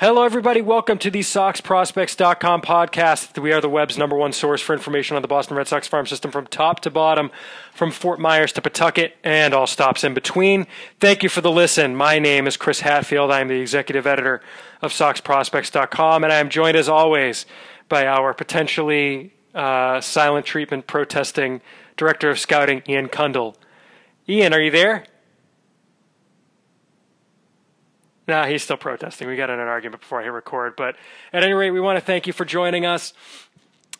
[0.00, 0.60] Hello, everybody.
[0.60, 3.40] Welcome to the SoxProspects.com podcast.
[3.40, 6.04] We are the web's number one source for information on the Boston Red Sox farm
[6.04, 7.30] system from top to bottom,
[7.72, 10.66] from Fort Myers to Pawtucket, and all stops in between.
[10.98, 11.94] Thank you for the listen.
[11.94, 13.30] My name is Chris Hatfield.
[13.30, 14.40] I'm the executive editor
[14.82, 17.46] of SoxProspects.com, and I am joined, as always,
[17.88, 21.60] by our potentially uh, silent treatment protesting
[21.96, 23.54] director of scouting, Ian Cundall.
[24.28, 25.04] Ian, are you there?
[28.26, 29.28] Nah, he's still protesting.
[29.28, 30.76] We got in an argument before I hit record.
[30.76, 30.96] But
[31.32, 33.12] at any rate, we want to thank you for joining us.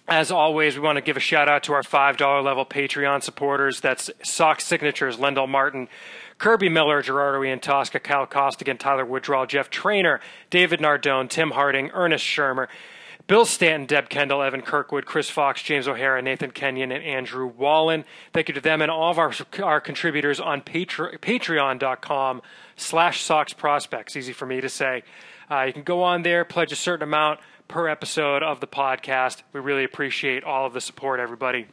[0.07, 3.81] As always, we want to give a shout out to our $5 level Patreon supporters.
[3.81, 5.89] That's Sox Signatures, Lendell Martin,
[6.37, 10.21] Kirby Miller, Gerardo Ian Tosca, Kyle Costigan, Tyler Woodrow, Jeff Trainer,
[10.51, 12.69] David Nardone, Tim Harding, Ernest Shermer,
[13.27, 18.05] Bill Stanton, Deb Kendall, Evan Kirkwood, Chris Fox, James O'Hara, Nathan Kenyon, and Andrew Wallen.
[18.35, 19.33] Thank you to them and all of our,
[19.63, 22.43] our contributors on Patre- patreon.com
[22.77, 24.15] slash Sox Prospects.
[24.15, 25.05] Easy for me to say.
[25.51, 29.43] Uh, you can go on there, pledge a certain amount per episode of the podcast.
[29.55, 31.67] We really appreciate all of the support, everybody.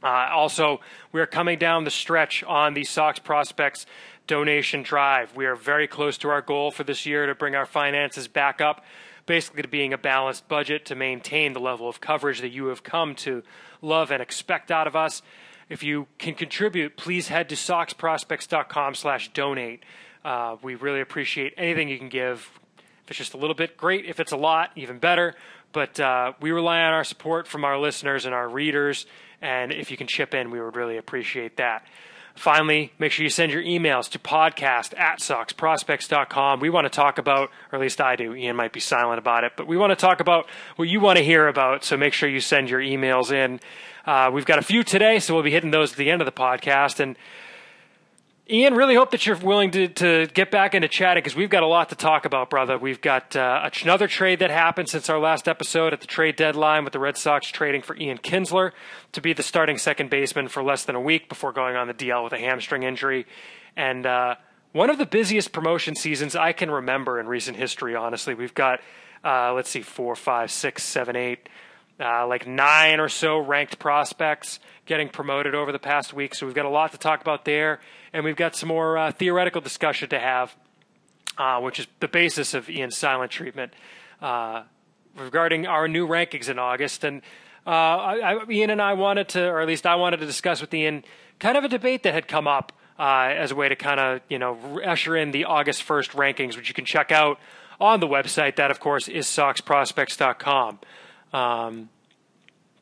[0.00, 3.84] Uh, also, we are coming down the stretch on the Sox Prospects
[4.28, 5.34] donation drive.
[5.34, 8.60] We are very close to our goal for this year to bring our finances back
[8.60, 8.84] up
[9.28, 12.82] basically to being a balanced budget to maintain the level of coverage that you have
[12.82, 13.44] come to
[13.80, 15.22] love and expect out of us.
[15.68, 19.84] If you can contribute, please head to soxprospects.com slash donate.
[20.24, 22.50] Uh, we really appreciate anything you can give.
[23.04, 24.06] If it's just a little bit, great.
[24.06, 25.34] If it's a lot, even better.
[25.72, 29.06] But uh, we rely on our support from our listeners and our readers.
[29.42, 31.84] And if you can chip in, we would really appreciate that.
[32.38, 36.60] Finally, make sure you send your emails to podcast at soxprospects.com.
[36.60, 39.42] We want to talk about, or at least I do, Ian might be silent about
[39.42, 41.82] it, but we want to talk about what you want to hear about.
[41.82, 43.58] So make sure you send your emails in.
[44.06, 46.26] Uh, we've got a few today, so we'll be hitting those at the end of
[46.26, 47.00] the podcast.
[47.00, 47.16] And
[48.50, 51.62] Ian, really hope that you're willing to, to get back into chatting because we've got
[51.62, 52.78] a lot to talk about, brother.
[52.78, 56.82] We've got uh, another trade that happened since our last episode at the trade deadline
[56.82, 58.72] with the Red Sox trading for Ian Kinsler
[59.12, 61.94] to be the starting second baseman for less than a week before going on the
[61.94, 63.26] DL with a hamstring injury.
[63.76, 64.36] And uh,
[64.72, 68.32] one of the busiest promotion seasons I can remember in recent history, honestly.
[68.32, 68.80] We've got,
[69.22, 71.50] uh, let's see, four, five, six, seven, eight,
[72.00, 76.34] uh, like nine or so ranked prospects getting promoted over the past week.
[76.34, 77.80] So we've got a lot to talk about there
[78.12, 80.54] and we've got some more uh, theoretical discussion to have,
[81.36, 83.72] uh, which is the basis of Ian's silent treatment
[84.20, 84.62] uh,
[85.16, 87.04] regarding our new rankings in August.
[87.04, 87.22] And
[87.66, 90.60] uh, I, I, Ian and I wanted to, or at least I wanted to discuss
[90.60, 91.04] with Ian,
[91.38, 94.20] kind of a debate that had come up uh, as a way to kind of
[94.28, 97.38] you know usher in the August first rankings, which you can check out
[97.80, 98.56] on the website.
[98.56, 100.78] That of course is SoxProspects.com.
[101.32, 101.88] Um,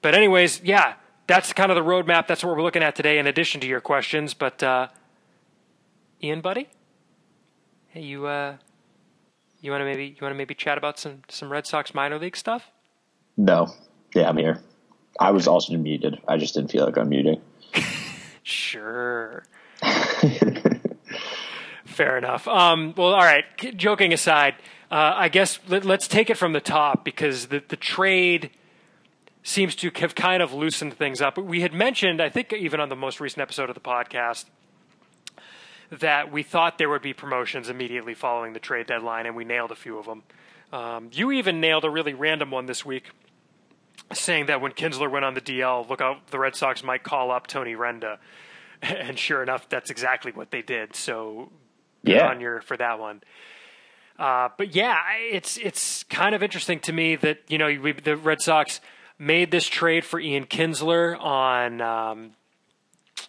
[0.02, 0.94] but anyways, yeah,
[1.26, 2.26] that's kind of the roadmap.
[2.28, 4.34] That's what we're looking at today, in addition to your questions.
[4.34, 4.88] But uh,
[6.26, 6.66] Ian, buddy?
[7.86, 8.56] Hey, you uh,
[9.60, 12.18] you want to maybe you want to maybe chat about some some Red Sox minor
[12.18, 12.68] league stuff?
[13.36, 13.68] No.
[14.12, 14.60] Yeah, I'm here.
[15.20, 16.20] I was also muted.
[16.26, 17.40] I just didn't feel like unmuting.
[18.42, 19.44] sure.
[21.84, 22.48] Fair enough.
[22.48, 23.44] Um, well, all right.
[23.76, 24.56] Joking aside,
[24.90, 28.50] uh, I guess let, us take it from the top because the the trade
[29.44, 31.38] seems to have kind of loosened things up.
[31.38, 34.46] We had mentioned, I think, even on the most recent episode of the podcast,
[35.90, 39.70] that we thought there would be promotions immediately following the trade deadline, and we nailed
[39.70, 40.22] a few of them.
[40.72, 43.10] Um, you even nailed a really random one this week,
[44.12, 47.30] saying that when Kinsler went on the DL, look out, the Red Sox might call
[47.30, 48.18] up Tony Renda.
[48.82, 50.94] And sure enough, that's exactly what they did.
[50.94, 51.50] So,
[52.02, 53.22] yeah, on your for that one.
[54.18, 58.18] Uh, but yeah, it's it's kind of interesting to me that you know we, the
[58.18, 58.82] Red Sox
[59.18, 61.80] made this trade for Ian Kinsler on.
[61.80, 62.32] Um,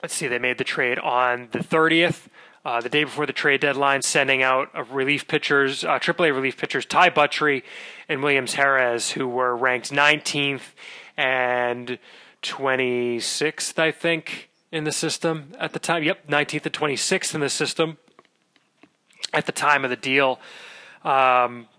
[0.03, 2.27] let's see, they made the trade on the 30th
[2.67, 6.85] uh, the day before the trade deadline, sending out relief pitchers, uh, AAA relief pitchers,
[6.85, 7.63] Ty Buttrey
[8.09, 10.73] and Williams Jerez, who were ranked 19th
[11.15, 11.97] and
[12.43, 16.03] 26th, I think, in the system at the time.
[16.03, 17.99] Yep, 19th and 26th in the system
[19.33, 20.37] at the time of the deal.
[21.05, 21.69] Um,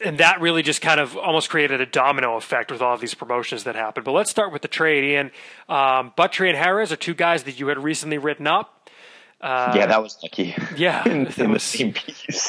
[0.00, 3.14] and that really just kind of almost created a domino effect with all of these
[3.14, 4.04] promotions that happened.
[4.04, 5.32] But let's start with the trade, Ian.
[5.68, 8.77] Um, Buttrey and Jerez are two guys that you had recently written up.
[9.40, 10.54] Uh, yeah, that was lucky.
[10.76, 11.72] Yeah, in, that, in was,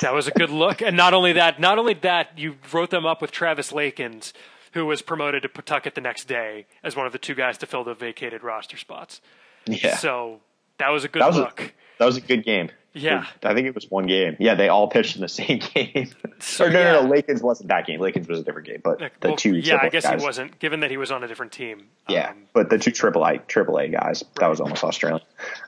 [0.02, 0.82] that was a good look.
[0.82, 4.34] And not only that, not only that, you wrote them up with Travis Lakins,
[4.74, 7.66] who was promoted to Pawtucket the next day as one of the two guys to
[7.66, 9.22] fill the vacated roster spots.
[9.68, 9.98] Yeah.
[9.98, 10.42] So
[10.80, 11.62] that was a good that was look.
[11.62, 12.72] A, that was a good game.
[12.94, 14.36] Yeah, I think it was one game.
[14.40, 16.10] Yeah, they all pitched in the same game.
[16.40, 16.92] So, or no, yeah.
[16.94, 18.00] no, no, Lakins wasn't that game.
[18.00, 19.56] Lakins was a different game, but the two.
[19.56, 21.88] Yeah, I guess guys, he wasn't, given that he was on a different team.
[22.08, 24.24] Yeah, um, but the two triple A triple A guys.
[24.24, 24.36] Right.
[24.40, 25.22] That was almost Australian.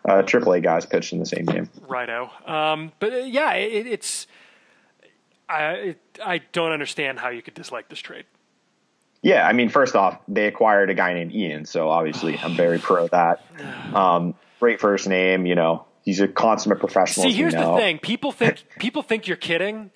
[0.03, 1.69] Uh, triple A guys pitched in the same game.
[1.87, 2.29] Righto.
[2.45, 4.27] Um, but uh, yeah, it, it's.
[5.47, 8.25] I I don't understand how you could dislike this trade.
[9.21, 12.79] Yeah, I mean, first off, they acquired a guy named Ian, so obviously I'm very
[12.79, 13.45] pro that.
[13.93, 15.85] Um, great first name, you know.
[16.03, 17.25] He's a consummate professional.
[17.25, 19.91] See, here's the thing: people think people think you're kidding,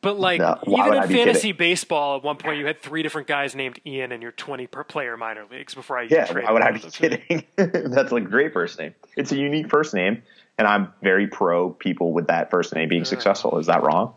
[0.00, 1.56] but like no, even in fantasy kidding?
[1.56, 4.84] baseball, at one point you had three different guys named Ian in your 20 per
[4.84, 5.74] player minor leagues.
[5.74, 7.44] Before I yeah, why would I be kidding?
[7.56, 8.94] That's a great first name.
[9.16, 10.22] It's a unique first name,
[10.58, 13.06] and I'm very pro people with that first name being uh.
[13.06, 13.58] successful.
[13.58, 14.14] Is that wrong?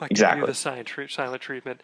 [0.00, 0.46] I exactly.
[0.46, 0.86] the silent
[1.42, 1.82] treatment.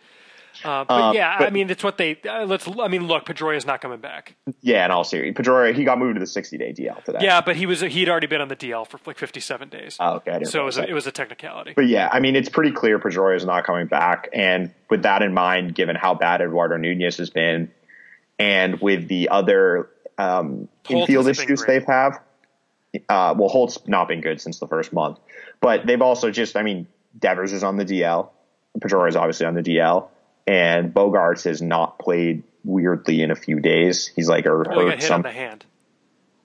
[0.64, 2.19] Uh, but um, yeah, but, I mean, it's what they.
[2.29, 2.69] Uh, let's.
[2.69, 4.35] I mean, look, Pedroia's not coming back.
[4.62, 7.19] Yeah, in all seriousness, Pedroia he got moved to the sixty day DL today.
[7.20, 9.97] Yeah, but he was he'd already been on the DL for like fifty seven days.
[10.00, 10.44] Oh, okay.
[10.44, 11.73] So it was, a, it was a technicality.
[11.75, 15.23] But yeah, I mean, it's pretty clear Pedroia is not coming back, and with that
[15.23, 17.70] in mind, given how bad Eduardo Nunez has been,
[18.38, 19.88] and with the other
[20.19, 22.20] um, infield issues they've have,
[23.09, 25.19] uh, well, Holt's not been good since the first month,
[25.61, 26.87] but they've also just, I mean,
[27.19, 28.31] Devers is on the DL.
[28.79, 30.09] Pedroia is obviously on the DL
[30.46, 34.10] and Bogaerts has not played weirdly in a few days.
[34.14, 35.64] He's like or well, hurt some hand.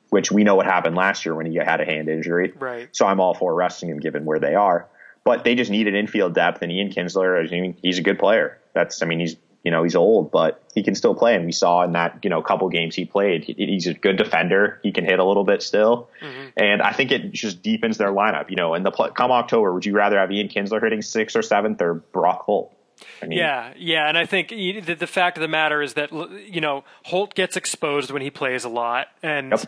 [0.09, 2.53] Which we know what happened last year when he had a hand injury.
[2.59, 2.89] Right.
[2.92, 4.88] So I'm all for resting him given where they are.
[5.24, 8.57] But they just needed infield depth, and Ian Kinsler, I mean, he's a good player.
[8.74, 11.51] That's, I mean, he's you know he's old, but he can still play, and we
[11.51, 14.80] saw in that you know couple games he played, he's a good defender.
[14.83, 16.47] He can hit a little bit still, mm-hmm.
[16.57, 18.50] and I think it just deepens their lineup.
[18.50, 21.42] You know, in the come October, would you rather have Ian Kinsler hitting sixth or
[21.42, 22.75] seventh or Brock Holt?
[23.21, 26.12] I mean, yeah, yeah, and I think the, the, fact of the matter is that
[26.12, 29.62] you know Holt gets exposed when he plays a lot, and yep.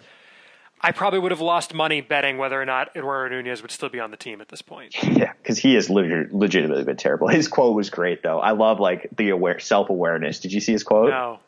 [0.81, 3.99] I probably would have lost money betting whether or not Eduardo Nunez would still be
[3.99, 4.95] on the team at this point.
[5.03, 7.27] Yeah, because he has legit, legitimately been terrible.
[7.27, 8.39] His quote was great though.
[8.39, 10.39] I love like the aware self awareness.
[10.39, 11.09] Did you see his quote?
[11.09, 11.39] No.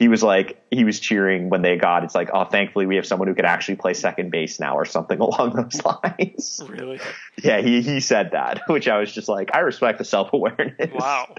[0.00, 2.04] He was like he was cheering when they got.
[2.04, 4.86] It's like, oh, thankfully we have someone who could actually play second base now, or
[4.86, 6.62] something along those lines.
[6.66, 6.98] Really?
[7.44, 10.90] Yeah, he he said that, which I was just like, I respect the self awareness.
[10.94, 11.34] Wow.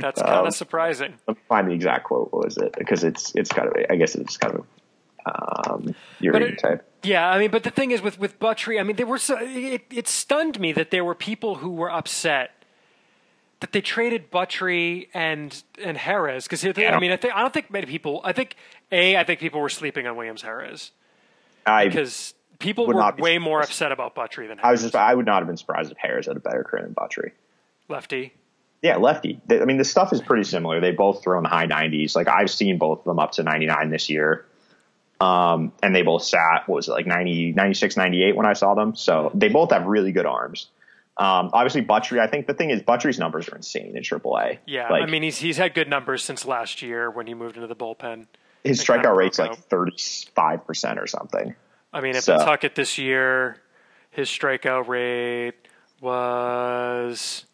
[0.00, 1.14] That's kind of um, surprising.
[1.28, 2.32] Let me find the exact quote.
[2.32, 2.74] What was it?
[2.76, 4.66] Because it's it's kind of I guess it's kind of
[5.24, 6.84] um, your it, type.
[7.04, 9.38] Yeah, I mean, but the thing is with with Buttrey, I mean, there were so,
[9.40, 12.50] it, it stunned me that there were people who were upset
[13.62, 17.70] that they traded Buttrey and and Jerez because I mean, I think I don't think
[17.70, 18.20] many people.
[18.24, 18.56] I think
[18.90, 20.90] a I think people were sleeping on Williams Jerez
[21.64, 24.64] because people were way more upset about Buttrey than Jerez.
[24.64, 26.82] I was just I would not have been surprised if Jerez had a better career
[26.82, 27.30] than Buttrey.
[27.88, 28.34] Lefty.
[28.82, 29.40] Yeah, lefty.
[29.48, 30.80] I mean, the stuff is pretty similar.
[30.80, 32.16] They both throw in the high 90s.
[32.16, 34.44] Like I've seen both of them up to 99 this year.
[35.20, 38.74] Um, and they both sat, what was it, like 90, 96, 98 when I saw
[38.74, 38.96] them.
[38.96, 40.66] So they both have really good arms.
[41.18, 44.58] Um, obviously Buttrey, I think the thing is Buttrey's numbers are insane in AAA.
[44.66, 44.88] Yeah.
[44.88, 47.68] Like, I mean, he's, he's had good numbers since last year when he moved into
[47.68, 48.26] the bullpen.
[48.64, 51.54] His strikeout rate's like 35% or something.
[51.92, 52.36] I mean, at so.
[52.36, 53.58] Pawtucket this year,
[54.10, 55.54] his strikeout rate
[56.00, 57.44] was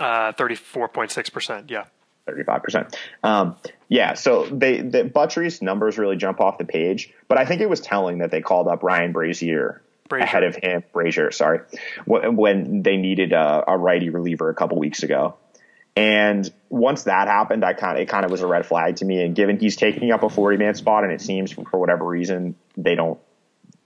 [0.00, 1.70] uh, 34.6%.
[1.70, 1.84] Yeah.
[2.26, 2.94] 35%.
[3.22, 3.56] Um,
[3.88, 7.70] yeah, so they the Buttrey's numbers really jump off the page, but I think it
[7.70, 9.78] was telling that they called up Ryan Brasier
[10.08, 10.22] Brasier.
[10.22, 11.60] ahead of him, Brasier, sorry,
[12.06, 15.36] when they needed a, a righty reliever a couple weeks ago.
[15.96, 19.04] And once that happened, I kind of it kind of was a red flag to
[19.04, 19.22] me.
[19.22, 22.54] And given he's taking up a 40 man spot, and it seems for whatever reason
[22.76, 23.18] they don't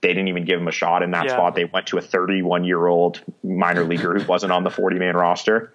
[0.01, 1.33] they didn't even give him a shot in that yeah.
[1.33, 1.55] spot.
[1.55, 5.15] They went to a 31 year old minor leaguer who wasn't on the 40 man
[5.15, 5.73] roster.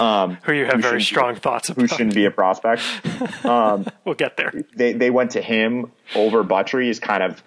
[0.00, 1.82] Um, who you have who very strong be, thoughts about.
[1.82, 2.82] Who shouldn't be a prospect.
[3.44, 4.52] Um, we'll get there.
[4.74, 7.42] They, they went to him over Buttrey is kind of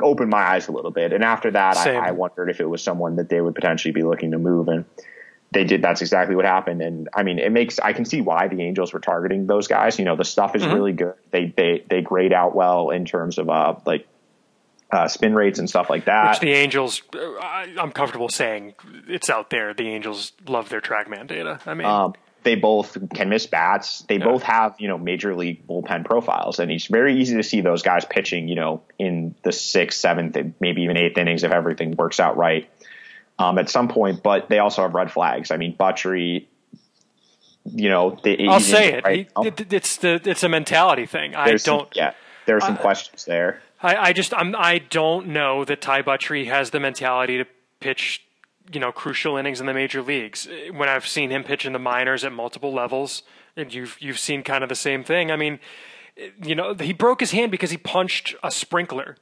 [0.00, 1.12] opened my eyes a little bit.
[1.12, 4.02] And after that, I, I, wondered if it was someone that they would potentially be
[4.02, 4.68] looking to move.
[4.68, 4.84] And
[5.52, 5.82] they did.
[5.82, 6.82] That's exactly what happened.
[6.82, 9.98] And I mean, it makes, I can see why the Angels were targeting those guys.
[9.98, 10.74] You know, the stuff is mm-hmm.
[10.74, 11.14] really good.
[11.30, 14.06] They, they, they grade out well in terms of, uh, like
[14.92, 16.30] uh, spin rates and stuff like that.
[16.30, 17.38] Which the Angels, uh,
[17.78, 18.74] I'm comfortable saying
[19.06, 19.74] it's out there.
[19.74, 21.60] The Angels love their TrackMan data.
[21.66, 24.00] I mean, um, they both can miss bats.
[24.08, 24.24] They yeah.
[24.24, 27.82] both have, you know, major league bullpen profiles, and it's very easy to see those
[27.82, 32.18] guys pitching, you know, in the sixth, seventh, maybe even eighth innings if everything works
[32.18, 32.68] out right
[33.38, 34.22] um, at some point.
[34.22, 35.50] But they also have red flags.
[35.50, 36.46] I mean, Buttrey,
[37.66, 39.04] you know, they, I'll say it.
[39.04, 39.30] Right?
[39.36, 39.72] it.
[39.72, 41.34] It's the it's a mentality thing.
[41.34, 41.60] I don't.
[41.60, 42.14] Some, yeah,
[42.46, 43.60] there are some I, questions there.
[43.82, 47.46] I, I just I'm I don't know that Ty Buttrey has the mentality to
[47.80, 48.24] pitch
[48.72, 50.48] you know crucial innings in the major leagues.
[50.72, 53.22] When I've seen him pitch in the minors at multiple levels,
[53.56, 55.30] and you've you've seen kind of the same thing.
[55.30, 55.58] I mean,
[56.42, 59.16] you know, he broke his hand because he punched a sprinkler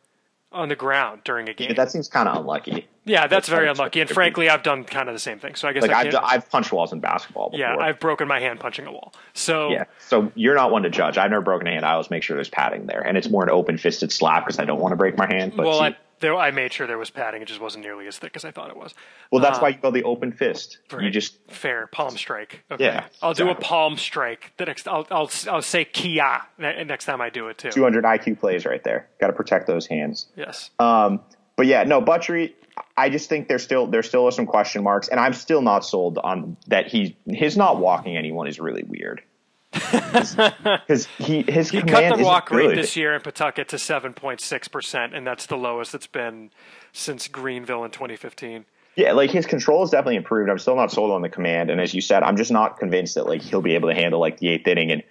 [0.50, 1.69] on the ground during a game.
[1.69, 2.87] Yeah, that seems kind of unlucky.
[3.05, 4.00] Yeah, that's, very unlucky.
[4.00, 5.55] And frankly, I've done kind of the same thing.
[5.55, 7.50] So I guess like I have I've punched walls in basketball.
[7.50, 7.61] Before.
[7.61, 9.14] Yeah, I've broken my hand punching a wall.
[9.35, 11.17] So yeah, so you're not one to judge.
[11.17, 11.85] I've never broken a hand.
[11.85, 14.59] I always make sure there's padding there, and it's more an open fisted slap because
[14.59, 15.55] I don't want to break my hand.
[15.57, 17.43] But well, see, I There, I made sure there was padding.
[17.43, 18.95] It just wasn't nearly as thick as I thought it was.
[19.31, 20.79] Well, that's uh, why you go the open fist.
[20.93, 21.03] Right.
[21.03, 22.65] You just fair palm strike.
[22.71, 22.85] Okay.
[22.85, 23.55] Yeah, I'll exactly.
[23.55, 24.53] do a palm strike.
[24.57, 27.71] The next, I'll I'll I'll say Kia next time I do it too.
[27.71, 29.09] 200 IQ plays right there.
[29.21, 30.27] Got to protect those hands.
[30.37, 30.71] Yes.
[30.79, 31.21] Um,
[31.57, 32.55] but yeah, no, Buttrey.
[32.97, 35.85] I just think there's still there's still are some question marks, and I'm still not
[35.85, 36.87] sold on that.
[36.87, 39.23] He his not walking anyone is really weird
[39.73, 44.41] because he his he cut the walk rate this year in Pawtucket to seven point
[44.41, 46.51] six percent, and that's the lowest it's been
[46.93, 48.65] since Greenville in 2015.
[48.97, 50.51] Yeah, like his control is definitely improved.
[50.51, 53.15] I'm still not sold on the command, and as you said, I'm just not convinced
[53.15, 54.91] that like he'll be able to handle like the eighth inning.
[54.91, 55.03] And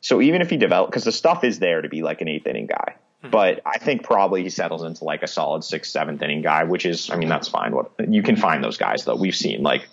[0.00, 2.46] so even if he develops, because the stuff is there to be like an eighth
[2.46, 3.30] inning guy, mm-hmm.
[3.30, 6.84] but I think probably he settles into like a solid sixth, seventh inning guy, which
[6.84, 7.74] is, I mean, that's fine.
[7.74, 9.16] What you can find those guys though.
[9.16, 9.88] We've seen like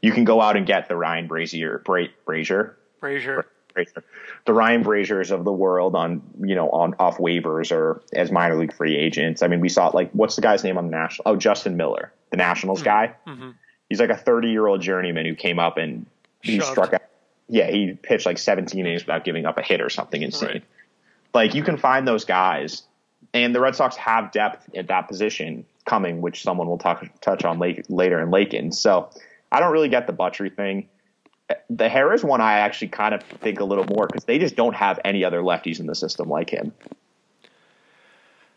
[0.00, 3.44] you can go out and get the Ryan Brasier, Bra- Brasier, Brasier.
[3.74, 4.02] Brasier.
[4.46, 8.56] The Ryan Brasiers of the world on, you know, on off waivers or as minor
[8.56, 9.42] league free agents.
[9.42, 11.22] I mean, we saw like, what's the guy's name on the national?
[11.26, 12.84] Oh, Justin Miller, the Nationals mm-hmm.
[12.84, 13.14] guy.
[13.26, 13.50] Mm-hmm.
[13.88, 16.06] He's like a 30 year old journeyman who came up and
[16.40, 16.70] he Shoved.
[16.70, 17.02] struck out.
[17.48, 20.48] Yeah, he pitched like 17 innings without giving up a hit or something insane.
[20.48, 20.64] Right.
[21.34, 22.82] Like you can find those guys,
[23.34, 27.44] and the Red Sox have depth at that position coming, which someone will talk, touch
[27.44, 28.72] on late, later in Lakin.
[28.72, 29.10] So
[29.50, 30.88] I don't really get the Buttrey thing
[31.48, 34.74] the Jerez one, I actually kind of think a little more because they just don't
[34.74, 36.72] have any other lefties in the system like him.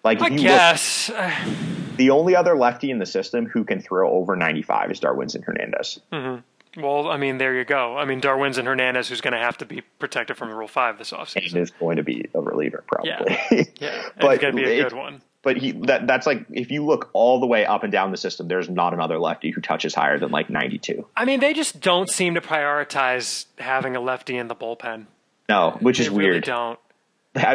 [0.03, 4.35] Like, I guess look, the only other lefty in the system who can throw over
[4.35, 5.99] 95 is Darwinzon Hernandez.
[6.13, 6.81] Mm-hmm.
[6.81, 7.97] Well, I mean, there you go.
[7.97, 10.97] I mean, Darwinzon Hernandez, who's going to have to be protected from the Rule Five
[10.97, 13.39] this offseason, and is going to be a reliever probably.
[13.49, 14.09] Yeah, yeah.
[14.19, 17.11] but going to be a good one but he that that's like if you look
[17.13, 20.17] all the way up and down the system, there's not another lefty who touches higher
[20.17, 21.07] than like 92.
[21.15, 25.05] I mean, they just don't seem to prioritize having a lefty in the bullpen.
[25.47, 26.29] No, which they is weird.
[26.29, 26.79] Really don't.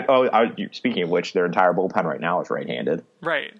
[0.08, 3.04] oh, I, speaking of which, their entire bullpen right now is right-handed.
[3.22, 3.52] Right.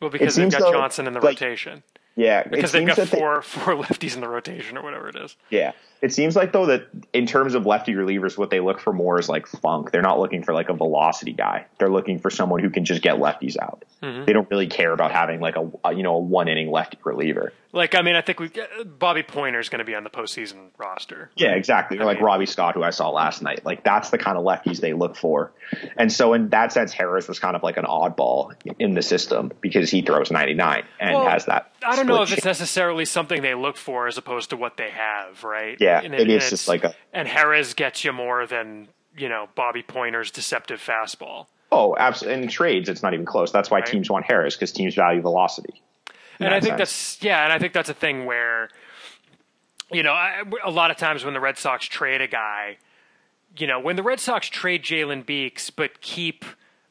[0.00, 1.84] Well, because they've got though, Johnson in the like, rotation.
[2.16, 5.36] Yeah, because they've got four they, four lefties in the rotation or whatever it is.
[5.50, 5.70] Yeah,
[6.00, 9.18] it seems like though that in terms of lefty relievers, what they look for more
[9.18, 9.90] is like funk.
[9.90, 11.66] They're not looking for like a velocity guy.
[11.78, 13.84] They're looking for someone who can just get lefties out.
[14.02, 14.24] Mm-hmm.
[14.26, 16.98] They don't really care about having like a, a you know a one inning lefty
[17.04, 17.52] reliever.
[17.72, 18.50] Like I mean, I think we
[18.84, 21.30] Bobby Poyner is going to be on the postseason roster.
[21.36, 21.98] Yeah, exactly.
[21.98, 23.64] Or like mean, Robbie Scott, who I saw last night.
[23.64, 25.52] Like that's the kind of lefties they look for.
[25.96, 29.52] And so in that sense, Jerez was kind of like an oddball in the system
[29.60, 31.72] because he throws ninety nine and well, has that.
[31.84, 34.90] I don't know if it's necessarily something they look for as opposed to what they
[34.90, 35.76] have, right?
[35.78, 36.94] Yeah, and it, it's just like a.
[37.12, 41.46] And Jerez gets you more than you know Bobby Poyner's deceptive fastball.
[41.70, 42.42] Oh, absolutely.
[42.42, 43.52] In trades, it's not even close.
[43.52, 43.86] That's why right.
[43.86, 45.82] teams want Jerez because teams value velocity
[46.40, 46.78] and I think sense.
[46.78, 48.68] that's yeah, and I think that's a thing where,
[49.90, 52.78] you know, I, a lot of times when the Red Sox trade a guy,
[53.56, 56.44] you know, when the Red Sox trade Jalen Beeks but keep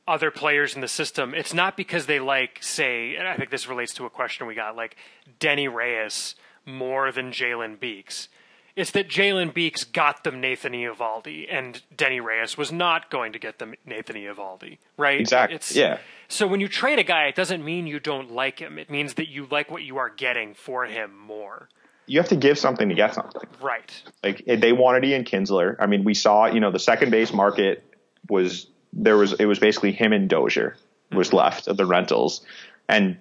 [0.07, 3.67] other players in the system, it's not because they like, say, and I think this
[3.67, 4.95] relates to a question we got, like
[5.39, 6.35] Denny Reyes
[6.65, 8.29] more than Jalen Beeks.
[8.77, 13.39] It's that Jalen Beeks got them Nathan Eovaldi, and Denny Reyes was not going to
[13.39, 15.19] get them Nathan Eovaldi, right?
[15.19, 15.55] Exactly.
[15.55, 15.97] It's, yeah.
[16.27, 18.77] So when you trade a guy, it doesn't mean you don't like him.
[18.77, 21.69] It means that you like what you are getting for him more.
[22.05, 23.49] You have to give something to get something.
[23.59, 23.91] Right.
[24.23, 25.75] Like they wanted Ian Kinsler.
[25.79, 27.83] I mean, we saw, you know, the second base market
[28.29, 30.77] was there was it was basically him and Dozier
[31.11, 31.37] was mm-hmm.
[31.37, 32.45] left of the rentals,
[32.87, 33.17] and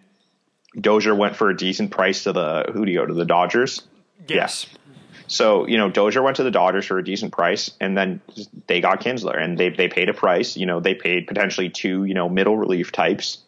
[0.79, 3.81] Dozier went for a decent price to the who do you go to the Dodgers?
[4.29, 4.67] Yes.
[4.71, 4.86] Yeah.
[5.29, 8.21] So, you know, Dozier went to the Dodgers for a decent price and then
[8.67, 12.05] they got Kinsler and they, they paid a price, you know, they paid potentially two,
[12.05, 13.39] you know, middle relief types.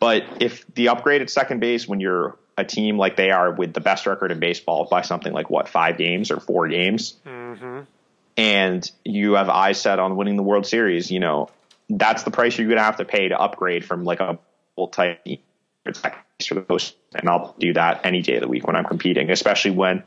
[0.00, 3.72] But if the upgrade at second base when you're a team like they are with
[3.72, 7.80] the best record in baseball by something like what, five games or four games, mm-hmm.
[8.36, 11.48] and you have eyes set on winning the World Series, you know,
[11.88, 14.38] that's the price you're going to have to pay to upgrade from like a
[14.76, 15.20] bull type
[15.84, 16.96] for the post.
[17.14, 20.02] and I'll do that any day of the week when I'm competing, especially when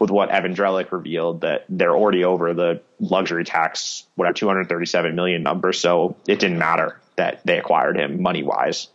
[0.00, 5.42] with what Evan Drellich revealed that they're already over the luxury tax, whatever, 237 million
[5.42, 5.72] number.
[5.74, 8.88] So it didn't matter that they acquired him money wise.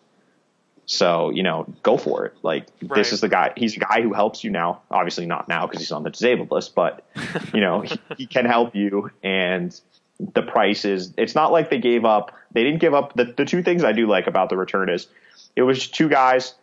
[0.88, 2.34] So, you know, go for it.
[2.42, 2.96] Like right.
[2.96, 5.80] this is the guy, he's a guy who helps you now, obviously not now because
[5.80, 7.06] he's on the disabled list, but
[7.54, 9.80] you know, he, he can help you and
[10.34, 13.46] the price is, it's not like they gave up, they didn't give up the, the
[13.46, 15.08] two things I do like about the return is
[15.56, 16.56] it was two guys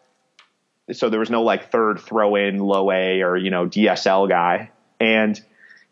[0.93, 4.71] so there was no like third throw in low A or you know DSL guy,
[5.01, 5.41] and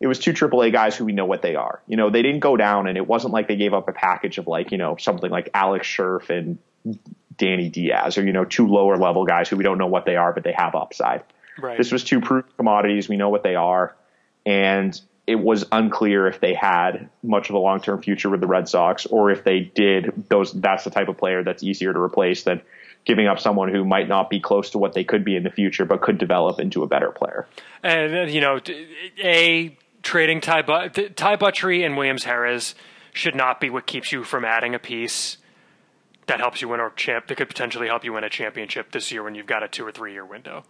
[0.00, 1.83] it was two AAA guys who we know what they are.
[1.87, 4.38] You know, they didn't go down, and it wasn't like they gave up a package
[4.38, 6.59] of like you know something like Alex Scherff and
[7.37, 10.16] Danny Diaz, or you know two lower level guys who we don't know what they
[10.16, 11.23] are, but they have upside.
[11.59, 11.76] Right.
[11.76, 13.09] This was two proven commodities.
[13.09, 13.95] We know what they are,
[14.47, 18.47] and it was unclear if they had much of a long term future with the
[18.47, 20.25] Red Sox, or if they did.
[20.28, 22.62] Those that's the type of player that's easier to replace than
[23.04, 25.50] giving up someone who might not be close to what they could be in the
[25.50, 27.47] future, but could develop into a better player.
[27.83, 28.61] And uh, you know,
[29.23, 32.75] a trading Ty, but- Ty and Williams Jerez
[33.12, 35.38] should not be what keeps you from adding a piece
[36.26, 39.11] that helps you win a champ that could potentially help you win a championship this
[39.11, 40.64] year when you've got a two or three year window.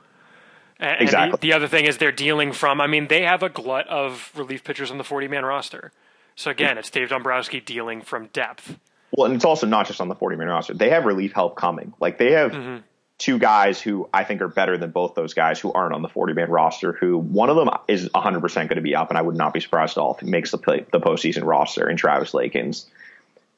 [0.78, 1.32] And, exactly.
[1.32, 2.80] the, the, other thing is they're dealing from.
[2.80, 5.92] I mean, they have a glut of relief pitchers on the forty man roster.
[6.34, 6.78] So again, mm.
[6.78, 8.78] it's Dave Dombrowski dealing from depth.
[9.12, 10.74] Well, and it's also not just on the 40 man roster.
[10.74, 11.92] They have relief help coming.
[12.00, 12.82] Like they have mm-hmm.
[13.18, 16.08] two guys who I think are better than both those guys who aren't on the
[16.08, 16.92] 40 man roster.
[16.92, 19.52] Who one of them is 100 percent going to be up, and I would not
[19.52, 21.88] be surprised at all if he makes the play, the postseason roster.
[21.88, 22.86] And Travis Lakins,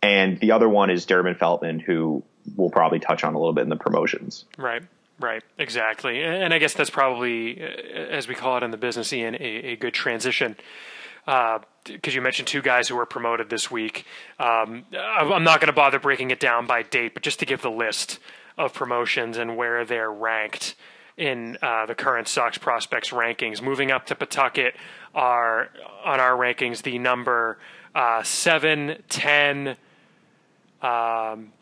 [0.03, 2.23] and the other one is Durbin Feltman, who
[2.57, 4.45] we'll probably touch on a little bit in the promotions.
[4.57, 4.83] Right.
[5.21, 9.13] Right, exactly, and I guess that's probably, uh, as we call it in the business,
[9.13, 10.57] Ian, a, a good transition
[11.25, 14.07] because uh, you mentioned two guys who were promoted this week.
[14.39, 17.63] Um, I'm not going to bother breaking it down by date, but just to give
[17.63, 18.19] the list
[18.59, 20.75] of promotions and where they're ranked
[21.17, 23.63] in uh, the current Sox prospects rankings.
[23.63, 24.75] Moving up to Pawtucket
[25.15, 25.69] are
[26.05, 27.59] on our rankings the number
[27.95, 29.77] uh, 7, 10,
[30.81, 31.53] um,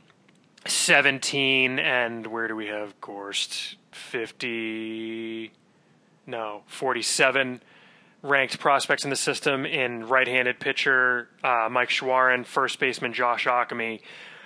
[0.67, 3.76] 17, and where do we have Gorst?
[3.90, 5.50] 50,
[6.26, 7.61] no, 47
[8.23, 14.00] ranked prospects in the system in right-handed pitcher uh, Mike Shawaryn, first baseman Josh Ockimey,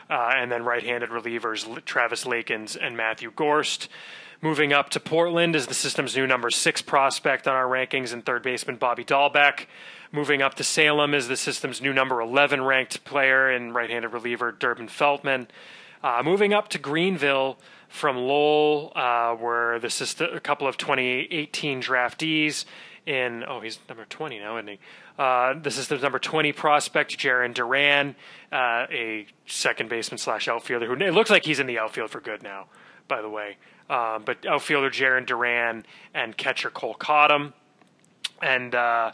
[0.09, 3.89] uh, and then right-handed relievers Travis Lakins and Matthew Gorst.
[4.41, 8.25] Moving up to Portland is the system's new number six prospect on our rankings, and
[8.25, 9.67] third baseman Bobby Dalbec.
[10.13, 14.53] Moving up to Salem is the system's new number 11 ranked player and right-handed reliever
[14.53, 15.49] Durbin Feltman.
[16.03, 21.81] Uh, moving up to Greenville from Lowell, uh, where the system, a couple of 2018
[21.81, 22.67] draftees
[23.07, 24.79] in oh he's number 20 now isn't he?
[25.19, 28.17] Uh, this is the number 20 prospect Jarren Duran
[28.51, 32.21] uh, a second baseman slash outfielder who it looks like he's in the outfield for
[32.21, 32.67] good now
[33.09, 33.57] by the way.
[33.91, 35.85] Um, but outfielder Jarren Duran
[36.15, 37.53] and catcher Kole Cottam
[38.41, 39.13] and uh,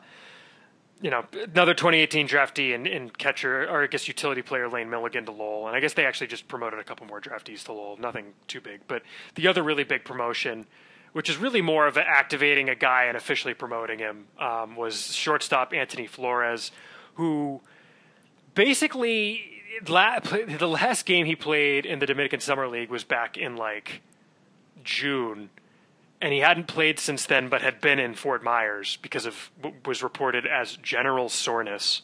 [1.01, 5.33] you know another 2018 draftee and, catcher or I guess utility player Lane Milligan to
[5.33, 5.67] Lowell.
[5.67, 7.97] And I guess they actually just promoted a couple more draftees to Lowell.
[7.99, 8.81] Nothing too big.
[8.87, 9.03] But
[9.35, 10.67] the other really big promotion
[11.13, 15.73] which is really more of activating a guy and officially promoting him, um, was shortstop
[15.73, 16.71] Antoni Flores,
[17.15, 17.61] who
[18.55, 24.03] basically the last game he played in the Dominican Summer League was back in like
[24.85, 25.51] June,
[26.21, 29.51] and he hadn't played since then, but had been in Fort Myers because of
[29.85, 32.03] was reported as general soreness,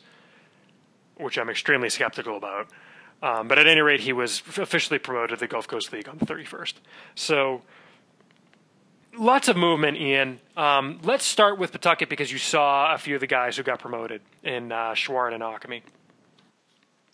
[1.17, 2.69] which I'm extremely skeptical about.
[3.23, 6.19] Um, but at any rate, he was officially promoted to the Gulf Coast League on
[6.19, 6.75] the 31st.
[7.15, 7.63] So
[9.19, 10.41] lots of movement, Ian.
[10.57, 13.81] Um, let's start with Pawtucket because you saw a few of the guys who got
[13.81, 15.83] promoted in uh, Shawaryn and Ockimey.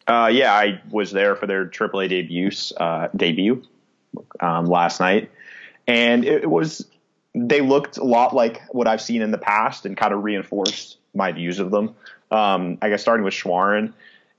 [0.06, 3.62] Uh, yeah, I was there for their AAA debuts uh, debut
[4.40, 5.30] um, last night,
[5.86, 6.86] and it, it, was
[7.34, 10.98] they looked a lot like what I've seen in the past and kind of reinforced
[11.14, 11.94] my views of them.
[12.30, 13.92] Um, I guess starting with Shawaryn,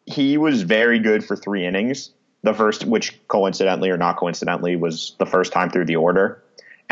[0.06, 2.12] he was very good for three innings.
[2.42, 6.44] The first, which coincidentally or not coincidentally, was the first time through the order.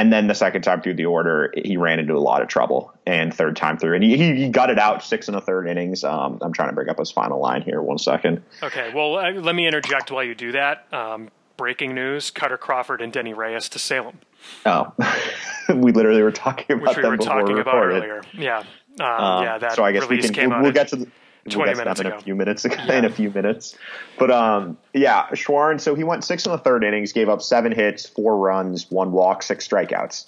[0.01, 2.91] And then the second time through the order, he ran into a lot of trouble.
[3.05, 6.03] And third time through, and he, he got it out six and a third innings.
[6.03, 7.83] Um, I'm trying to bring up his final line here.
[7.83, 8.41] One second.
[8.63, 8.91] Okay.
[8.95, 10.91] Well, uh, let me interject while you do that.
[10.91, 14.17] Um, breaking news: Kutter Crawford and Denny Reyes to Salem.
[14.65, 14.91] Oh,
[15.69, 18.23] we literally were talking about Which we them were before talking we about earlier.
[18.33, 18.63] Yeah.
[18.99, 19.57] Um, um, yeah.
[19.59, 20.49] That so I guess we can.
[20.49, 20.95] We'll, we'll get to.
[20.95, 21.11] The,
[21.49, 22.09] 20 minutes ago.
[22.11, 22.93] in a few minutes yeah.
[22.93, 23.77] in a few minutes.
[24.17, 25.79] But um, yeah, Shawaryn.
[25.79, 29.11] So he went six in the third innings, gave up seven hits, four runs, one
[29.11, 30.25] walk, six strikeouts.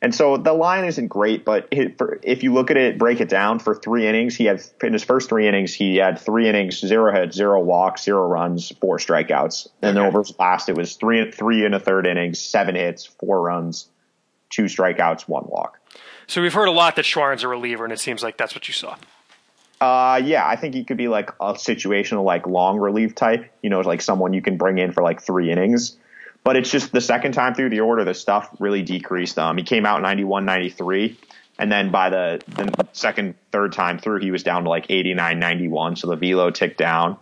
[0.00, 3.60] And so the line isn't great, but if you look at it, break it down
[3.60, 7.12] for three innings, he had in his first three innings, he had three innings, zero
[7.12, 9.68] hits, zero walks, zero runs, four strikeouts.
[9.80, 13.06] And then over his last, it was three three in a third innings, seven hits,
[13.06, 13.88] four runs,
[14.50, 15.78] two strikeouts, one walk.
[16.26, 18.68] So we've heard a lot that Shawaryn's a reliever, and it seems like that's what
[18.68, 18.96] you saw.
[19.82, 23.52] Uh, yeah, I think he could be like a situational, like long relief type.
[23.62, 25.96] You know, like someone you can bring in for like three innings.
[26.44, 29.40] But it's just the second time through the order, the stuff really decreased.
[29.40, 31.18] Um, he came out 91, 93.
[31.58, 35.38] And then by the, the second, third time through, he was down to like 89,
[35.38, 35.96] 91.
[35.96, 37.16] So the velo ticked down.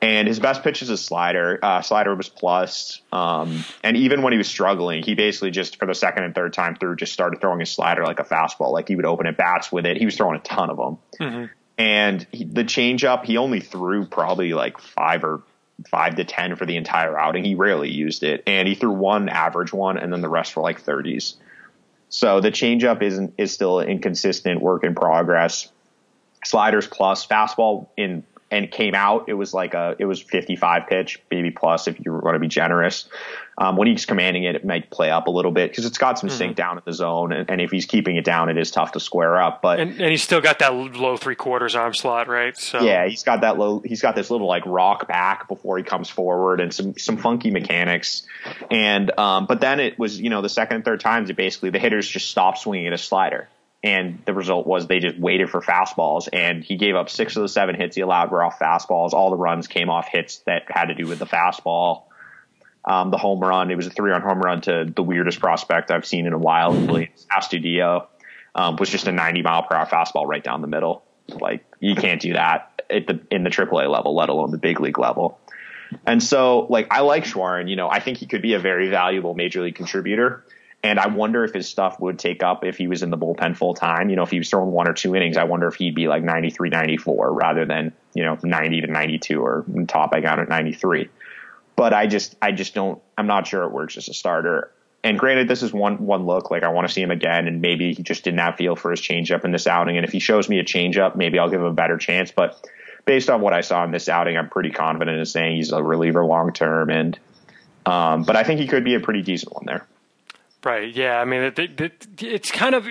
[0.00, 1.60] And his best pitch is a slider.
[1.62, 3.00] Uh, slider was plus.
[3.12, 6.52] Um, and even when he was struggling, he basically just for the second and third
[6.52, 8.72] time through just started throwing his slider like a fastball.
[8.72, 9.96] Like he would open at bats with it.
[9.96, 10.98] He was throwing a ton of them.
[11.20, 11.44] Mm-hmm.
[11.76, 15.42] And he, the changeup, he only threw probably like five or
[15.88, 17.44] five to 10 for the entire outing.
[17.44, 18.42] He rarely used it.
[18.46, 21.34] And he threw one average one, and then the rest were like 30s.
[22.08, 25.70] So the changeup isn't, is still inconsistent work in progress.
[26.44, 29.28] Sliders plus fastball in, and came out.
[29.28, 32.46] It was like a, it was 55 pitch, maybe plus if you going to be
[32.46, 33.08] generous.
[33.56, 36.18] Um, when he's commanding it, it might play up a little bit because it's got
[36.18, 36.38] some mm-hmm.
[36.38, 38.92] sink down in the zone, and, and, if he's keeping it down, it is tough
[38.92, 39.62] to square up.
[39.62, 42.56] But and, and he's still got that low three quarters arm slot, right?
[42.56, 43.80] So yeah, he's got that low.
[43.84, 47.52] He's got this little like rock back before he comes forward, and some some funky
[47.52, 48.26] mechanics.
[48.72, 51.70] And um, but then it was you know the second and third times, it basically
[51.70, 53.48] the hitters just stopped swinging at a slider.
[53.84, 57.42] And the result was they just waited for fastballs, and he gave up six of
[57.42, 59.12] the seven hits he allowed were off fastballs.
[59.12, 62.04] All the runs came off hits that had to do with the fastball.
[62.84, 65.90] Um, the home run, it was a three run home run to the weirdest prospect
[65.90, 66.72] I've seen in a while.
[66.72, 68.06] Astudillo
[68.54, 71.02] um, was just a 90 mile per hour fastball right down the middle.
[71.28, 74.80] Like you can't do that at the in the AAA level, let alone the big
[74.80, 75.38] league level.
[76.06, 77.68] And so, like, I like Shawaryn.
[77.68, 80.44] You know, I think he could be a very valuable major league contributor.
[80.82, 83.56] And I wonder if his stuff would take up if he was in the bullpen
[83.56, 84.10] full time.
[84.10, 86.08] You know, if he was throwing one or two innings, I wonder if he'd be
[86.08, 91.08] like 93, 94 rather than, you know, 90 to 92 or topping out at 93.
[91.76, 94.70] But I just, I just don't, I'm not sure it works as a starter.
[95.02, 96.50] And granted, this is one, one look.
[96.50, 97.46] Like I want to see him again.
[97.46, 99.96] And maybe he just didn't have feel for his changeup in this outing.
[99.96, 102.30] And if he shows me a changeup, maybe I'll give him a better chance.
[102.30, 102.64] But
[103.04, 105.82] based on what I saw in this outing, I'm pretty confident in saying he's a
[105.82, 106.90] reliever long term.
[106.90, 107.18] And,
[107.84, 109.86] um, but I think he could be a pretty decent one there.
[110.64, 110.94] Right.
[110.94, 111.20] Yeah.
[111.20, 112.88] I mean, it, it, it's kind of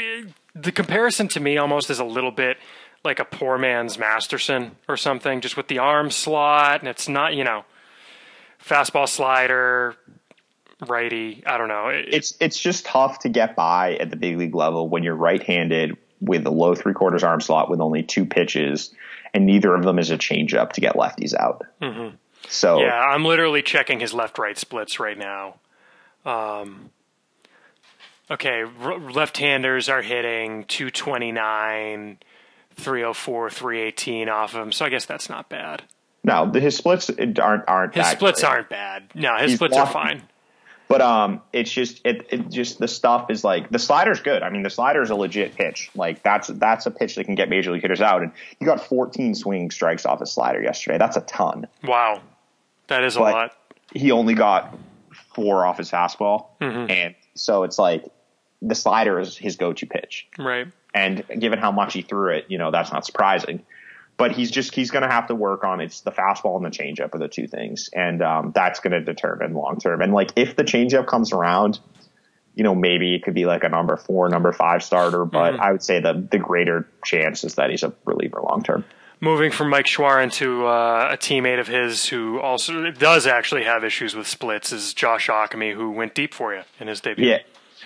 [0.54, 2.58] the comparison to me almost is a little bit
[3.04, 7.36] like a poor man's Masterson or something, just with the arm slot, and it's not
[7.36, 7.66] you know
[8.64, 9.96] fastball slider,
[10.88, 11.44] righty.
[11.46, 11.90] I don't know.
[11.90, 15.16] It, it's it's just tough to get by at the big league level when you're
[15.16, 18.94] right-handed with a low three quarters arm slot with only two pitches,
[19.34, 21.66] and neither of them is a changeup to get lefties out.
[21.82, 22.16] Mm-hmm.
[22.48, 25.56] So yeah, I'm literally checking his left-right splits right now.
[26.26, 26.90] Um,
[28.32, 32.18] Okay, left-handers are hitting 229,
[32.76, 34.72] 304, 318 off of him.
[34.72, 35.84] So I guess that's not bad.
[36.24, 37.96] No, his splits aren't aren't.
[37.96, 38.50] His splits great.
[38.50, 39.12] aren't bad.
[39.14, 40.22] No, his He's splits walking, are fine.
[40.88, 44.44] But um, it's just it, it just the stuff is like the slider's good.
[44.44, 45.90] I mean, the slider's a legit pitch.
[45.96, 48.22] Like that's that's a pitch that can get major league hitters out.
[48.22, 50.98] And he got 14 swinging strikes off his slider yesterday.
[50.98, 51.68] That's a ton.
[51.84, 52.22] Wow,
[52.88, 53.58] that is a lot.
[53.94, 54.78] He only got
[55.34, 56.90] four off his fastball, mm-hmm.
[56.90, 58.06] and so it's like
[58.62, 60.28] the slider is his go-to pitch.
[60.40, 60.68] Right.
[60.94, 63.64] And given how much he threw it, you know, that's not surprising.
[64.16, 66.70] But he's just he's going to have to work on it's the fastball and the
[66.70, 70.02] changeup are the two things, and um, that's going to determine long term.
[70.02, 71.80] And like if the changeup comes around,
[72.54, 75.26] you know, maybe it could be like a number four, number five starter.
[75.26, 75.62] But mm-hmm.
[75.62, 78.86] I would say the the greater chance is that he's a reliever long term.
[79.20, 83.84] Moving from Mike Shawaryn to uh, a teammate of his who also does actually have
[83.84, 87.28] issues with splits is Josh Ockimey, who went deep for you in his debut.
[87.28, 87.38] Yeah,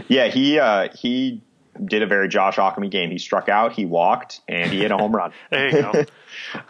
[0.08, 1.44] yeah, he uh, he
[1.84, 3.12] did a very Josh Ockimey game.
[3.12, 5.32] He struck out, he walked, and he hit a home run.
[5.50, 6.06] there you go.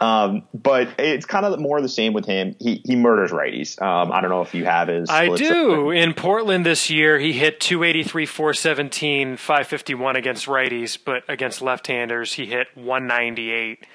[0.04, 2.56] um, but it's kind of more the same with him.
[2.58, 3.80] He he murders righties.
[3.80, 5.10] Um, I don't know if you have his.
[5.10, 5.90] I do.
[5.90, 12.46] In Portland this year, he hit 283, 417, 551 against righties, but against left-handers, he
[12.46, 13.86] hit 198,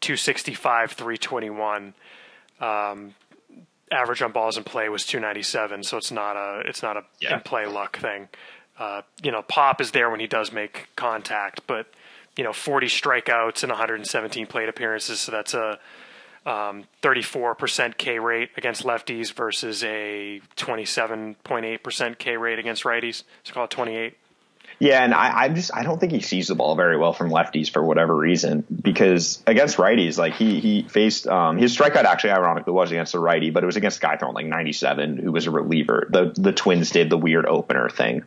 [0.00, 1.94] 265, 321.
[2.60, 3.14] Um,
[3.92, 7.34] average on balls in play was 297, so it's not a it's not a yeah.
[7.34, 8.28] in play luck thing.
[8.78, 11.86] Uh, you know, Pop is there when he does make contact, but
[12.36, 15.78] you know, 40 strikeouts and 117 plate appearances, so that's a
[16.46, 23.22] um, 34% K rate against lefties versus a 27.8% K rate against righties.
[23.44, 24.16] So call it 28.
[24.78, 27.30] Yeah, and I, I just I don't think he sees the ball very well from
[27.30, 28.64] lefties for whatever reason.
[28.82, 33.20] Because against righties, like he he faced um, his strikeout actually ironically was against a
[33.20, 36.08] righty, but it was against guy throwing like 97 who was a reliever.
[36.10, 38.24] The the Twins did the weird opener thing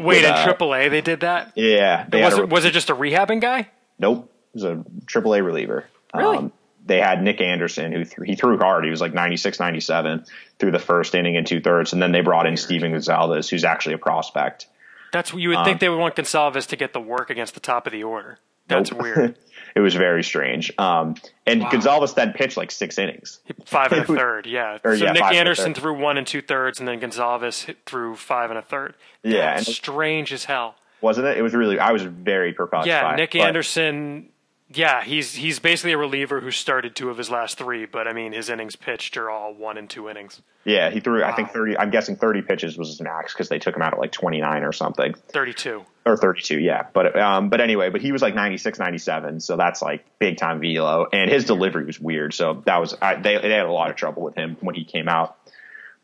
[0.00, 1.52] Wait, in uh, AAA they did that?
[1.56, 2.06] Yeah.
[2.12, 3.68] Was it, was it just a rehabbing guy?
[3.98, 4.30] Nope.
[4.54, 5.84] It was a AAA reliever.
[6.14, 6.38] Really?
[6.38, 6.52] Um,
[6.86, 8.84] they had Nick Anderson, who th- he threw hard.
[8.84, 10.24] He was like 96, 97
[10.58, 11.92] through the first inning and two thirds.
[11.92, 14.66] And then they brought in Stephen Gonsalves, who's actually a prospect.
[15.12, 17.54] That's what you would um, think they would want Gonsalves to get the work against
[17.54, 18.38] the top of the order.
[18.68, 19.02] That's nope.
[19.02, 19.36] weird.
[19.74, 20.72] it was very strange.
[20.78, 21.70] Um, and wow.
[21.70, 24.46] Gonsalves then pitched like six innings, five and a third.
[24.46, 24.78] Yeah.
[24.82, 28.50] Or, so yeah, Nick Anderson threw one and two thirds, and then Gonsalves threw five
[28.50, 28.94] and a third.
[29.22, 30.76] That's yeah, and strange as hell.
[31.00, 31.38] Wasn't it?
[31.38, 31.78] It was really.
[31.78, 32.86] I was very perplexed.
[32.86, 34.29] Yeah, Nick Anderson
[34.72, 38.12] yeah, he's he's basically a reliever who started two of his last three, but I
[38.12, 40.42] mean his innings pitched are all one and two innings.
[40.64, 41.30] Yeah, he threw wow.
[41.30, 41.76] I think thirty.
[41.76, 44.62] I'm guessing thirty pitches was his max because they took him out at like 29
[44.62, 45.14] or something.
[45.28, 46.86] 32 or 32, yeah.
[46.92, 50.60] But um, but anyway, but he was like 96, 97, so that's like big time
[50.60, 52.32] velo, and his delivery was weird.
[52.32, 54.84] So that was I, they they had a lot of trouble with him when he
[54.84, 55.36] came out.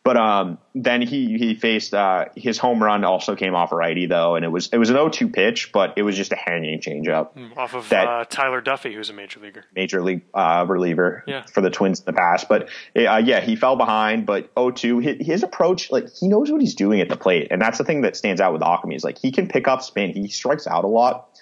[0.06, 4.06] But um, then he he faced uh, his home run also came off a righty
[4.06, 6.80] though, and it was it was an 0-2 pitch, but it was just a hanging
[6.80, 10.64] changeup hmm, off of that, uh, Tyler Duffey, who's a major leaguer, major league uh,
[10.68, 11.44] reliever yeah.
[11.46, 12.48] for the Twins in the past.
[12.48, 16.60] But uh, yeah, he fell behind, but 0-2, his, his, approach like he knows what
[16.60, 19.02] he's doing at the plate, and that's the thing that stands out with Ockimey is
[19.02, 21.36] like he can pick up spin, he strikes out a lot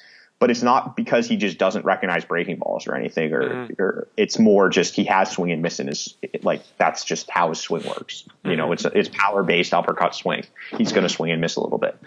[0.44, 3.82] but it's not because he just doesn't recognize breaking balls or anything, or, mm-hmm.
[3.82, 7.48] or it's more just he has swing and miss in his like that's just how
[7.48, 8.24] his swing works.
[8.28, 8.50] Mm-hmm.
[8.50, 8.94] You know, mm-hmm.
[8.94, 10.44] it's it's power based uppercut swing.
[10.76, 11.98] He's going to swing and miss a little bit,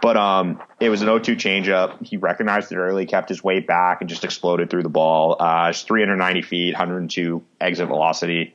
[0.00, 2.06] but um, it was an 0-2 changeup.
[2.06, 5.34] He recognized it early, kept his weight back, and just exploded through the ball.
[5.42, 8.54] Uh, it's 390 feet, 102 exit velocity.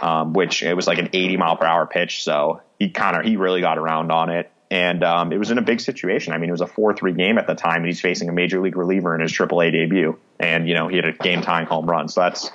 [0.00, 3.24] Um, which it was like an 80 mile per hour pitch, so he kind of
[3.24, 6.32] he really got around on it and um, it was in a big situation.
[6.32, 8.58] I mean, it was a four-three game at the time, and he's facing a major
[8.58, 12.08] league reliever in his AAA debut, and you know he had a game-tying home run,
[12.08, 12.50] so that's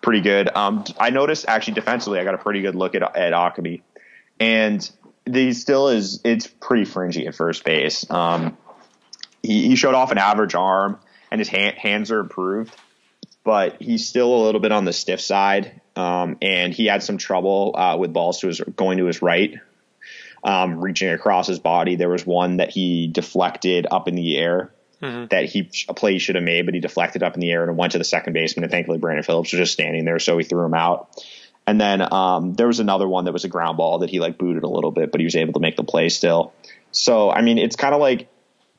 [0.00, 0.48] pretty good.
[0.56, 3.82] Um, I noticed actually defensively, I got a pretty good look at at Ockimey,
[4.40, 4.90] and
[5.30, 6.22] he still is.
[6.24, 8.10] It's pretty fringy at first base.
[8.10, 8.56] Um,
[9.42, 12.74] he, he showed off an average arm, and his hand, hands are improved,
[13.44, 15.82] but he's still a little bit on the stiff side.
[15.96, 19.58] Um, and he had some trouble uh, with balls to his going to his right
[20.44, 21.96] um, reaching across his body.
[21.96, 25.26] There was one that he deflected up in the air mm-hmm.
[25.30, 27.68] that he a play he should have made, but he deflected up in the air
[27.68, 28.64] and went to the second baseman.
[28.64, 31.24] And thankfully, Brandon Phillips was just standing there, so he threw him out.
[31.66, 34.36] And then um, there was another one that was a ground ball that he like
[34.36, 36.52] booted a little bit, but he was able to make the play still.
[36.90, 38.28] So I mean, it's kind of like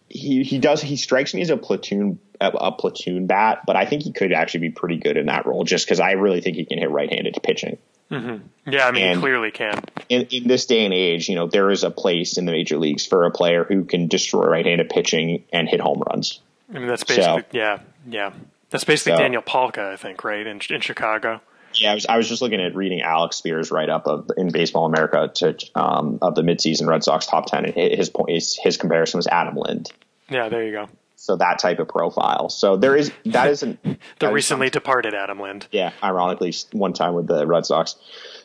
[0.10, 3.86] he he does he strikes me as a platoon a, a, platoon bat, but I
[3.86, 6.58] think he could actually be pretty good in that role just because I really think
[6.58, 7.78] he can hit right-handed pitching.
[8.12, 8.72] Mm-hmm.
[8.72, 9.82] Yeah, I mean, and clearly can.
[10.10, 12.78] In, in this day and age, you know, there is a place in the major
[12.78, 16.40] leagues for a player who can destroy right-handed pitching and hit home runs.
[16.70, 18.34] I mean, that's basically so, yeah, yeah.
[18.70, 21.42] That's basically so, Daniel Palka, I think, right in in Chicago.
[21.76, 24.52] Yeah, I was, I was just looking at reading Alex Speier's write up of in
[24.52, 28.58] Baseball America to um, of the midseason Red Sox top ten, and his point his,
[28.62, 29.92] his comparison was Adam Lind.
[30.30, 30.90] Yeah, there you go.
[31.24, 32.50] So that type of profile.
[32.50, 33.80] So there is that isn't
[34.20, 35.66] the recently departed Adam Lind.
[35.72, 37.96] Yeah, ironically, one time with the Red Sox.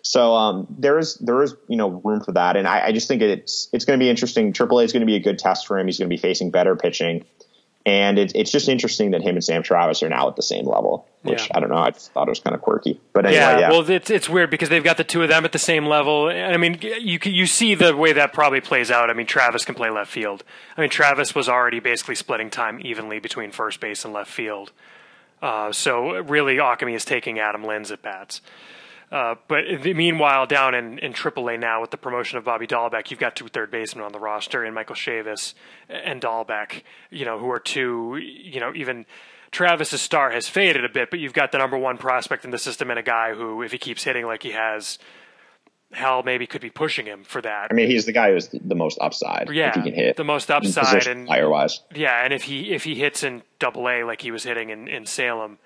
[0.02, 3.08] So um, there is there is you know room for that, and I, I just
[3.08, 4.52] think it's it's going to be interesting.
[4.52, 5.86] AAA is going to be a good test for him.
[5.86, 7.24] He's going to be facing better pitching.
[7.88, 10.66] And it, it's just interesting that him and Sam Travis are now at the same
[10.66, 11.52] level, which yeah.
[11.54, 11.78] I don't know.
[11.78, 13.00] I just thought it was kind of quirky.
[13.14, 15.46] But anyway, yeah, yeah, well, it's it's weird because they've got the two of them
[15.46, 16.28] at the same level.
[16.28, 19.08] And I mean, you you see the way that probably plays out.
[19.08, 20.44] I mean, Travis can play left field.
[20.76, 24.70] I mean, Travis was already basically splitting time evenly between first base and left field.
[25.40, 28.42] Uh, so really, Ockimey is taking Adam Lind's at bats.
[29.10, 33.20] Uh, but meanwhile, down in, in AAA now with the promotion of Bobby Dalbec, you've
[33.20, 35.54] got two third basemen on the roster, and Michael Chavis
[35.88, 39.06] and Dalbec, you know, who are two, you know, even
[39.50, 42.58] Travis's star has faded a bit, but you've got the number one prospect in the
[42.58, 44.98] system and a guy who, if he keeps hitting like he has,
[45.92, 47.68] hell maybe could be pushing him for that.
[47.70, 49.48] I mean, he's the guy who's the most upside.
[49.50, 51.80] Yeah, if he can hit the most upside and higher wise.
[51.94, 54.86] Yeah, and if he if he hits in Double A like he was hitting in,
[54.86, 55.58] in Salem,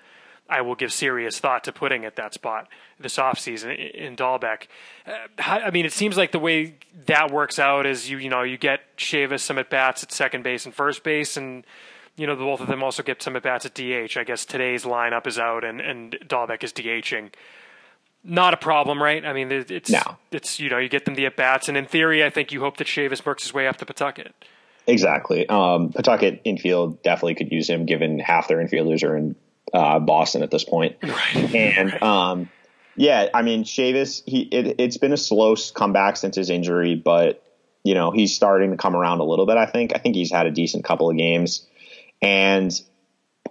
[0.49, 2.67] I will give serious thought to putting at that spot
[2.99, 4.67] this offseason in Dalbec.
[5.07, 6.75] Uh, I mean, it seems like the way
[7.05, 10.43] that works out is you you know you get Chavis some at bats at second
[10.43, 11.65] base and first base, and
[12.17, 14.17] you know the both of them also get some at bats at DH.
[14.17, 17.33] I guess today's lineup is out and and Dalbec is DHing.
[18.25, 19.25] Not a problem, right?
[19.25, 20.17] I mean, it's no.
[20.31, 22.59] it's you know you get them the at bats, and in theory, I think you
[22.59, 24.33] hope that Chavis works his way up to Pawtucket.
[24.87, 25.47] Exactly.
[25.47, 29.35] Um, Pawtucket infield definitely could use him, given half their infielders are in
[29.73, 30.97] uh, Boston at this point.
[31.01, 31.55] Right.
[31.55, 32.03] And.
[32.03, 32.49] Um,
[32.95, 37.43] yeah, I mean Chavis, he it, it's been a slow comeback since his injury, but
[37.83, 39.57] you know he's starting to come around a little bit.
[39.57, 41.65] I think I think he's had a decent couple of games,
[42.21, 42.71] and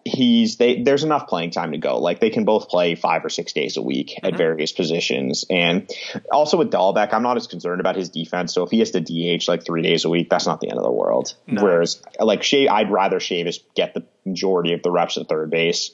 [0.05, 1.99] he's they there's enough playing time to go.
[1.99, 4.27] Like they can both play five or six days a week mm-hmm.
[4.27, 5.45] at various positions.
[5.51, 5.91] And
[6.31, 8.55] also with Dalbec, I'm not as concerned about his defense.
[8.55, 10.79] So if he has to DH like three days a week, that's not the end
[10.79, 11.35] of the world.
[11.47, 11.63] No.
[11.63, 15.91] Whereas like Shay, I'd rather Chavis get the majority of the reps at third base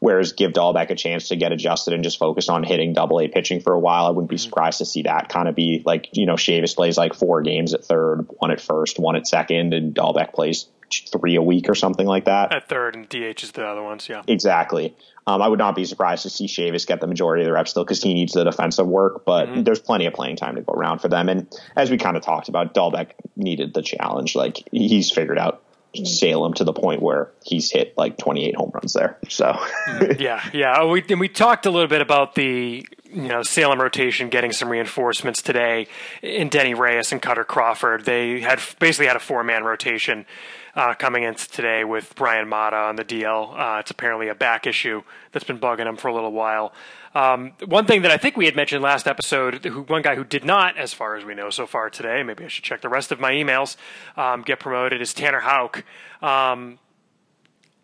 [0.00, 3.28] Whereas give Dalbec a chance to get adjusted and just focus on hitting double A
[3.28, 4.06] pitching for a while.
[4.06, 4.44] I wouldn't be mm-hmm.
[4.44, 7.74] surprised to see that kind of be like, you know, Chavis plays like four games
[7.74, 10.66] at third, one at first, one at second, and Dalbec plays
[11.12, 12.52] three a week or something like that.
[12.52, 14.22] At third, and DH is the other ones, yeah.
[14.26, 14.96] Exactly.
[15.26, 17.70] Um, I would not be surprised to see Chavis get the majority of the reps
[17.70, 19.62] still because he needs the defensive work, but mm-hmm.
[19.62, 21.28] there's plenty of playing time to go around for them.
[21.28, 24.34] And as we kind of talked about, Dalbec needed the challenge.
[24.34, 25.62] Like he's figured out
[26.04, 29.18] Salem to the point where he's hit like 28 home runs there.
[29.28, 29.58] So
[30.18, 30.84] yeah, yeah.
[30.84, 35.42] We we talked a little bit about the you know Salem rotation getting some reinforcements
[35.42, 35.88] today
[36.22, 38.04] in Denny Reyes and Kutter Crawford.
[38.04, 40.26] They had basically had a four man rotation
[40.74, 43.58] uh, coming in today with Bryan Mata on the DL.
[43.58, 46.72] Uh, it's apparently a back issue that's been bugging him for a little while.
[47.14, 50.22] Um, one thing that I think we had mentioned last episode, who, one guy who
[50.22, 52.88] did not, as far as we know so far today, maybe I should check the
[52.88, 53.76] rest of my emails,
[54.16, 55.84] um, get promoted is Tanner Houck.
[56.22, 56.78] Um,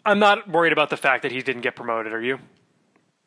[0.04, 2.12] I'm not worried about the fact that he didn't get promoted.
[2.12, 2.38] Are you?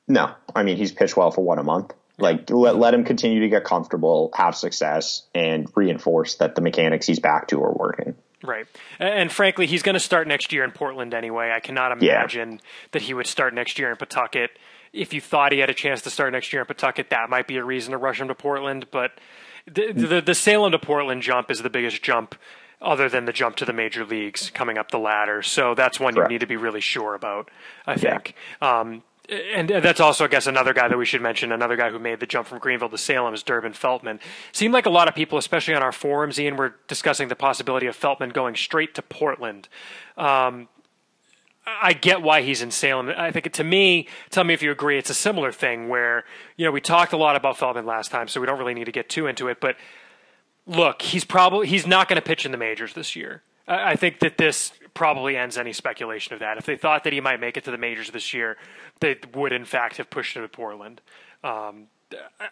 [0.07, 1.93] No, I mean he's pitched well for one a month.
[2.17, 7.05] Like let let him continue to get comfortable, have success, and reinforce that the mechanics
[7.05, 8.15] he's back to are working.
[8.41, 8.67] Right.
[8.99, 11.51] And frankly, he's going to start next year in Portland anyway.
[11.51, 12.57] I cannot imagine yeah.
[12.91, 14.51] that he would start next year in Pawtucket.
[14.93, 17.47] If you thought he had a chance to start next year in Pawtucket, that might
[17.47, 18.87] be a reason to rush him to Portland.
[18.91, 19.11] But
[19.65, 22.35] the, the, the Salem to Portland jump is the biggest jump
[22.81, 25.41] other than the jump to the major leagues coming up the ladder.
[25.41, 26.31] So that's one Correct.
[26.31, 27.51] you need to be really sure about,
[27.85, 28.35] I think.
[28.61, 28.79] Yeah.
[28.79, 31.51] Um, and that's also, I guess, another guy that we should mention.
[31.51, 34.19] Another guy who made the jump from Greenville to Salem is Durbin Feltman.
[34.51, 37.85] Seemed like a lot of people, especially on our forums, Ian, were discussing the possibility
[37.85, 39.67] of Feltman going straight to Portland.
[40.17, 40.67] Um,
[41.81, 43.11] I get why he's in Salem.
[43.15, 46.23] I think to me, tell me if you agree, it's a similar thing where,
[46.57, 48.85] you know, we talked a lot about Feltman last time, so we don't really need
[48.85, 49.59] to get too into it.
[49.59, 49.77] But
[50.65, 53.43] look, he's probably he's not going to pitch in the majors this year.
[53.67, 56.57] I think that this probably ends any speculation of that.
[56.57, 58.57] If they thought that he might make it to the majors this year,
[58.99, 61.01] they would in fact have pushed him to Portland.
[61.43, 61.87] Um,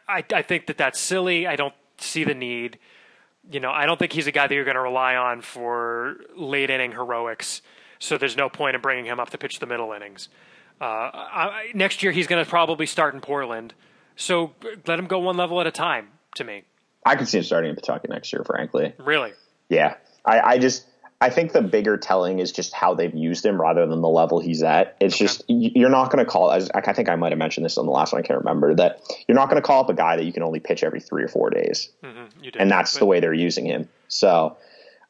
[0.07, 1.47] I, I think that that's silly.
[1.47, 2.77] I don't see the need.
[3.49, 6.17] You know, I don't think he's a guy that you're going to rely on for
[6.35, 7.63] late inning heroics.
[7.99, 10.29] So there's no point in bringing him up to pitch the middle innings.
[10.79, 13.73] Uh, I, next year he's going to probably start in Portland.
[14.15, 14.53] So
[14.85, 16.09] let him go one level at a time.
[16.35, 16.63] To me,
[17.05, 18.43] I could see him starting in Pawtucket next year.
[18.43, 19.33] Frankly, really,
[19.69, 19.95] yeah.
[20.23, 20.85] I, I just
[21.19, 24.39] I think the bigger telling is just how they've used him rather than the level
[24.39, 24.95] he's at.
[24.99, 25.25] It's okay.
[25.25, 26.51] just you're not going to call.
[26.51, 28.21] As I think I might have mentioned this on the last one.
[28.21, 30.43] I can't remember that you're not going to call up a guy that you can
[30.43, 32.99] only pitch every three or four days, mm-hmm, and that's but...
[32.99, 33.89] the way they're using him.
[34.09, 34.57] So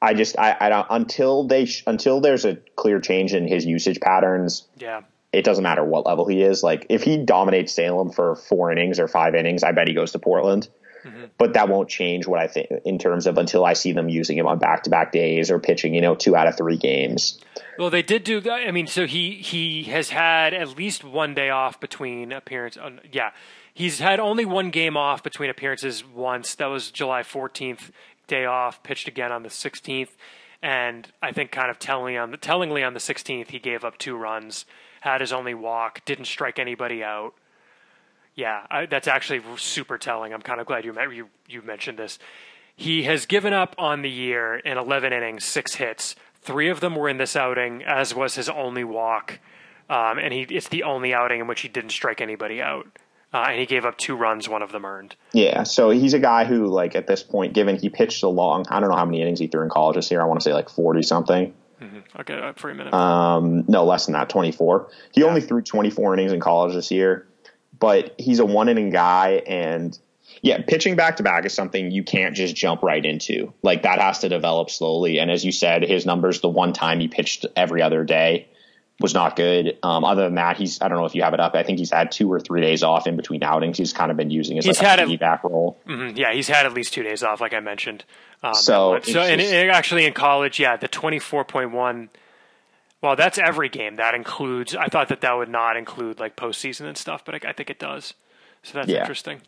[0.02, 3.66] I just I, I don't until they sh- until there's a clear change in his
[3.66, 4.68] usage patterns.
[4.78, 5.02] Yeah.
[5.34, 6.64] It doesn't matter what level he is.
[6.64, 10.12] Like if he dominates Salem for four innings or five innings, I bet he goes
[10.14, 10.70] to Portland.
[11.04, 11.26] Mm-hmm.
[11.38, 14.38] But that won't change what I think in terms of until I see them using
[14.38, 17.40] him on back to back days or pitching, you know, two out of three games.
[17.78, 18.42] Well, they did do.
[18.50, 22.78] I mean, so he he has had at least one day off between appearance.
[22.78, 23.32] Uh, yeah,
[23.74, 26.56] he's had only one game off between appearances once.
[26.56, 27.92] That was July 14th,
[28.28, 28.84] day off.
[28.84, 30.10] Pitched again on the 16th,
[30.62, 33.98] and I think kind of telling on the, tellingly on the 16th, he gave up
[33.98, 34.66] two runs,
[35.02, 37.34] had his only walk, didn't strike anybody out.
[38.36, 40.34] Yeah, I, that's actually super telling.
[40.34, 42.20] I'm kind of glad you you you mentioned this.
[42.76, 46.16] He has given up on the year in 11 innings, six hits.
[46.44, 49.40] Three of them were in this outing, as was his only walk,
[49.90, 52.88] um, and he it's the only outing in which he didn't strike anybody out.
[53.38, 55.16] Uh, and he gave up two runs, one of them earned.
[55.32, 58.66] Yeah, so he's a guy who, like, at this point, given he pitched a long,
[58.70, 60.22] I don't know how many innings he threw in college this year.
[60.22, 61.54] I want to say like forty something.
[61.82, 62.20] Mm-hmm.
[62.22, 62.94] Okay, uh, for a minute.
[62.94, 64.90] Um, no, less than that, twenty four.
[65.12, 65.28] He yeah.
[65.28, 67.28] only threw twenty four innings in college this year
[67.80, 69.98] but he's a one inning guy and
[70.42, 73.54] yeah, pitching back to back is something you can't just jump right into.
[73.64, 75.20] Like that has to develop slowly.
[75.20, 78.48] And as you said, his numbers the one time he pitched every other day
[79.00, 79.78] was not good.
[79.84, 81.56] Um, other than that, he's I don't know if you have it up.
[81.56, 83.78] I think he's had two or three days off in between outings.
[83.78, 85.80] He's kind of been using his he's like had a back role.
[85.88, 88.04] Mm-hmm, yeah, he's had at least two days off, like I mentioned.
[88.44, 92.10] Um, so so and it, actually in college, yeah, the twenty four point one
[93.02, 93.98] well, that's every game.
[93.98, 94.76] That includes.
[94.76, 97.70] I thought that that would not include like postseason and stuff, but I, I think
[97.70, 98.14] it does.
[98.64, 99.02] So that's yeah.
[99.02, 99.42] interesting.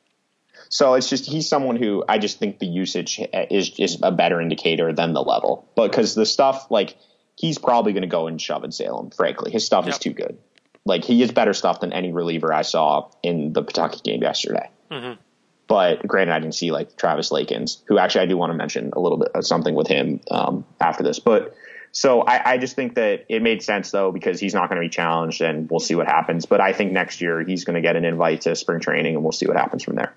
[0.70, 4.40] So it's just he's someone who I just think the usage is is a better
[4.40, 6.96] indicator than the level, but because the stuff like
[7.40, 9.12] he's probably going to go and shove in Salem.
[9.12, 9.94] Frankly, his stuff yep.
[9.94, 10.38] is too good.
[10.86, 14.70] Like he is better stuff than any reliever I saw in the Pawtucket game yesterday.
[14.92, 15.22] Mm-hmm.
[15.68, 18.92] But granted, I didn't see like Travis Lakins, who actually I do want to mention
[18.94, 21.20] a little bit of something with him um, after this.
[21.20, 21.56] But
[21.92, 24.86] so I, I, just think that it made sense though because he's not going to
[24.86, 26.46] be challenged, and we'll see what happens.
[26.46, 29.24] But I think next year he's going to get an invite to spring training, and
[29.24, 30.14] we'll see what happens from there.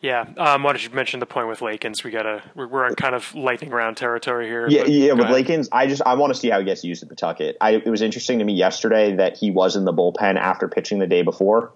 [0.00, 2.04] Yeah, um, why don't you mention the point with Lakins?
[2.04, 4.68] We gotta we're, we're in kind of lightning round territory here.
[4.68, 5.12] Yeah, yeah.
[5.12, 5.46] With ahead.
[5.46, 7.56] Lakins, I just I want to see how he gets used at Pawtucket.
[7.60, 11.00] I, it was interesting to me yesterday that he was in the bullpen after pitching
[11.00, 11.72] the day before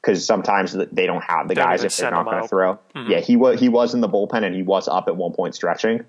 [0.00, 2.78] because sometimes they don't have the they guys if they're not going to throw.
[2.94, 3.10] Mm-hmm.
[3.10, 5.54] Yeah, he was he was in the bullpen and he was up at one point
[5.54, 6.06] stretching.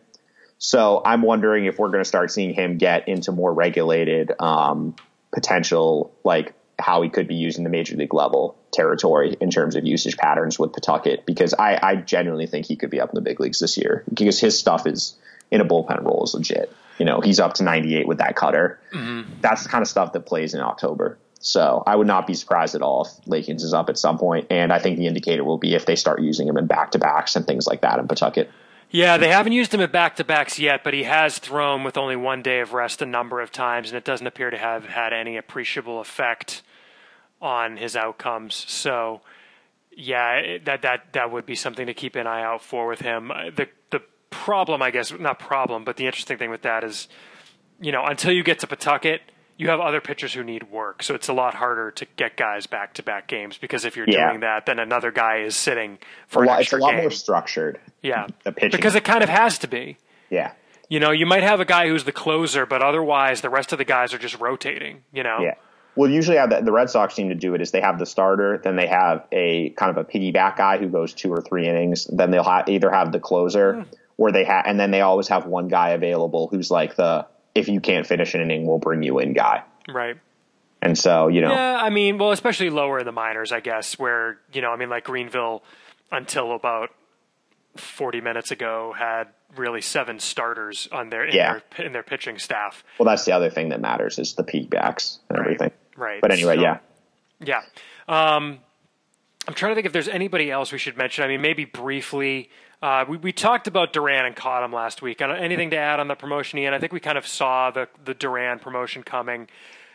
[0.59, 4.95] So I'm wondering if we're going to start seeing him get into more regulated um,
[5.31, 9.85] potential, like how he could be using the major league level territory in terms of
[9.85, 13.21] usage patterns with Pawtucket, because I, I genuinely think he could be up in the
[13.21, 15.15] big leagues this year because his stuff is
[15.51, 16.71] in a bullpen role is legit.
[16.97, 18.79] You know, he's up to 98 with that cutter.
[18.93, 19.39] Mm-hmm.
[19.41, 21.17] That's the kind of stuff that plays in October.
[21.39, 24.47] So I would not be surprised at all if Lakins is up at some point,
[24.49, 26.99] and I think the indicator will be if they start using him in back to
[26.99, 28.51] backs and things like that in Pawtucket.
[28.91, 31.95] Yeah, they haven't used him at back to backs yet, but he has thrown with
[31.95, 34.85] only one day of rest a number of times, and it doesn't appear to have
[34.85, 36.63] had any appreciable effect
[37.42, 38.65] on his outcomes.
[38.67, 39.21] So,
[39.96, 43.31] yeah, that that that would be something to keep an eye out for with him.
[43.31, 47.08] Uh, the the problem, I guess, not problem, but the interesting thing with that is,
[47.79, 49.21] you know, until you get to Pawtucket–
[49.60, 51.04] you have other pitchers who need work.
[51.04, 54.10] So it's a lot harder to get guys back to back games because if you're
[54.10, 54.29] yeah.
[54.29, 57.02] doing that, then another guy is sitting for a lot, It's a lot game.
[57.02, 57.77] more structured.
[58.02, 58.27] Yeah.
[58.46, 58.71] The pitching.
[58.71, 59.98] Because it kind of has to be.
[60.29, 60.54] Yeah.
[60.87, 63.79] You know, you might have a guy who's the closer, but otherwise the rest of
[63.79, 65.40] the guys are just rotating, you know?
[65.42, 65.56] Yeah.
[66.00, 68.06] Well, usually how the, the Red Sox seem to do it is they have the
[68.06, 71.67] starter, then they have a kind of a piggyback guy who goes two or three
[71.67, 72.06] innings.
[72.06, 73.85] Then they'll ha- either have the closer mm.
[74.15, 77.67] or they have, and then they always have one guy available who's like the if
[77.67, 79.63] you can't finish an inning, we'll bring you in guy.
[79.89, 80.15] Right.
[80.81, 81.52] And so, you know.
[81.52, 84.77] Yeah, I mean, well, especially lower in the minors, I guess, where, you know, I
[84.77, 85.63] mean, like Greenville
[86.13, 86.91] until about
[87.75, 89.27] 40 minutes ago had
[89.58, 91.60] really seven starters on their in, yeah.
[91.75, 92.85] their, in their pitching staff.
[92.97, 95.45] Well, that's the other thing that matters is the peak backs and right.
[95.45, 95.71] everything.
[96.00, 96.21] Right.
[96.21, 96.77] But anyway, so, yeah.
[97.39, 97.62] Yeah.
[98.08, 98.60] Um,
[99.47, 101.23] I'm trying to think if there's anybody else we should mention.
[101.23, 102.50] I mean, maybe briefly.
[102.81, 105.21] Uh, we, we talked about Duran and Cottam last week.
[105.21, 106.73] Anything to add on the promotion, Ian?
[106.73, 109.50] I think we kind of saw the, the Duran promotion coming.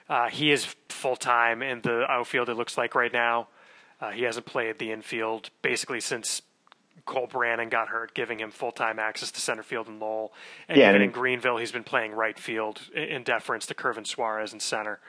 [0.08, 3.48] Uh, he is full time in the outfield, it looks like right now.
[4.00, 6.42] Uh, he hasn't played the infield basically since
[7.06, 10.32] Cole Brannon got hurt, giving him full time access to center field and Lowell.
[10.68, 14.52] And yeah, even in Greenville, he's been playing right field in deference to Curvin Suarez
[14.52, 15.00] in center.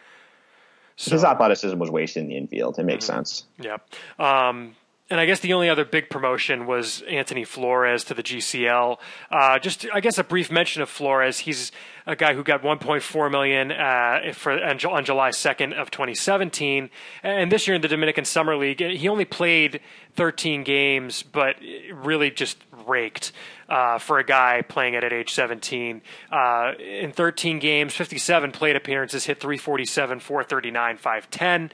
[0.97, 2.79] So, His athleticism was wasted in the infield.
[2.79, 3.17] It makes mm-hmm.
[3.17, 3.45] sense.
[3.59, 3.89] Yep.
[4.19, 4.75] Um,
[5.07, 8.97] and I guess the only other big promotion was Antoni Flores to the GCL.
[9.29, 11.39] Uh, just, I guess, a brief mention of Flores.
[11.39, 11.71] He's
[12.07, 16.89] a guy who got 1.4 million uh, for on July 2nd of 2017,
[17.21, 19.79] and this year in the Dominican Summer League, he only played
[20.15, 21.57] 13 games, but
[21.93, 23.31] really just raked
[23.69, 26.01] uh, for a guy playing it at age 17.
[26.31, 31.71] Uh, in 13 games, 57 plate appearances, hit 347, 439, 510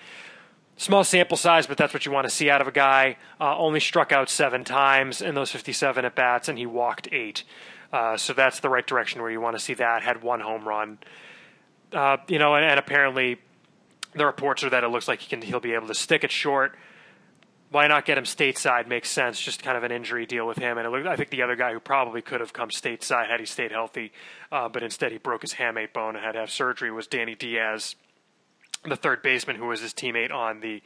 [0.78, 3.18] small sample size, but that's what you want to see out of a guy.
[3.40, 7.44] Uh, only struck out seven times in those 57 at bats, and he walked eight.
[7.94, 10.02] Uh, so that's the right direction where you want to see that.
[10.02, 10.98] Had one home run,
[11.94, 13.38] uh, you know, and, and, apparently
[14.14, 16.32] the reports are that it looks like he can he'll be able to stick it
[16.32, 16.78] short.
[17.70, 18.88] Why not get him stateside?
[18.88, 19.40] Makes sense.
[19.40, 21.74] Just kind of an injury deal with him, and looked, I think the other guy
[21.74, 24.12] who probably could have come stateside had he stayed healthy,
[24.52, 26.92] uh, but instead he broke his hamate bone and had to have surgery.
[26.92, 27.96] Was Danny Diaz
[28.84, 30.82] the third baseman who was his teammate on the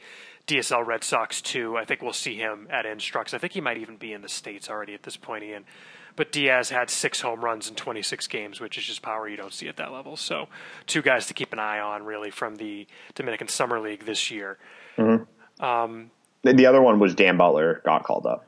[0.46, 1.76] DSL Red Sox too.
[1.76, 3.34] I think we'll see him at Instructs.
[3.34, 5.64] I think he might even be in the states already at this point, Ian.
[6.14, 9.52] But Diaz had six home runs in 26 games, which is just power you don't
[9.52, 10.16] see at that level.
[10.16, 10.48] So,
[10.86, 14.56] two guys to keep an eye on, really, from the Dominican Summer League this year.
[14.96, 15.62] Mm-hmm.
[15.62, 16.10] Um,
[16.42, 18.46] the other one was Dan Butler got called up.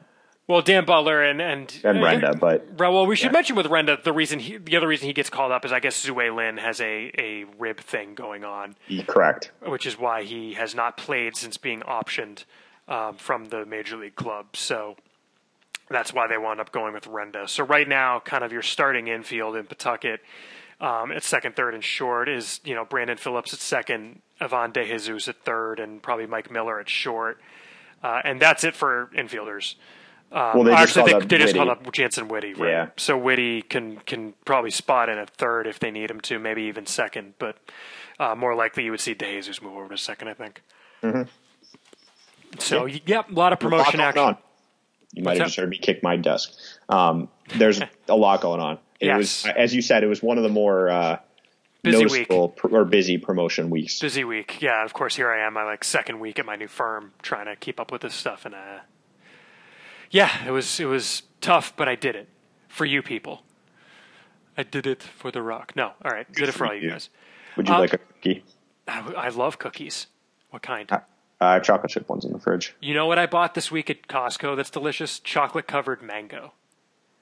[0.48, 3.32] Well, Dan Butler and and and Renda, but well, we should yeah.
[3.32, 5.78] mention with Renda the reason he, the other reason he gets called up is I
[5.78, 8.74] guess Tzu-Wei Lin has a a rib thing going on.
[9.06, 9.50] Correct.
[9.66, 12.44] Which is why he has not played since being optioned
[12.88, 14.56] um, from the major league club.
[14.56, 14.96] So
[15.90, 17.46] that's why they wound up going with Renda.
[17.46, 20.20] So right now, kind of your starting infield in Pawtucket
[20.80, 24.86] um, at second, third, and short is you know Brandon Phillips at second, Ivan De
[24.86, 27.38] Jesus at third, and probably Mike Miller at short.
[28.02, 29.74] Uh, and that's it for infielders.
[30.30, 32.70] Um, well, they just actually, they, they just called up Jantzen Witte, right?
[32.70, 32.88] Yeah.
[32.96, 36.62] So Witte can can probably spot in a third if they need him to, maybe
[36.64, 37.56] even second, but
[38.20, 40.62] uh, more likely you would see DeJesus move over to second, I think.
[41.02, 41.22] Mm-hmm.
[42.58, 42.98] So, yeah.
[43.06, 44.22] yeah, a lot of promotion action.
[44.22, 44.36] On.
[45.12, 46.52] You might What's have just heard me kick my desk.
[46.88, 48.78] Um, there's a lot going on.
[49.00, 49.44] It yes.
[49.44, 51.18] was, as you said, it was one of the more uh,
[51.82, 52.72] busy noticeable week.
[52.72, 54.00] or busy promotion weeks.
[54.00, 54.84] Busy week, yeah.
[54.84, 57.56] Of course, here I am, my like second week at my new firm, trying to
[57.56, 58.80] keep up with this stuff, and uh,
[60.10, 62.28] yeah, it was it was tough, but I did it
[62.68, 63.42] for you people.
[64.56, 65.74] I did it for the rock.
[65.76, 67.10] No, all right, did it for all you guys.
[67.56, 68.44] Would you um, like a cookie?
[68.86, 70.06] I, I, love cookies.
[70.50, 70.90] What kind?
[70.90, 71.00] Uh,
[71.40, 72.74] I have chocolate chip ones in the fridge.
[72.80, 74.56] You know what I bought this week at Costco?
[74.56, 75.20] That's delicious.
[75.20, 76.52] Chocolate covered mango.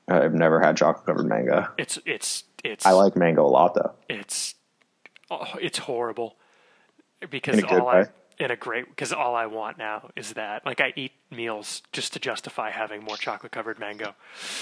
[0.08, 1.68] I've never had chocolate covered mango.
[1.78, 2.86] It's it's it's.
[2.86, 3.92] I like mango a lot though.
[4.08, 4.54] It's
[5.30, 6.36] oh, it's horrible
[7.28, 8.06] because all I
[8.38, 10.64] in a great because all I want now is that.
[10.66, 14.14] Like I eat meals just to justify having more chocolate covered mango.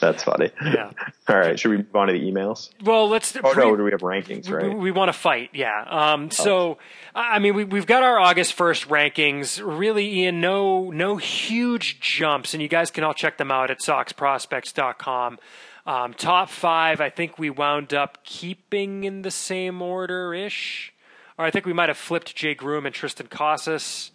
[0.00, 0.50] That's funny.
[0.64, 0.90] Yeah.
[1.28, 1.58] All right.
[1.58, 2.70] Should we move on to the emails?
[2.82, 3.36] Well, let's.
[3.36, 4.50] Oh pre- no, do we have rankings?
[4.50, 4.68] Right.
[4.68, 5.50] We, we want to fight.
[5.52, 5.84] Yeah.
[5.88, 6.26] Um.
[6.26, 6.28] Oh.
[6.30, 6.78] So,
[7.14, 9.60] I mean, we we've got our August first rankings.
[9.64, 13.80] Really, Ian, no no huge jumps, and you guys can all check them out at
[13.80, 15.38] SoxProspects.com.
[15.86, 20.92] Um, top five, I think we wound up keeping in the same order ish
[21.40, 24.10] or I think we might have flipped Jay Groome and Triston Casas.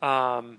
[0.00, 0.58] Um,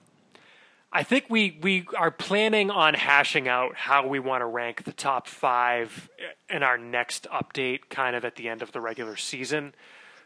[0.94, 4.92] I think we we are planning on hashing out how we want to rank the
[4.92, 6.08] top five
[6.52, 9.74] in our next update, kind of at the end of the regular season.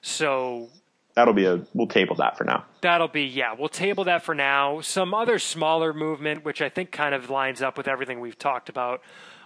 [0.01, 0.67] So
[1.13, 2.65] that'll be a we'll table that for now.
[2.81, 4.81] That'll be yeah, we'll table that for now.
[4.81, 8.67] Some other smaller movement, which I think kind of lines up with everything we've talked
[8.67, 9.01] about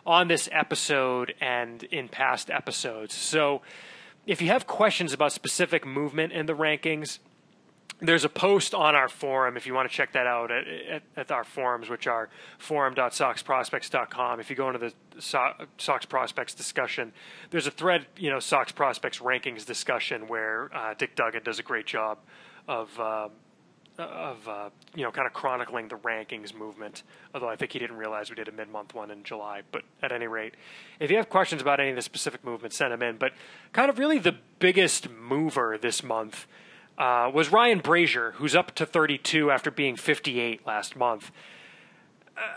[0.07, 3.13] on this episode and in past episodes.
[3.13, 3.61] So
[4.25, 7.19] if you have questions about specific movement in the rankings,
[8.01, 11.03] there's a post on our forum if you want to check that out at, at,
[11.17, 14.39] at our forums, which are forum.soxprospects.com.
[14.39, 17.11] If you go into the so- Sox prospects discussion,
[17.49, 21.63] there's a thread, you know, Sox prospects rankings discussion where uh, Dick Duggan does a
[21.63, 22.19] great job
[22.67, 22.99] of.
[22.99, 23.29] Uh,
[23.99, 27.03] of uh, you know, kind of chronicling the rankings movement.
[27.33, 29.61] Although I think he didn't realize we did a mid-month one in July.
[29.71, 30.55] But at any rate,
[30.99, 33.17] if you have questions about any of the specific movements, send them in.
[33.17, 33.33] But
[33.73, 36.47] kind of really the biggest mover this month
[36.97, 41.31] uh, was Ryan Brasier, who's up to 32 after being 58 last month.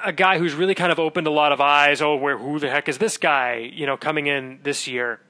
[0.04, 2.00] A guy who's really kind of opened a lot of eyes.
[2.00, 3.70] Oh, where who the heck is this guy?
[3.72, 5.20] You know, coming in this year.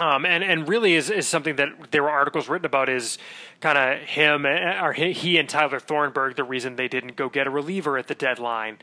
[0.00, 3.18] Um, and and really is, is something that there were articles written about is
[3.60, 7.50] kind of him or he and Tyler Thornburg the reason they didn't go get a
[7.50, 8.78] reliever at the deadline.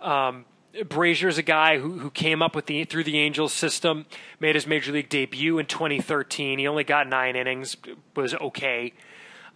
[0.00, 4.06] Um, is a guy who, who came up with the through the Angels system,
[4.40, 6.58] made his major league debut in 2013.
[6.58, 7.76] He only got nine innings,
[8.16, 8.92] was okay.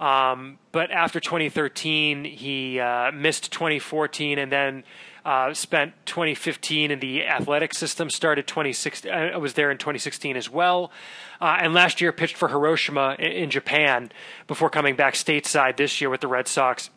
[0.01, 4.85] Um, but after 2013, he uh, missed 2014 and then
[5.25, 8.09] uh, spent 2015 in the athletic system.
[8.09, 9.11] Started 2016.
[9.11, 10.93] I uh, was there in 2016 as well,
[11.41, 14.11] uh, and last year pitched for Hiroshima in, in Japan
[14.47, 16.91] before coming back stateside this year with the Red Sox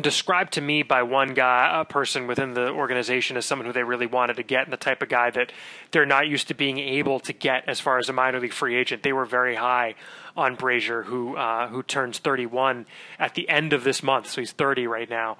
[0.00, 3.82] described to me by one guy, a person within the organization, as someone who they
[3.82, 5.52] really wanted to get, and the type of guy that
[5.90, 8.76] they're not used to being able to get as far as a minor league free
[8.76, 9.02] agent.
[9.02, 9.94] They were very high
[10.36, 12.86] on Brasier, who uh, who turns 31
[13.18, 15.36] at the end of this month, so he's 30 right now.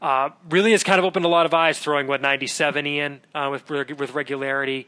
[0.00, 3.48] Uh, really has kind of opened a lot of eyes, throwing what 97 in uh,
[3.50, 4.86] with with regularity.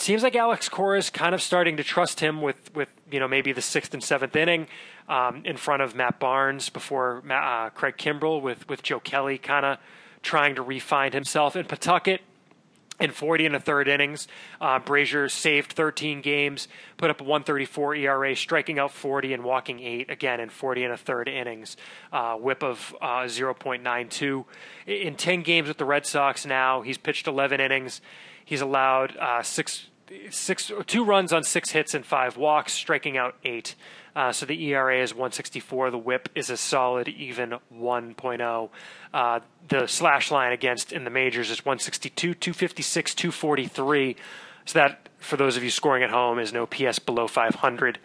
[0.00, 3.28] Seems like Alex Cora is kind of starting to trust him with with you know
[3.28, 4.66] maybe the sixth and seventh inning
[5.08, 9.66] um, in front of Matt Barnes before uh, Craig Kimbrel with, with Joe Kelly kind
[9.66, 9.78] of
[10.22, 11.56] trying to refine himself.
[11.56, 12.20] In Pawtucket,
[13.00, 14.28] in 40 and a third innings,
[14.60, 19.80] uh, Brasier saved 13 games, put up a 134 ERA, striking out 40 and walking
[19.80, 21.76] eight again in 40 and a third innings,
[22.12, 24.44] uh, whip of uh, 0.92.
[24.86, 28.00] In 10 games with the Red Sox now, he's pitched 11 innings.
[28.44, 29.86] He's allowed uh, six,
[30.30, 33.74] six, two runs on six hits and five walks, striking out eight.
[34.14, 35.90] Uh, so the ERA is 164.
[35.90, 38.70] The WHIP is a solid even 1.0.
[39.14, 44.16] Uh, the slash line against in the majors is 162, 256, 243.
[44.66, 47.98] So that, for those of you scoring at home, is an OPS below 500.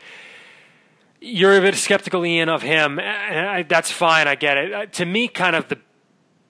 [1.22, 3.00] You're a bit skeptical, Ian, of him.
[3.00, 4.28] I, that's fine.
[4.28, 4.74] I get it.
[4.74, 5.80] Uh, to me, kind of the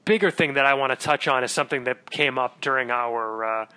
[0.03, 3.67] bigger thing that I want to touch on is something that came up during our.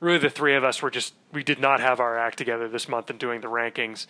[0.00, 2.88] Really, the three of us were just we did not have our act together this
[2.88, 4.06] month in doing the rankings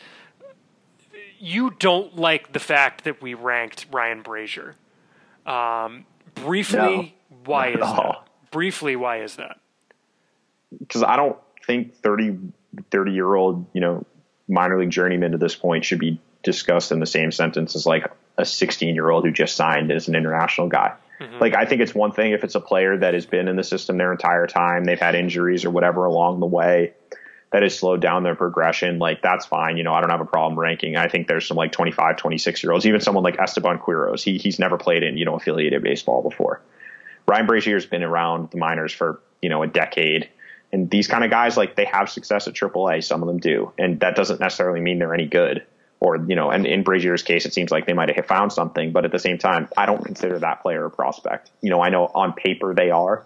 [1.38, 4.74] you don't like the fact that we ranked Ryan Brasier.
[5.46, 7.08] Um, briefly, no,
[7.44, 8.28] why is that?
[8.50, 9.58] Briefly, why is that?
[10.78, 12.38] Because I don't think 30,
[12.90, 14.04] 30 year old, you know,
[14.48, 18.10] minor league journeyman to this point should be discussed in the same sentence as like
[18.36, 20.94] a 16 year old who just signed as an international guy.
[21.20, 21.38] Mm-hmm.
[21.38, 23.64] Like, I think it's one thing if it's a player that has been in the
[23.64, 26.94] system their entire time, they've had injuries or whatever along the way
[27.50, 29.76] that has slowed down their progression, like that's fine.
[29.78, 30.96] You know, I don't have a problem ranking.
[30.96, 34.22] I think there's some like 25, 26 year olds, even someone like Esteban Quiroz.
[34.22, 36.60] He, he's never played in, you know, affiliated baseball before.
[37.26, 40.28] Ryan Brasier's been around the minors for, you know, a decade.
[40.72, 43.02] And these kind of guys, like they have success at AAA.
[43.02, 43.72] Some of them do.
[43.78, 45.64] And that doesn't necessarily mean they're any good.
[46.00, 48.92] Or, you know, and in Brasier's case, it seems like they might have found something.
[48.92, 51.50] But at the same time, I don't consider that player a prospect.
[51.60, 53.24] You know, I know on paper they are,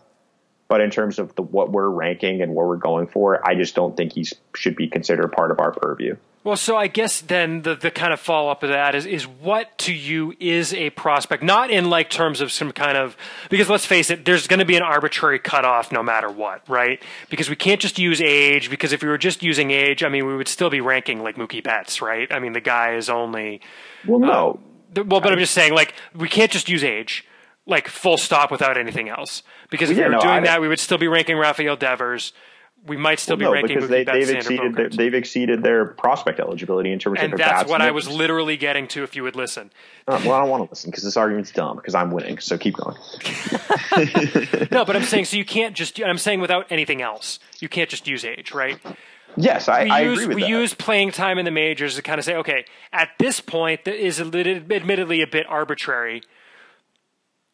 [0.69, 3.75] but in terms of the, what we're ranking and where we're going for, I just
[3.75, 6.17] don't think he should be considered part of our purview.
[6.45, 9.27] Well, so I guess then the, the kind of follow up of that is is
[9.29, 13.17] what to you is a prospect, not in like terms of some kind of
[13.49, 17.01] because let's face it, there's going to be an arbitrary cutoff no matter what, right?
[17.31, 18.71] Because we can't just use age.
[18.71, 21.37] Because if we were just using age, I mean, we would still be ranking like
[21.37, 22.33] Mookie Betts, right?
[22.33, 23.61] I mean, the guy is only
[24.07, 24.61] well, no.
[24.97, 27.25] Uh, well, but I'm just saying, like, we can't just use age
[27.67, 29.43] like full stop without anything else.
[29.71, 32.33] Because if yeah, we were no, doing that, we would still be ranking Rafael Devers.
[32.85, 35.85] We might still well, be no, ranking because they, have exceeded their, they've exceeded their
[35.85, 39.05] prospect eligibility in terms and of their that's what I was literally getting to.
[39.05, 39.71] If you would listen,
[40.09, 42.39] uh, well, I don't want to listen because this argument's dumb because I'm winning.
[42.39, 42.97] So keep going.
[44.73, 46.03] no, but I'm saying so you can't just.
[46.03, 48.81] I'm saying without anything else, you can't just use age, right?
[49.37, 50.51] Yes, I, we I use, agree with we that.
[50.51, 53.95] use playing time in the majors to kind of say, okay, at this point, that
[53.95, 56.23] is admittedly a bit arbitrary.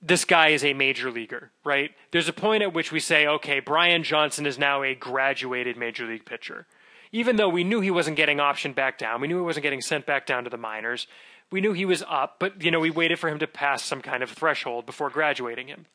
[0.01, 1.91] This guy is a major leaguer, right?
[2.13, 6.07] There's a point at which we say, okay, Brian Johnson is now a graduated major
[6.07, 6.67] league pitcher.
[7.11, 9.81] Even though we knew he wasn't getting optioned back down, we knew he wasn't getting
[9.81, 11.07] sent back down to the minors.
[11.51, 14.03] We knew he was up, but you know, we waited for him to pass some
[14.03, 15.87] kind of threshold before graduating him.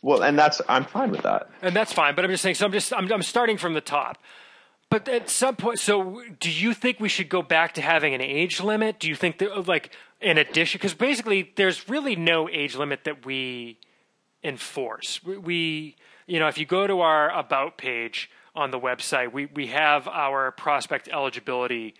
[0.00, 1.50] Well, and that's I'm fine with that.
[1.60, 2.54] And that's fine, but I'm just saying.
[2.54, 4.18] So I'm just I'm, I'm starting from the top.
[4.92, 8.20] But at some point, so do you think we should go back to having an
[8.20, 8.98] age limit?
[8.98, 9.90] Do you think that, like,
[10.22, 13.78] in addition, because basically there's really no age limit that we
[14.42, 15.22] enforce.
[15.24, 15.96] We,
[16.26, 20.08] you know, if you go to our about page on the website, we, we have
[20.08, 21.94] our prospect eligibility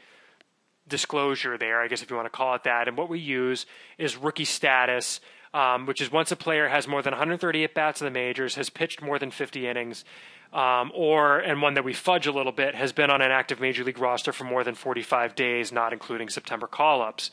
[0.89, 2.89] disclosure there, I guess if you want to call it that.
[2.89, 3.67] And what we use
[3.99, 5.21] is rookie status,
[5.55, 8.57] um, which is once a player has more than 130 at bats in the majors,
[8.57, 10.05] has pitched more than 50 innings,
[10.53, 13.61] um, or and one that we fudge a little bit has been on an active
[13.61, 17.31] major league roster for more than 45 days, not including September call ups.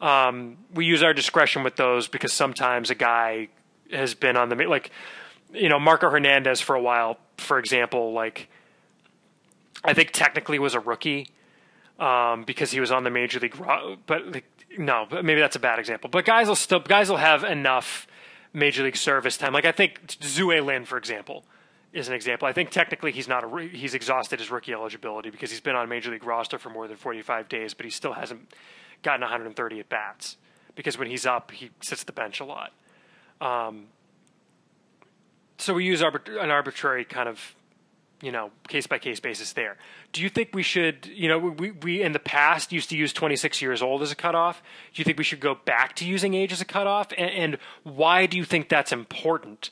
[0.00, 3.48] Um, we use our discretion with those because sometimes a guy
[3.90, 4.90] has been on the like,
[5.52, 8.48] you know, Marco Hernandez for a while, for example, like
[9.84, 11.30] I think technically was a rookie
[11.98, 13.56] um, because he was on the major league,
[14.06, 14.44] but like,
[14.76, 16.10] no, but maybe that's a bad example.
[16.10, 18.06] But guys will still guys will have enough
[18.52, 19.52] major league service time.
[19.52, 21.44] Like I think Tzu-Wei Lin, for example
[21.96, 22.46] is an example.
[22.46, 25.88] I think technically he's not a he's exhausted his rookie eligibility because he's been on
[25.88, 28.52] major league roster for more than 45 days, but he still hasn't
[29.06, 30.36] gotten 130 at bats
[30.74, 32.72] because when he's up, he sits the bench a lot.
[33.40, 33.86] Um,
[35.58, 37.54] so we use arbit- an arbitrary kind of
[38.22, 39.76] you know case by case basis there.
[40.12, 43.12] Do you think we should you know we we in the past used to use
[43.12, 44.62] 26 years old as a cutoff?
[44.92, 47.08] Do you think we should go back to using age as a cutoff?
[47.16, 49.70] And, and why do you think that's important?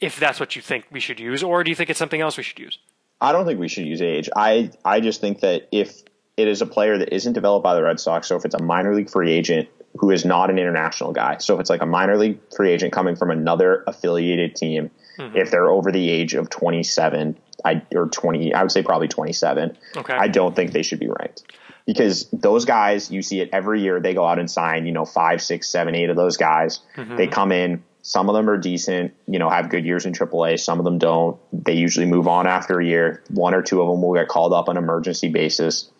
[0.00, 2.36] if that's what you think we should use, or do you think it's something else
[2.36, 2.78] we should use?
[3.20, 4.30] I don't think we should use age.
[4.34, 6.02] I I just think that if
[6.40, 8.62] it is a player that isn't developed by the Red Sox, so if it's a
[8.62, 11.86] minor league free agent who is not an international guy, so if it's like a
[11.86, 15.36] minor league free agent coming from another affiliated team, mm-hmm.
[15.36, 19.76] if they're over the age of 27, I or 20, I would say probably 27.
[19.96, 20.14] Okay.
[20.14, 21.42] I don't think they should be ranked
[21.86, 24.00] because those guys you see it every year.
[24.00, 26.80] They go out and sign, you know, five, six, seven, eight of those guys.
[26.96, 27.16] Mm-hmm.
[27.16, 30.58] They come in some of them are decent, you know, have good years in AAA.
[30.58, 31.38] Some of them don't.
[31.52, 33.22] They usually move on after a year.
[33.28, 35.90] One or two of them will get called up on an emergency basis.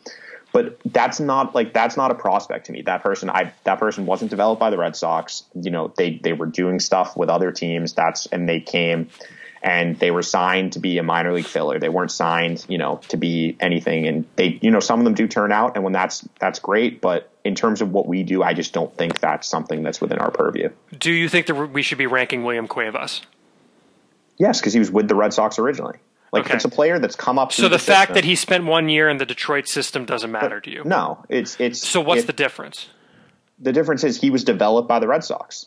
[0.52, 2.82] But that's not like that's not a prospect to me.
[2.82, 5.44] That person, I that person wasn't developed by the Red Sox.
[5.54, 7.92] You know, they they were doing stuff with other teams.
[7.92, 9.08] That's and they came
[9.62, 11.78] and they were signed to be a minor league filler.
[11.78, 14.06] They weren't signed, you know, to be anything.
[14.06, 17.00] And they, you know, some of them do turn out, and when that's that's great.
[17.00, 20.18] But in terms of what we do, I just don't think that's something that's within
[20.18, 20.70] our purview.
[20.98, 23.22] Do you think that we should be ranking William Cuevas?
[24.38, 25.98] Yes, because he was with the Red Sox originally.
[26.32, 26.54] Like okay.
[26.54, 27.52] it's a player that's come up.
[27.52, 30.30] So the, the fact system, that he spent one year in the Detroit system doesn't
[30.30, 30.82] matter to you.
[30.84, 31.86] No, it's it's.
[31.86, 32.88] So what's it, the difference?
[33.58, 35.66] The difference is he was developed by the Red Sox.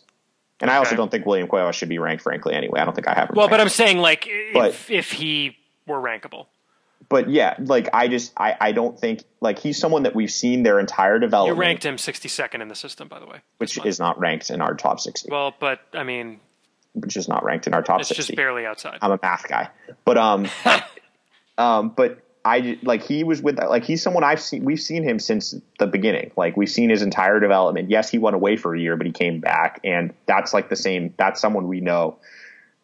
[0.59, 2.53] And I also don't think William Cuevas should be ranked, frankly.
[2.53, 3.31] Anyway, I don't think I have.
[3.31, 3.51] well, ranked.
[3.51, 6.45] but I'm saying like but, if if he were rankable.
[7.09, 10.63] But yeah, like I just I I don't think like he's someone that we've seen
[10.63, 11.57] their entire development.
[11.57, 14.61] You ranked him 62nd in the system, by the way, which is not ranked in
[14.61, 15.29] our top 60.
[15.29, 16.39] Well, but I mean,
[16.93, 18.21] which is not ranked in our top it's 60.
[18.21, 18.99] It's just barely outside.
[19.01, 19.69] I'm a math guy,
[20.05, 20.47] but um,
[21.57, 25.19] um, but I like he was with like he's someone I've seen we've seen him
[25.19, 26.31] since the beginning.
[26.35, 27.89] Like we've seen his entire development.
[27.89, 30.75] Yes, he went away for a year, but he came back, and that's like the
[30.75, 31.13] same.
[31.17, 32.17] That's someone we know.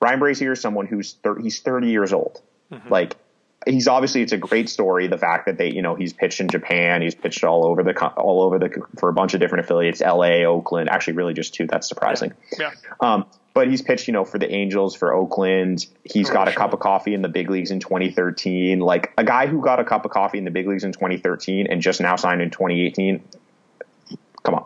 [0.02, 2.42] Ryan Brasier is someone who's 30, he's 30 years old.
[2.72, 2.88] Mm-hmm.
[2.88, 3.18] Like
[3.68, 5.08] he's obviously it's a great story.
[5.08, 8.08] The fact that they you know he's pitched in Japan, he's pitched all over the
[8.16, 11.68] all over the for a bunch of different affiliates, L.A., Oakland, actually really just two.
[11.68, 12.34] That's surprising.
[12.58, 12.72] Yeah.
[13.02, 15.88] Um, but he's pitched, you know, for the Angels, for Oakland.
[16.04, 18.80] He's oh, got a cup of coffee in the big leagues in 2013.
[18.80, 21.68] Like a guy who got a cup of coffee in the big leagues in 2013
[21.68, 23.24] and just now signed in 2018.
[24.44, 24.66] Come on.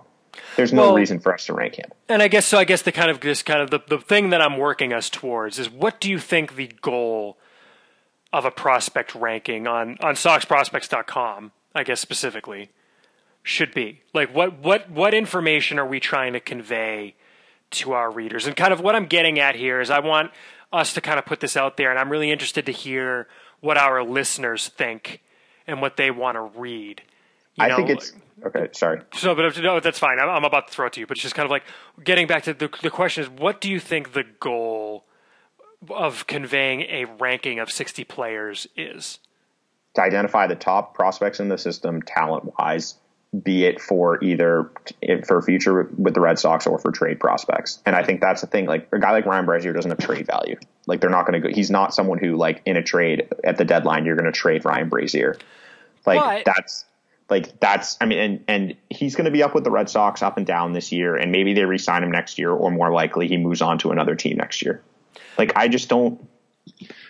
[0.56, 1.90] There's no well, reason for us to rank him.
[2.08, 2.58] And I guess so.
[2.58, 5.10] I guess the kind of this kind of the, the thing that I'm working us
[5.10, 7.38] towards is what do you think the goal
[8.32, 12.70] of a prospect ranking on on SoxProspects.com, I guess specifically,
[13.42, 14.02] should be?
[14.14, 17.16] Like what what what information are we trying to convey?
[17.74, 18.48] To our readers.
[18.48, 20.32] And kind of what I'm getting at here is I want
[20.72, 23.28] us to kind of put this out there, and I'm really interested to hear
[23.60, 25.22] what our listeners think
[25.68, 27.02] and what they want to read.
[27.56, 28.14] You I know, think it's
[28.46, 28.70] okay.
[28.72, 29.02] Sorry.
[29.16, 30.20] So, but no, that's fine.
[30.20, 31.64] I'm, I'm, about to throw it to you, but it's just kind of like
[32.04, 35.06] getting back to the the question is, what do you think the goal
[35.90, 39.20] of conveying a ranking of 60 players is?
[39.96, 42.96] To identify the top prospects in the system, talent wise,
[43.42, 44.70] be it for either
[45.26, 47.82] for future with the Red Sox or for trade prospects.
[47.86, 48.66] And I think that's the thing.
[48.66, 50.58] Like a guy like Ryan Brasier doesn't have trade value.
[50.86, 51.54] Like they're not going to go.
[51.54, 54.66] He's not someone who like in a trade at the deadline you're going to trade
[54.66, 55.40] Ryan Brasier.
[56.06, 56.86] Like but, that's
[57.30, 60.22] like that's I mean and and he's going to be up with the Red Sox
[60.22, 63.28] up and down this year and maybe they re-sign him next year or more likely
[63.28, 64.84] he moves on to another team next year.
[65.40, 66.24] Like I just don't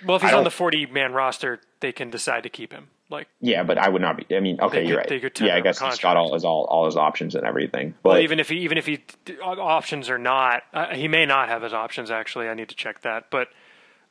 [0.05, 2.89] Well, if he's on the 40 man roster, they can decide to keep him.
[3.13, 5.39] Like Yeah, but I would not be I mean, okay, you're right.
[5.39, 7.93] Yeah, I guess he's got all his all, all his options and everything.
[8.01, 9.03] But well, even if he even if he
[9.41, 12.49] options or not, uh, he may not have his options actually.
[12.49, 13.29] I need to check that.
[13.29, 13.49] But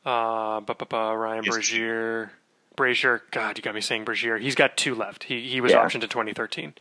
[0.05, 2.29] uh, Ryan Brasier.
[2.75, 4.39] Brasier, God, you got me saying Brasier.
[4.39, 5.25] He's got two left.
[5.25, 5.85] He he was yeah.
[5.85, 6.73] optioned in 2013.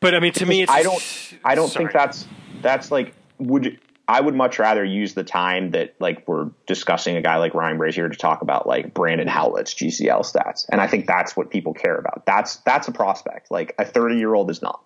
[0.00, 1.02] But I mean, to me, it's I don't
[1.44, 1.86] I don't sorry.
[1.86, 2.26] think that's
[2.62, 7.22] that's like would I would much rather use the time that like we're discussing a
[7.22, 11.06] guy like Ryan Brasier to talk about like Brandon Howlett's GCL stats, and I think
[11.06, 12.24] that's what people care about.
[12.24, 13.50] That's that's a prospect.
[13.50, 14.80] Like a 30 year old is not.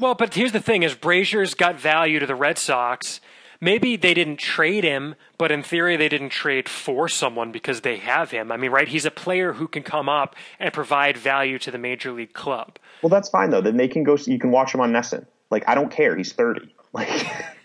[0.00, 3.20] Well, but here's the thing: is Brasier's got value to the Red Sox
[3.62, 7.96] maybe they didn't trade him, but in theory they didn't trade for someone because they
[7.96, 8.52] have him.
[8.52, 8.88] I mean, right?
[8.88, 12.78] He's a player who can come up and provide value to the major league club.
[13.00, 13.62] Well, that's fine though.
[13.62, 14.18] Then they can go.
[14.26, 15.24] You can watch him on NESN.
[15.50, 16.14] Like I don't care.
[16.16, 16.74] He's thirty.
[16.92, 17.08] Like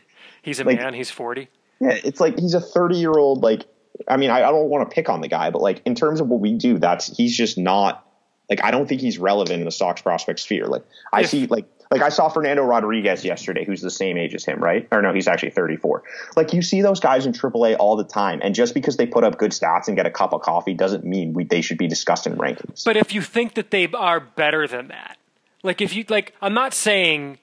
[0.48, 0.94] he's a like, man.
[0.94, 1.50] He's forty.
[1.80, 3.44] Yeah, it's like he's a thirty year old.
[3.44, 3.66] Like
[4.08, 6.22] I mean, I, I don't want to pick on the guy, but like in terms
[6.22, 8.04] of what we do, that's he's just not.
[8.50, 10.68] Like I don't think he's relevant in the Sox prospect sphere.
[10.68, 14.34] Like I if, see like like I saw Fernando Rodriguez yesterday, who's the same age
[14.36, 14.88] as him, right?
[14.90, 16.04] Or no, he's actually 34.
[16.38, 19.26] Like you see those guys in AAA all the time, and just because they put
[19.26, 21.88] up good stats and get a cup of coffee doesn't mean we, they should be
[21.88, 22.86] discussed in rankings.
[22.86, 25.18] But if you think that they are better than that,
[25.64, 27.40] like if you like, I'm not saying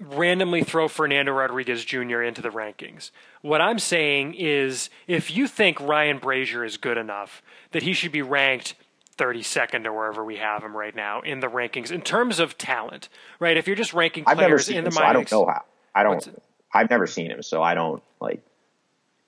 [0.00, 2.22] randomly throw Fernando Rodriguez Jr.
[2.22, 3.10] into the rankings.
[3.42, 7.42] What I'm saying is if you think Ryan Brasier is good enough
[7.72, 8.74] that he should be ranked
[9.18, 13.08] 32nd or wherever we have him right now in the rankings in terms of talent,
[13.40, 13.56] right?
[13.56, 15.64] If you're just ranking I've players in the him, so I don't know how.
[15.94, 16.42] I don't.
[16.72, 18.42] I've never seen him, so I don't like.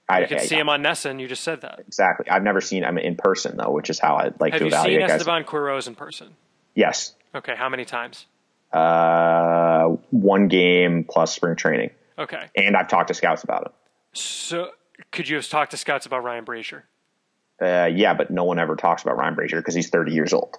[0.09, 1.21] I, can I, see I, him on NESN.
[1.21, 2.29] You just said that exactly.
[2.31, 5.01] I've never seen him in person though, which is how I'd like have to evaluate.
[5.01, 6.37] Have you seen Esteban Quiroz in person?
[6.75, 7.15] Yes.
[7.35, 8.27] Okay, how many times?
[8.73, 11.91] Uh, one game plus spring training.
[12.19, 12.47] Okay.
[12.57, 13.73] And I've talked to scouts about him.
[14.13, 14.71] So,
[15.11, 16.83] could you have talked to scouts about Ryan Brasier?
[17.61, 20.57] Uh, yeah, but no one ever talks about Ryan Brasier because he's 30 years old.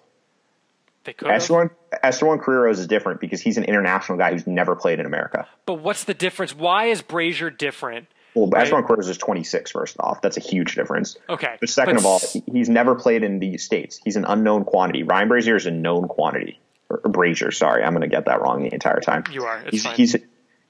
[1.03, 1.29] They could.
[1.29, 1.71] Esteban,
[2.03, 5.47] Esteban Quiroz is different because he's an international guy who's never played in America.
[5.65, 6.55] But what's the difference?
[6.55, 8.07] Why is Brasier different?
[8.35, 8.63] Well, right?
[8.63, 10.21] Esteban Quiroz is 26, first off.
[10.21, 11.17] That's a huge difference.
[11.27, 11.55] Okay.
[11.59, 13.99] But second but, of all, he's never played in the States.
[14.03, 15.03] He's an unknown quantity.
[15.03, 16.59] Ryan Brasier is a known quantity.
[16.91, 17.83] Or, Brasier, sorry.
[17.83, 19.23] I'm going to get that wrong the entire time.
[19.31, 19.63] You are.
[19.69, 19.95] He's, fine.
[19.95, 20.15] he's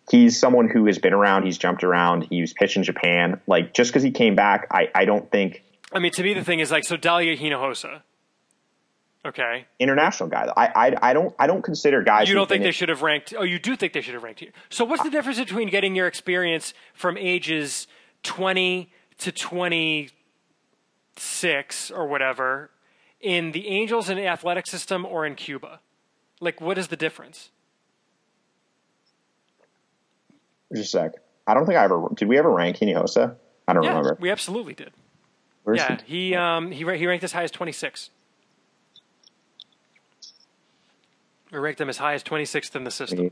[0.09, 1.43] he's someone who has been around.
[1.43, 2.27] He's jumped around.
[2.29, 3.41] He's pitched in Japan.
[3.47, 5.63] Like, just because he came back, I, I don't think–
[5.93, 8.01] I mean, to me, the thing is like so Dalier Hinojosa.
[9.23, 9.65] Okay.
[9.77, 10.47] International guy.
[10.47, 10.53] Though.
[10.57, 12.27] I, I I don't I don't consider guys.
[12.27, 13.35] You don't think they should have ranked?
[13.37, 14.51] Oh, you do think they should have ranked here.
[14.69, 17.85] So what's the difference between getting your experience from ages
[18.23, 20.09] twenty to twenty
[21.17, 22.71] six or whatever
[23.19, 25.81] in the Angels and the athletic system or in Cuba?
[26.41, 27.51] Like, what is the difference?
[30.73, 31.13] Just a sec.
[31.47, 32.27] I don't think I ever did.
[32.27, 33.35] We ever rank Hinojosa?
[33.67, 34.17] I don't yeah, remember.
[34.19, 34.91] We absolutely did.
[35.63, 38.09] Where's yeah, he he, um, he he ranked as high as 26.
[41.51, 43.29] We ranked him as high as 26th in the system.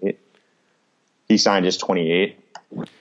[1.30, 2.38] He signed as 28.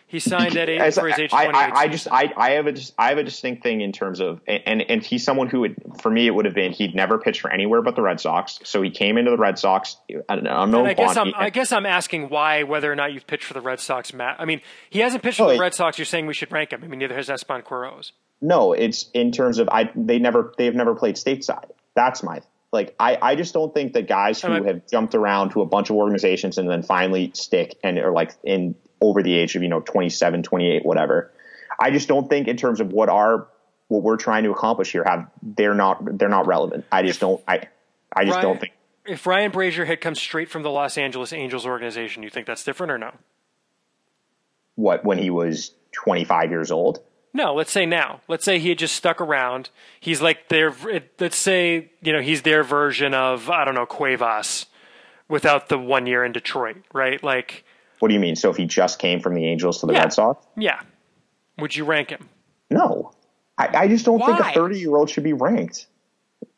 [0.07, 1.55] He signed at age, for his age 28.
[1.55, 4.20] I, I, I just I, I have a I have a distinct thing in terms
[4.20, 7.18] of and and he's someone who would for me it would have been he'd never
[7.18, 8.59] pitched for anywhere but the Red Sox.
[8.64, 9.99] So he came into the Red Sox
[10.31, 13.45] an unknown I guess I'm I guess I'm asking why whether or not you've pitched
[13.45, 14.14] for the Red Sox.
[14.14, 15.99] Matt, I mean he hasn't pitched for the Red Sox.
[15.99, 16.83] You're saying we should rank him.
[16.83, 18.12] I mean neither has Esteban Quiroz.
[18.41, 21.70] No, it's in terms of I they never they've never played stateside.
[21.95, 22.41] That's my
[22.72, 25.90] like I, I just don't think that guys who have jumped around to a bunch
[25.90, 29.68] of organizations and then finally stick and are like in over the age of you
[29.68, 31.32] know 27 28 whatever.
[31.80, 33.48] I just don't think in terms of what our
[33.88, 36.84] what we're trying to accomplish here have they're not they're not relevant.
[36.92, 37.68] I just don't i
[38.12, 38.72] i just ryan, don't think
[39.06, 42.64] if ryan brasier had come straight from the los angeles angels organization you think that's
[42.64, 43.12] different or no?
[44.74, 47.00] What when he was 25 years old
[47.39, 48.20] no, let's say now.
[48.28, 49.70] Let's say he had just stuck around.
[49.99, 50.74] He's like their.
[51.18, 54.66] Let's say you know he's their version of I don't know Cuevas,
[55.28, 57.22] without the one year in Detroit, right?
[57.22, 57.64] Like.
[58.01, 58.36] What do you mean?
[58.36, 60.47] So if he just came from the Angels to the yeah, Red Sox?
[60.57, 60.80] Yeah.
[61.59, 62.28] Would you rank him?
[62.70, 63.12] No,
[63.57, 64.36] I, I just don't Why?
[64.36, 65.86] think a thirty-year-old should be ranked.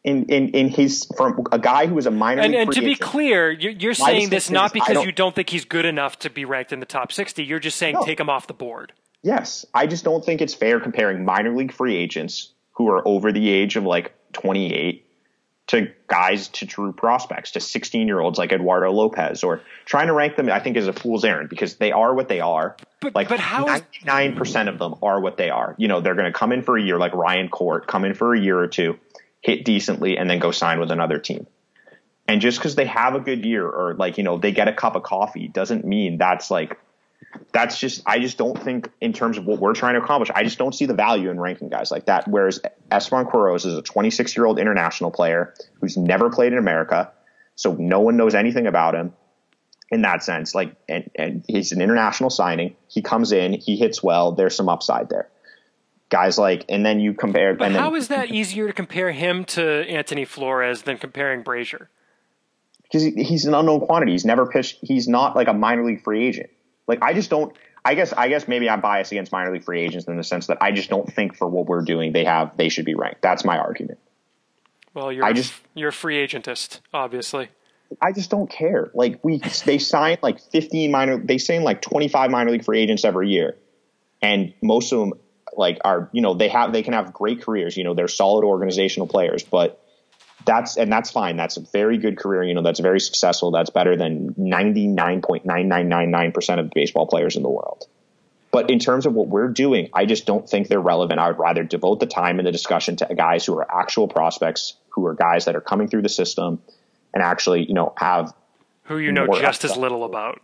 [0.03, 2.95] In, in, in his from a guy who was a minor and, and to be
[2.95, 6.31] clear, you're, you're saying this not because don't, you don't think he's good enough to
[6.31, 7.45] be ranked in the top sixty.
[7.45, 8.05] You're just saying no.
[8.05, 8.95] take him off the board.
[9.23, 13.33] Yes, I just don't think it's fair comparing minor league free agents who are over
[13.33, 15.07] the age of like 28
[15.67, 20.13] to guys to true prospects to 16 year olds like Eduardo Lopez or trying to
[20.13, 22.77] rank them I think is a fool's errand because they are what they are.
[23.01, 25.75] But like but how 99% of them are what they are.
[25.79, 28.15] You know, they're going to come in for a year like Ryan Court, come in
[28.15, 28.99] for a year or two
[29.41, 31.47] hit decently, and then go sign with another team.
[32.29, 34.73] And just because they have a good year or like, you know, they get a
[34.73, 36.79] cup of coffee doesn't mean that's like,
[37.53, 40.45] that's just, I just don't think in terms of what we're trying to accomplish, I
[40.45, 42.29] just don't see the value in ranking guys like that.
[42.29, 42.61] Whereas
[42.91, 47.13] Esteban Quiroz is a 26 year old international player who's never played in America.
[47.57, 49.13] So no one knows anything about him
[49.91, 50.55] in that sense.
[50.55, 52.77] Like, and, and he's an international signing.
[52.89, 54.33] He comes in, he hits well.
[54.33, 55.29] There's some upside there
[56.09, 57.55] guys like, and then you compare.
[57.55, 61.87] But how then, is that easier to compare him to Antoni Flores than comparing Brasier?
[62.91, 64.13] because he's an unknown quantity.
[64.13, 64.79] He's never pitched.
[64.83, 66.51] He's not like a minor league free agent.
[66.91, 67.57] Like I just don't.
[67.83, 70.49] I guess I guess maybe I'm biased against minor league free agents in the sense
[70.49, 73.23] that I just don't think for what we're doing they have they should be ranked.
[73.23, 73.99] That's my argument.
[74.93, 77.49] Well, you're I just you're a free agentist, obviously.
[78.03, 78.91] I just don't care.
[78.93, 83.05] Like we they sign like 15 minor they sign like 25 minor league free agents
[83.05, 83.57] every year.
[84.21, 85.13] And most of them
[85.57, 88.45] like are, you know, they have they can have great careers, you know, they're solid
[88.45, 89.83] organizational players, but
[90.45, 91.37] that's and that's fine.
[91.37, 92.43] That's a very good career.
[92.43, 93.51] You know, that's very successful.
[93.51, 97.43] That's better than ninety nine point nine nine nine nine percent of baseball players in
[97.43, 97.87] the world.
[98.53, 101.21] But in terms of what we're doing, I just don't think they're relevant.
[101.21, 104.75] I would rather devote the time in the discussion to guys who are actual prospects,
[104.89, 106.61] who are guys that are coming through the system,
[107.15, 108.35] and actually, you know, have
[108.85, 110.41] who you know just as little about.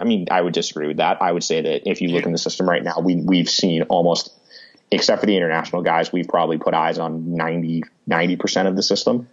[0.00, 1.20] I mean, I would disagree with that.
[1.20, 3.82] I would say that if you look in the system right now, we we've seen
[3.82, 4.32] almost
[4.90, 9.28] except for the international guys, we've probably put eyes on 90, percent of the system.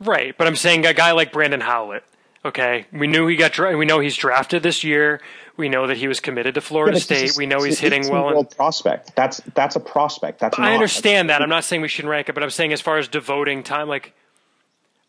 [0.00, 0.36] Right.
[0.36, 2.04] But I'm saying a guy like Brandon Howlett,
[2.44, 5.20] okay, we knew he got, dra- we know he's drafted this year.
[5.56, 7.36] We know that he was committed to Florida State.
[7.36, 8.40] we know he's hitting well.
[8.40, 9.14] In, prospect.
[9.14, 10.40] That's, that's a prospect.
[10.40, 11.42] That's Not, I understand that.
[11.42, 13.88] I'm not saying we shouldn't rank it, but I'm saying as far as devoting time,
[13.88, 14.14] like,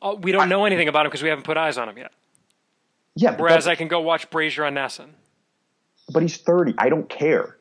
[0.02, 1.98] uh, we don't I, know anything about him because we haven't put eyes on him
[1.98, 2.12] yet.
[3.16, 3.36] Yeah.
[3.38, 5.08] Whereas I can go watch Brasier on NESN.
[6.12, 6.76] But he's 30.
[6.78, 7.58] I don't care.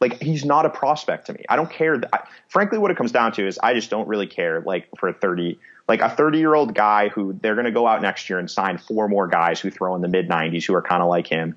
[0.00, 1.44] Like he's not a prospect to me.
[1.48, 1.98] I don't care.
[1.98, 4.60] That, I, frankly, what it comes down to is I just don't really care.
[4.60, 8.30] Like for a thirty, like a thirty-year-old guy who they're going to go out next
[8.30, 11.02] year and sign four more guys who throw in the mid nineties who are kind
[11.02, 11.56] of like him.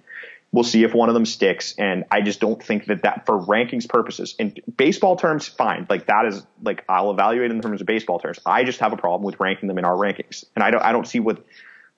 [0.51, 1.73] We'll see if one of them sticks.
[1.79, 5.87] And I just don't think that that for rankings purposes in baseball terms, fine.
[5.89, 8.39] Like that is like I'll evaluate in terms of baseball terms.
[8.45, 10.91] I just have a problem with ranking them in our rankings, and I don't I
[10.91, 11.43] don't see what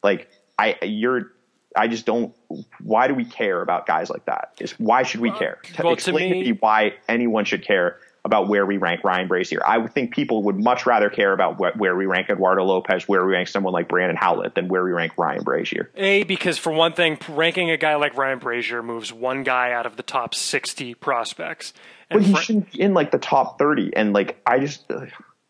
[0.03, 1.33] like I you're
[1.75, 2.33] I just don't.
[2.81, 4.53] Why do we care about guys like that?
[4.59, 5.59] Is why should we care?
[5.81, 9.29] Well, Explain to me, to me why anyone should care about where we rank Ryan
[9.29, 9.59] Brasier.
[9.63, 13.07] I would think people would much rather care about wh- where we rank Eduardo Lopez,
[13.07, 15.89] where we rank someone like Brandon Howlett, than where we rank Ryan Brasier.
[15.95, 19.85] A, because for one thing, ranking a guy like Ryan Brasier moves one guy out
[19.85, 21.71] of the top 60 prospects.
[22.09, 23.95] And but he shouldn't be in like the top 30.
[23.95, 24.91] And like, I just.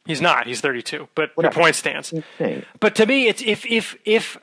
[0.06, 0.46] He's not.
[0.46, 1.08] He's 32.
[1.16, 1.56] But Whatever.
[1.56, 2.14] your point stands.
[2.80, 4.38] But to me, it's if if if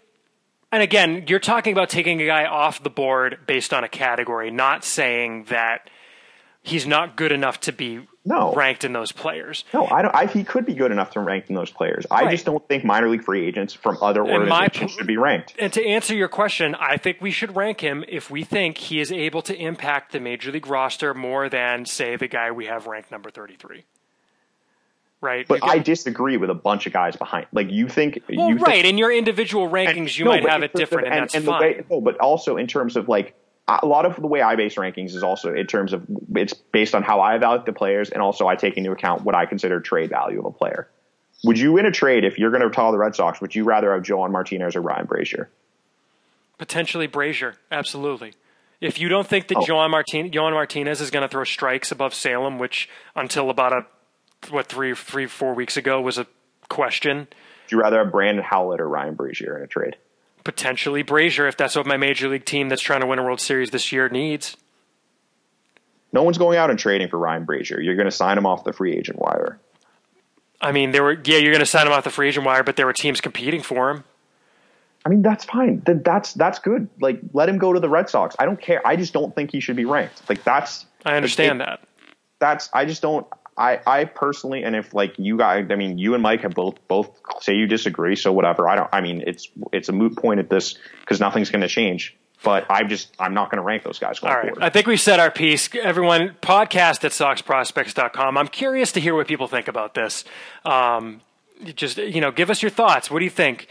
[0.73, 4.51] and again, you're talking about taking a guy off the board based on a category,
[4.51, 5.91] not saying that
[6.63, 8.55] he's not good enough to be no.
[8.55, 9.65] ranked in those players.
[9.75, 10.15] No, I don't.
[10.15, 12.07] I, he could be good enough to rank in those players.
[12.09, 15.55] I just don't think minor league free agents from other organizations my, should be ranked.
[15.59, 19.01] And to answer your question, I think we should rank him if we think he
[19.01, 22.87] is able to impact the major league roster more than, say, the guy we have
[22.87, 23.85] ranked number thirty-three
[25.23, 25.49] right?
[25.49, 27.47] But I disagree with a bunch of guys behind.
[27.53, 28.85] Like you think, well, you right?
[28.85, 31.45] in your individual rankings, and, you no, might have it different, and, and that's and
[31.47, 31.61] fine.
[31.63, 33.35] Way, no, but also in terms of like
[33.69, 36.05] a lot of the way I base rankings is also in terms of
[36.35, 39.35] it's based on how I evaluate the players, and also I take into account what
[39.35, 40.91] I consider trade value of a player.
[41.45, 43.41] Would you in a trade if you're going to retire the Red Sox?
[43.41, 45.47] Would you rather have Johan Martinez or Ryan Brasier?
[46.59, 48.35] Potentially Brasier, absolutely.
[48.81, 49.65] If you don't think that oh.
[49.67, 53.87] Johan, Martin- Johan Martinez is going to throw strikes above Salem, which until about a
[54.51, 56.27] what three, three, four weeks ago was a
[56.69, 57.19] question.
[57.19, 59.97] Would you rather have Brandon Howlett or Ryan Brasier in a trade?
[60.45, 63.41] Potentially Brasier, if that's what my major league team that's trying to win a World
[63.41, 64.57] Series this year needs.
[66.13, 67.83] No one's going out and trading for Ryan Brasier.
[67.83, 69.59] You're going to sign him off the free agent wire.
[70.61, 72.63] I mean, there were yeah, you're going to sign him off the free agent wire,
[72.63, 74.05] but there were teams competing for him.
[75.05, 75.83] I mean, that's fine.
[75.85, 76.89] Then that's that's good.
[77.01, 78.37] Like, let him go to the Red Sox.
[78.39, 78.87] I don't care.
[78.87, 80.29] I just don't think he should be ranked.
[80.29, 80.87] Like, that's.
[81.05, 81.89] I understand like, it, that.
[82.39, 82.71] That's.
[82.73, 83.27] I just don't.
[83.57, 86.77] I, I personally, and if like you guys, I mean, you and Mike have both
[86.89, 88.69] both say you disagree, so whatever.
[88.69, 88.89] I don't.
[88.93, 92.17] I mean, it's it's a moot point at this because nothing's going to change.
[92.43, 94.19] But I'm just I'm not going to rank those guys.
[94.21, 94.63] All right, forward.
[94.63, 95.69] I think we've said our piece.
[95.75, 98.37] Everyone, podcast at SoxProspects.com.
[98.39, 100.25] I'm curious to hear what people think about this.
[100.65, 101.21] Um,
[101.75, 103.11] just you know, give us your thoughts.
[103.11, 103.69] What do you think?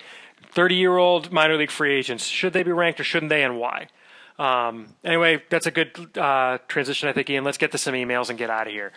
[0.53, 3.57] 30 year old minor league free agents should they be ranked or shouldn't they, and
[3.57, 3.87] why?
[4.37, 7.43] Um, anyway, that's a good uh, transition, I think, Ian.
[7.43, 8.91] Let's get to some emails and get out of here.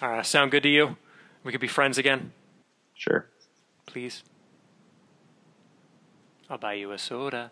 [0.00, 0.96] Uh, sound good to you?
[1.44, 2.32] We could be friends again?
[2.94, 3.26] Sure.
[3.86, 4.22] Please?
[6.50, 7.50] I'll buy you a soda.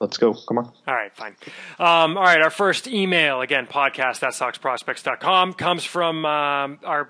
[0.00, 0.34] Let's go.
[0.34, 0.72] Come on.
[0.86, 1.36] All right, fine.
[1.78, 7.08] Um, all right, our first email, again, podcast at soxprospects.com, comes from um, our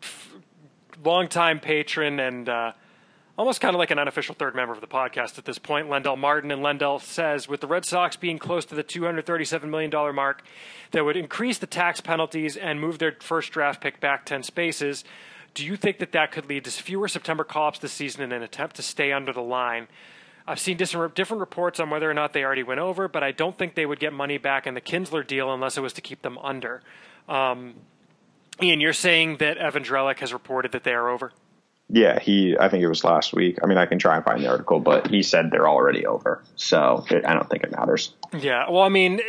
[0.00, 0.34] f-
[1.04, 2.72] longtime patron and uh,
[3.38, 6.16] almost kind of like an unofficial third member of the podcast at this point, Lendell
[6.16, 6.50] Martin.
[6.50, 10.42] And Lendell says, with the Red Sox being close to the $237 million mark,
[10.90, 15.04] that would increase the tax penalties and move their first draft pick back 10 spaces.
[15.54, 18.32] Do you think that that could lead to fewer September call ups this season in
[18.32, 19.86] an attempt to stay under the line?
[20.44, 23.56] I've seen different, reports on whether or not they already went over, but I don't
[23.56, 26.22] think they would get money back in the Kinsler deal unless it was to keep
[26.22, 26.82] them under.
[27.28, 27.74] Um,
[28.60, 31.32] Ian, you're saying that Evan Drellich has reported that they are over?
[31.90, 32.56] Yeah, he.
[32.58, 33.58] I think it was last week.
[33.62, 36.42] I mean, I can try and find the article, but he said they're already over.
[36.56, 38.12] So it, I don't think it matters.
[38.38, 38.68] Yeah.
[38.70, 39.20] Well, I mean,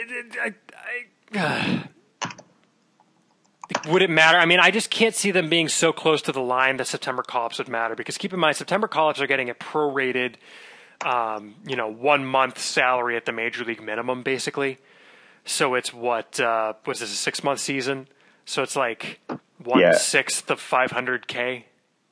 [0.41, 0.53] I,
[1.33, 1.83] I,
[2.21, 2.29] uh,
[3.89, 4.37] would it matter?
[4.37, 7.23] I mean, I just can't see them being so close to the line that September
[7.23, 10.35] call-ups would matter because keep in mind, September call-ups are getting a prorated,
[11.05, 14.79] um, you know, one month salary at the major league minimum, basically.
[15.45, 18.09] So it's what uh, was this a six month season?
[18.43, 19.21] So it's like
[19.63, 19.93] one yeah.
[19.93, 21.63] sixth of 500k.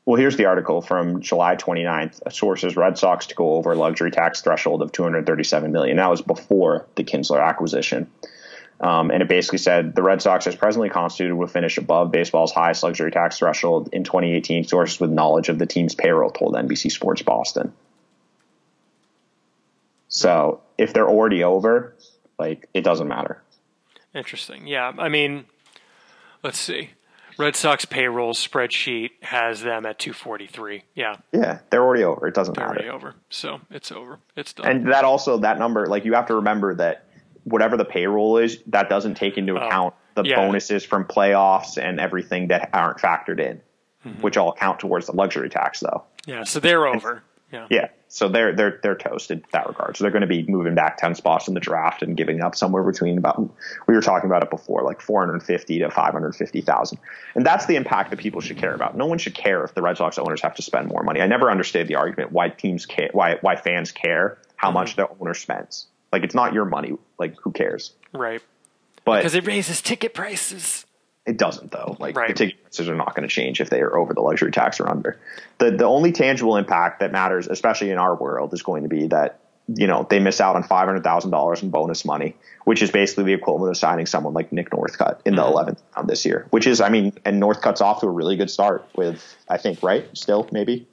[0.07, 2.31] Well, here's the article from July 29th.
[2.31, 5.97] Sources Red Sox to go over luxury tax threshold of 237 million.
[5.97, 8.09] That was before the Kinsler acquisition.
[8.79, 12.53] Um, and it basically said the Red Sox, as presently constituted, will finish above baseball's
[12.53, 14.63] highest luxury tax threshold in 2018.
[14.63, 17.73] Sources with knowledge of the team's payroll told NBC Sports Boston.
[20.07, 21.97] So if they're already over,
[22.39, 23.41] like it doesn't matter.
[24.15, 24.67] Interesting.
[24.67, 24.93] Yeah.
[24.97, 25.43] I mean,
[26.43, 26.91] let's see.
[27.38, 30.83] Red Sox payroll spreadsheet has them at 243.
[30.95, 31.17] Yeah.
[31.31, 32.27] Yeah, they're already over.
[32.27, 32.79] It doesn't they're matter.
[32.79, 33.15] Already over.
[33.29, 34.19] So it's over.
[34.35, 34.67] It's done.
[34.67, 37.05] And that also that number, like you have to remember that
[37.43, 40.35] whatever the payroll is, that doesn't take into oh, account the yeah.
[40.35, 43.61] bonuses from playoffs and everything that aren't factored in,
[44.05, 44.21] mm-hmm.
[44.21, 46.03] which all count towards the luxury tax, though.
[46.25, 46.43] Yeah.
[46.43, 47.23] So they're over.
[47.51, 47.67] Yeah.
[47.69, 47.87] Yeah.
[48.09, 49.97] So they're they're they're toasted in that regard.
[49.97, 52.55] So they're going to be moving back ten spots in the draft and giving up
[52.55, 53.39] somewhere between about
[53.87, 56.99] we were talking about it before, like four hundred fifty to five hundred fifty thousand.
[57.35, 58.97] And that's the impact that people should care about.
[58.97, 61.21] No one should care if the Red Sox owners have to spend more money.
[61.21, 65.13] I never understood the argument why teams care why why fans care how much mm-hmm.
[65.13, 65.87] the owner spends.
[66.11, 66.93] Like it's not your money.
[67.19, 67.93] Like who cares?
[68.13, 68.41] Right.
[69.05, 70.85] But because it raises ticket prices.
[71.28, 71.97] It doesn't though.
[71.99, 72.30] Like right.
[72.30, 74.80] the ticket prices are not going to change if they are over the luxury tax
[74.80, 75.19] or under.
[75.57, 79.07] The the only tangible impact that matters, especially in our world, is going to be
[79.07, 82.82] that you know they miss out on five hundred thousand dollars in bonus money, which
[82.82, 85.51] is basically the equivalent of signing someone like Nick Northcutt in the mm-hmm.
[85.51, 86.47] eleventh round this year.
[86.51, 89.84] Which is, I mean, and Northcutt's off to a really good start with, I think,
[89.84, 90.88] right, still maybe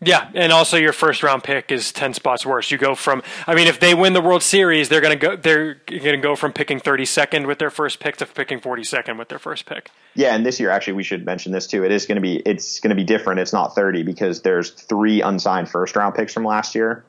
[0.00, 2.70] yeah, and also your first round pick is ten spots worse.
[2.70, 5.74] You go from, I mean, if they win the World Series, they're to go, they're
[5.74, 9.28] to go from picking thirty second with their first pick to picking forty second with
[9.28, 9.90] their first pick.
[10.14, 11.84] Yeah, and this year actually we should mention this too.
[11.84, 13.40] It is to be it's to be different.
[13.40, 17.04] It's not thirty because there's three unsigned first round picks from last year,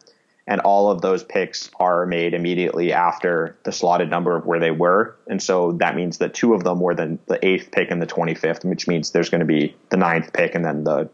[0.48, 4.72] and all of those picks are made immediately after the slotted number of where they
[4.72, 8.02] were, and so that means that two of them were the the eighth pick and
[8.02, 11.08] the twenty fifth, which means there's to be the ninth pick and then the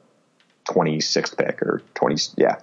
[0.65, 2.15] 26th pick or 20.
[2.37, 2.57] Yeah.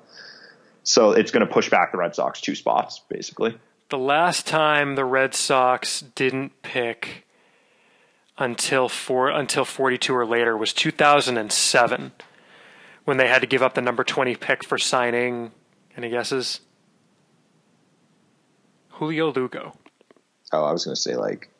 [0.84, 3.56] So it's going to push back the Red Sox two spots, basically.
[3.88, 7.26] The last time the Red Sox didn't pick
[8.38, 12.12] until four until 42 or later was 2007
[13.04, 15.52] when they had to give up the number 20 pick for signing
[15.96, 16.60] any guesses
[18.88, 19.74] Julio Lugo
[20.52, 21.50] oh I was going to say like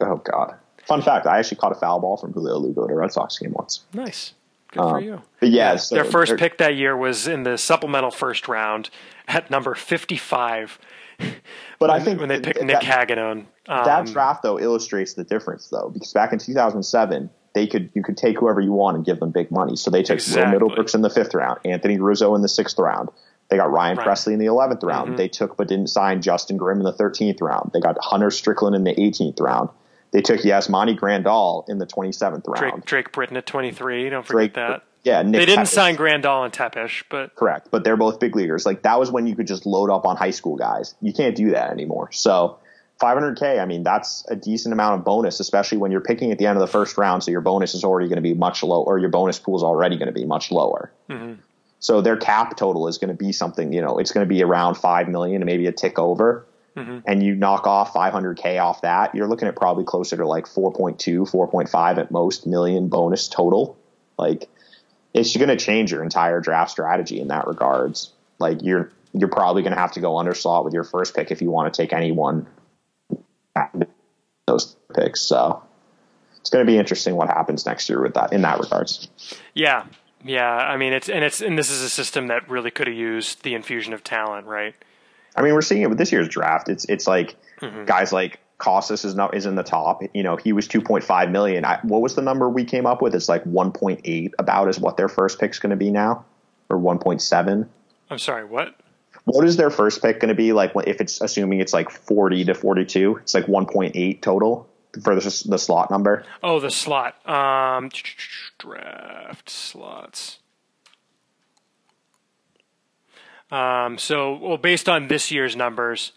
[0.00, 0.56] oh god
[0.86, 3.38] fun fact I actually caught a foul ball from Julio Lugo at a Red Sox
[3.38, 4.32] game once nice
[4.72, 5.22] Good um, for you.
[5.40, 8.90] But yeah, yeah so their first pick that year was in the supplemental first round
[9.28, 10.78] at number 55.
[11.18, 11.30] But
[11.78, 15.68] when, I think when they picked Nick Hagadone, um, that draft though illustrates the difference
[15.68, 19.18] though, because back in 2007, they could you could take whoever you want and give
[19.18, 19.76] them big money.
[19.76, 20.58] So they took exactly.
[20.58, 23.08] Will Middlebrooks in the fifth round, Anthony Rizzo in the sixth round.
[23.48, 24.06] They got Ryan right.
[24.06, 25.08] Pressly in the 11th round.
[25.08, 25.16] Mm-hmm.
[25.16, 27.70] They took but didn't sign Justin Grimm in the 13th round.
[27.72, 29.70] They got Hunter Strickland in the 18th round.
[30.16, 32.56] They took Yasmani Grandal in the 27th round.
[32.56, 34.08] Drake, Drake Britton at 23.
[34.08, 34.82] Don't forget Drake, that.
[35.04, 37.68] Yeah, Nick they didn't sign Grandal and Tepesch, but correct.
[37.70, 38.64] But they're both big leaguers.
[38.64, 40.94] Like that was when you could just load up on high school guys.
[41.02, 42.12] You can't do that anymore.
[42.12, 42.56] So
[42.98, 43.60] 500k.
[43.60, 46.56] I mean, that's a decent amount of bonus, especially when you're picking at the end
[46.56, 47.22] of the first round.
[47.22, 49.62] So your bonus is already going to be much low, or your bonus pool is
[49.62, 50.90] already going to be much lower.
[51.10, 51.34] Mm-hmm.
[51.78, 53.70] So their cap total is going to be something.
[53.70, 56.46] You know, it's going to be around five million, and maybe a tick over.
[56.76, 56.98] Mm-hmm.
[57.06, 61.30] And you knock off 500k off that, you're looking at probably closer to like 4.2,
[61.30, 63.78] 4.5 at most million bonus total.
[64.18, 64.48] Like
[65.14, 68.12] it's going to change your entire draft strategy in that regards.
[68.38, 71.40] Like you're you're probably going to have to go underslot with your first pick if
[71.40, 72.46] you want to take anyone
[74.46, 75.22] those picks.
[75.22, 75.62] So
[76.38, 79.08] it's going to be interesting what happens next year with that in that regards.
[79.54, 79.86] Yeah,
[80.24, 80.46] yeah.
[80.46, 83.42] I mean, it's and it's and this is a system that really could have used
[83.42, 84.74] the infusion of talent, right?
[85.36, 86.68] I mean, we're seeing it with this year's draft.
[86.68, 87.84] It's it's like mm-hmm.
[87.84, 90.02] guys like Casas is not is in the top.
[90.14, 91.64] You know, he was 2.5 million.
[91.64, 93.14] I, what was the number we came up with?
[93.14, 96.24] It's like 1.8 about is what their first pick's going to be now,
[96.70, 97.68] or 1.7.
[98.10, 98.74] I'm sorry, what?
[99.24, 100.72] What is their first pick going to be like?
[100.86, 104.68] If it's assuming it's like 40 to 42, it's like 1.8 total
[105.02, 106.24] for the, the slot number.
[106.42, 107.28] Oh, the slot.
[107.28, 107.90] Um,
[108.58, 110.38] draft slots.
[113.50, 116.12] Um, so, well, based on this year's numbers,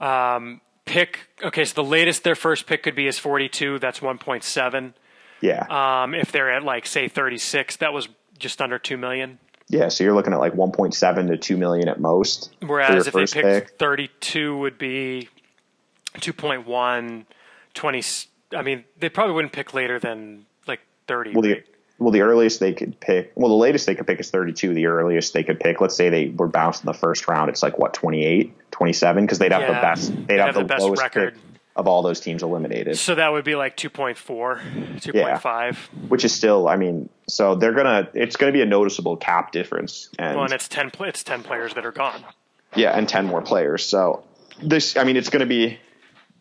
[0.00, 1.28] um, pick.
[1.42, 3.78] Okay, so the latest their first pick could be is 42.
[3.78, 4.94] That's 1.7.
[5.40, 6.02] Yeah.
[6.02, 9.38] Um, if they're at like say 36, that was just under two million.
[9.70, 12.52] Yeah, so you're looking at like 1.7 to 2 million at most.
[12.60, 13.78] Whereas if they picked pick.
[13.78, 15.28] 32, would be
[16.16, 17.24] 2.1,
[17.74, 18.02] 20.
[18.56, 21.34] I mean, they probably wouldn't pick later than like 30.
[21.34, 21.62] Well, the,
[22.00, 24.72] well, the earliest they could pick, well, the latest they could pick is 32.
[24.72, 27.62] The earliest they could pick, let's say they were bounced in the first round, it's
[27.62, 30.80] like what 28, 27, because they'd have yeah, the best, they'd, have, have, the, the
[30.82, 31.34] lowest record.
[31.34, 31.42] pick
[31.76, 32.96] of all those teams eliminated.
[32.96, 35.14] So that would be like 2.4, 2.5.
[35.14, 35.72] Yeah.
[36.08, 40.08] Which is still, I mean, so they're gonna, it's gonna be a noticeable cap difference.
[40.18, 42.24] And, well, and it's 10, it's 10 players that are gone.
[42.74, 43.84] Yeah, and 10 more players.
[43.84, 44.24] So
[44.62, 45.78] this, I mean, it's gonna be,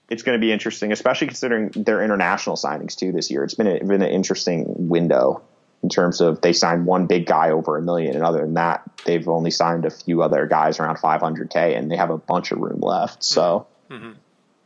[0.10, 3.44] it's going to be interesting, especially considering their international signings too this year.
[3.44, 5.44] It's been a, been an interesting window
[5.82, 8.84] in terms of they signed one big guy over a million, and other than that,
[9.06, 12.60] they've only signed a few other guys around 500k, and they have a bunch of
[12.60, 13.24] room left.
[13.24, 14.12] So, mm-hmm.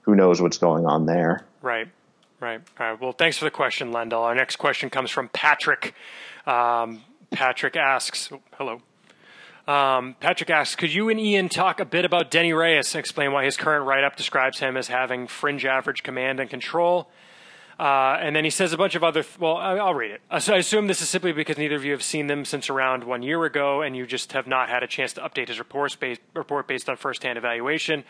[0.01, 1.45] who knows what's going on there?
[1.61, 1.87] Right,
[2.39, 2.61] right.
[2.79, 3.01] All right.
[3.01, 4.21] Well, thanks for the question, Lendl.
[4.21, 5.93] Our next question comes from Patrick.
[6.47, 7.01] Um,
[7.31, 8.81] Patrick asks, oh, "Hello."
[9.65, 13.31] Um, Patrick asks, could you and Ian talk a bit about Denyi Reyes and explain
[13.31, 17.09] why his current write up describes him as having fringe average command and control?
[17.79, 19.23] Uh, and then he says a bunch of other.
[19.23, 20.21] Th- well, I, will read it.
[20.29, 22.69] Uh, so I assume this is simply because neither of you have seen them since
[22.69, 25.57] around one year ago, and you just have not had a chance to update his
[25.57, 28.03] report based, report based on firsthand evaluation.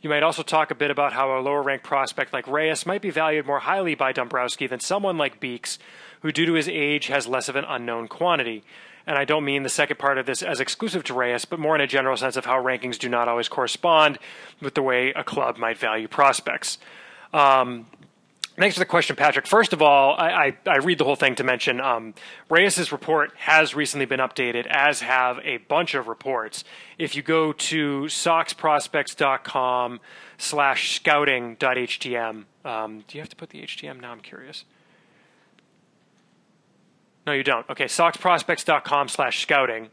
[0.00, 3.02] You might also talk a bit about how a lower ranked prospect like Reyes might
[3.02, 5.78] be valued more highly by Dombrowski than someone like Beeks,
[6.22, 8.64] who, due to his age, has less of an unknown quantity.
[9.06, 11.74] And I don't mean the second part of this as exclusive to Reyes, but more
[11.74, 14.18] in a general sense of how rankings do not always correspond
[14.60, 16.78] with the way a club might value prospects.
[17.32, 17.86] Um,
[18.60, 19.46] Thanks for the question, Patrick.
[19.46, 22.12] First of all, I, I, I read the whole thing to mention um,
[22.50, 26.62] Reyes's report has recently been updated, as have a bunch of reports.
[26.98, 30.00] If you go to soxprospects.com
[30.36, 34.12] slash scouting.htm, um, do you have to put the HTM now?
[34.12, 34.66] I'm curious.
[37.26, 37.66] No, you don't.
[37.70, 39.88] Okay, soxprospects.com slash scouting.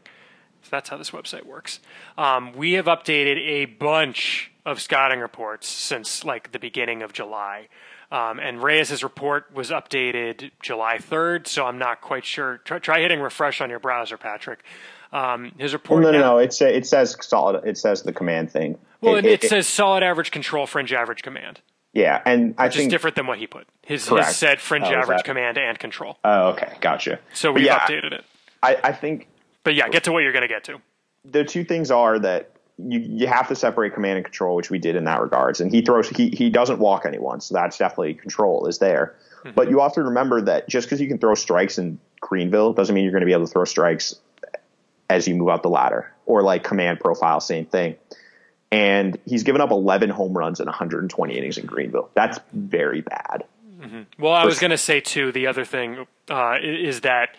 [0.60, 1.80] So that's how this website works.
[2.18, 7.68] Um, we have updated a bunch of scouting reports since like the beginning of July.
[8.10, 12.58] Um, and Reyes's report was updated July 3rd, so I'm not quite sure.
[12.64, 14.62] Try, try hitting refresh on your browser, Patrick.
[15.12, 16.02] Um, his report.
[16.02, 16.38] Well, no, no, no.
[16.38, 17.66] It, it says solid.
[17.66, 18.78] It says the command thing.
[19.00, 21.60] Well, it, it, it says solid average control, fringe average command.
[21.92, 23.66] Yeah, and I which think is different than what he put.
[23.82, 26.18] His, his said fringe oh, average command and control.
[26.24, 27.18] Oh, okay, gotcha.
[27.32, 28.24] So we yeah, updated it.
[28.62, 29.28] I, I think.
[29.64, 30.80] But yeah, get to what you're going to get to.
[31.24, 34.78] The two things are that you you have to separate command and control, which we
[34.78, 35.60] did in that regards.
[35.60, 39.16] And he throws he he doesn't walk anyone, so that's definitely control is there.
[39.40, 39.50] Mm-hmm.
[39.54, 42.94] But you have to remember that just because you can throw strikes in Greenville doesn't
[42.94, 44.16] mean you're going to be able to throw strikes
[45.10, 47.96] as you move up the ladder or like command profile, same thing.
[48.70, 52.10] And he's given up 11 home runs in 120 innings in Greenville.
[52.14, 53.44] That's very bad.
[53.80, 54.02] Mm-hmm.
[54.22, 55.32] Well, I was going to say too.
[55.32, 57.36] The other thing uh, is that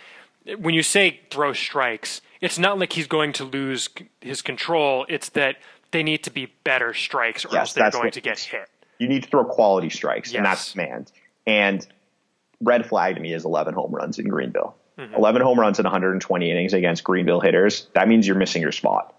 [0.58, 3.90] when you say throw strikes, it's not like he's going to lose
[4.22, 5.06] his control.
[5.10, 5.58] It's that
[5.92, 8.70] they need to be better strikes, or yes, else they're going to get hit.
[8.98, 10.38] You need to throw quality strikes, yes.
[10.38, 11.12] and that's command.
[11.48, 11.86] And
[12.62, 14.76] red flag to me is 11 home runs in Greenville.
[14.98, 15.16] Mm-hmm.
[15.16, 17.88] 11 home runs in 120 innings against Greenville hitters.
[17.94, 19.16] That means you're missing your spot.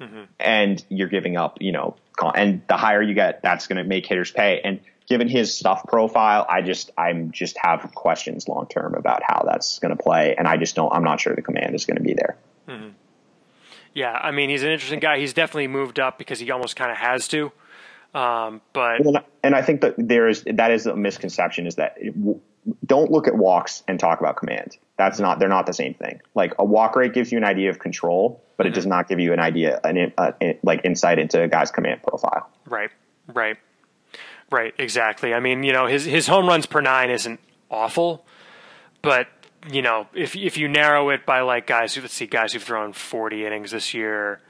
[0.00, 0.24] Mm-hmm.
[0.38, 1.96] And you're giving up, you know,
[2.34, 4.60] and the higher you get, that's going to make hitters pay.
[4.62, 9.44] And given his stuff profile, I just I'm just have questions long term about how
[9.46, 10.92] that's going to play, and I just don't.
[10.92, 12.36] I'm not sure the command is going to be there.
[12.68, 12.88] Mm-hmm.
[13.94, 15.18] Yeah, I mean he's an interesting guy.
[15.18, 17.52] He's definitely moved up because he almost kind of has to.
[18.14, 19.00] Um, but
[19.42, 22.14] and I think that there is that is a misconception is that it,
[22.84, 24.76] don't look at walks and talk about command.
[24.96, 26.20] That's not they're not the same thing.
[26.34, 28.72] Like a walk rate gives you an idea of control, but mm-hmm.
[28.72, 30.32] it does not give you an idea an, uh,
[30.62, 32.50] like insight into a guy's command profile.
[32.66, 32.90] Right,
[33.32, 33.56] right.
[34.50, 35.34] Right, exactly.
[35.34, 37.40] I mean, you know, his his home runs per nine isn't
[37.70, 38.24] awful,
[39.02, 39.26] but
[39.70, 42.62] you know, if if you narrow it by like guys who let's see guys who've
[42.62, 44.40] thrown 40 innings this year,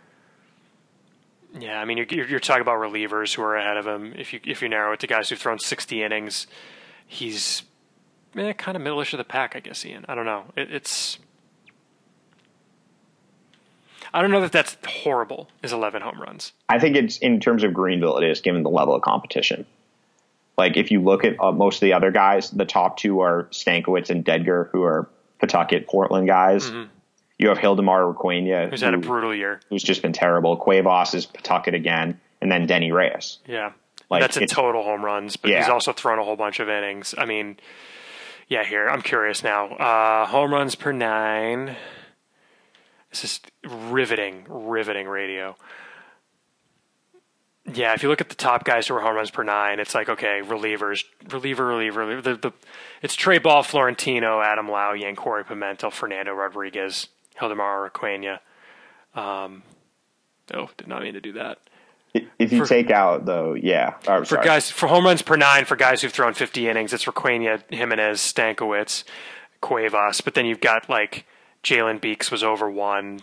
[1.59, 4.15] yeah, I mean you're you're talking about relievers who are ahead of him.
[4.17, 6.47] If you if you narrow it to guys who've thrown 60 innings,
[7.07, 7.63] he's
[8.37, 9.85] eh, kind of middleish of the pack, I guess.
[9.85, 10.45] Ian, I don't know.
[10.57, 11.19] It, it's
[14.13, 15.49] I don't know that that's horrible.
[15.63, 16.53] Is 11 home runs?
[16.69, 19.67] I think it's in terms of Greenville, it is given the level of competition.
[20.57, 23.49] Like if you look at uh, most of the other guys, the top two are
[23.51, 25.09] Stankiewicz and Dedgar, who are
[25.39, 26.67] Pawtucket, Portland guys.
[26.67, 26.91] Mm-hmm.
[27.39, 30.57] You have Hildemar Requena, who's who, had a brutal year, who's just been terrible.
[30.57, 33.39] Cuevas is Pawtucket again, and then Denyi Reyes.
[33.47, 33.73] Yeah,
[34.09, 35.59] like that's a total home runs, but yeah.
[35.59, 37.15] he's also thrown a whole bunch of innings.
[37.19, 37.59] I mean,
[38.49, 38.65] yeah.
[38.65, 39.67] Here, I'm curious now.
[39.67, 41.77] Uh, home runs per nine.
[43.11, 45.57] This is riveting, riveting radio.
[47.73, 49.95] Yeah, if you look at the top guys who are home runs per nine, it's
[49.95, 52.23] like okay, relievers, reliever, reliever, reliever.
[52.23, 52.53] The, the,
[53.03, 57.09] it's Trey Ball, Florentino, Adam Lau, Yankory Pimentel, Fernando Rodriguez,
[57.41, 58.39] Hildemar Requena.
[59.15, 59.63] Um,
[60.55, 61.59] oh, did not mean to do that.
[62.39, 65.65] If you for, take out though, yeah, oh, for guys for home runs per nine
[65.65, 69.05] for guys who've thrown 50 innings, it's Requena, Jimenez, Stankiewicz,
[69.61, 70.21] Cuevas.
[70.21, 71.27] But then you've got like
[71.63, 73.21] Jalen Beeks was over one,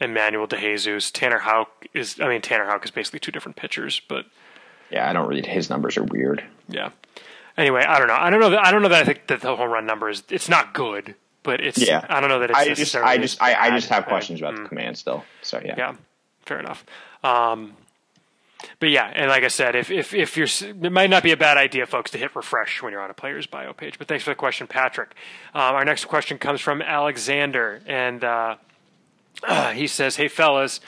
[0.00, 2.20] Emmanuel DeJesus, Tanner Houck is.
[2.20, 4.26] I mean, Tanner Houck is basically two different pitchers, but
[4.90, 5.46] yeah, I don't really.
[5.46, 6.44] His numbers are weird.
[6.68, 6.90] Yeah.
[7.56, 8.14] Anyway, I don't know.
[8.14, 8.50] I don't know.
[8.50, 10.24] That, I don't know that I think that the home run number is.
[10.28, 11.78] It's not good, but it's.
[11.78, 12.04] Yeah.
[12.08, 12.58] I don't know that it's.
[12.58, 12.96] I just.
[12.96, 13.40] I just.
[13.40, 14.64] I, I just have questions about mm.
[14.64, 15.24] the command still.
[15.42, 15.74] So yeah.
[15.76, 15.96] Yeah.
[16.42, 16.84] Fair enough.
[17.22, 17.74] Um,
[18.80, 21.36] but yeah, and like I said, if if if you're, it might not be a
[21.36, 23.98] bad idea, folks, to hit refresh when you're on a player's bio page.
[23.98, 25.14] But thanks for the question, Patrick.
[25.54, 28.56] Um, our next question comes from Alexander, and uh,
[29.42, 30.80] uh, he says, "Hey fellas,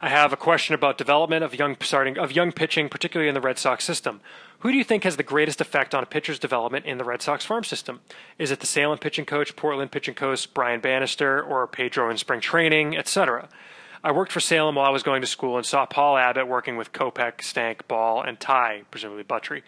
[0.00, 3.40] I have a question about development of young starting of young pitching, particularly in the
[3.40, 4.20] Red Sox system.
[4.60, 7.20] Who do you think has the greatest effect on a pitcher's development in the Red
[7.20, 8.00] Sox farm system?
[8.38, 12.40] Is it the Salem pitching coach, Portland pitching coach Brian Bannister, or Pedro in spring
[12.40, 13.48] training, etc.?"
[14.02, 16.76] I worked for Salem while I was going to school and saw Paul Abbott working
[16.76, 19.62] with Kopech, Stank, Ball, and Ty, presumably Buttrey.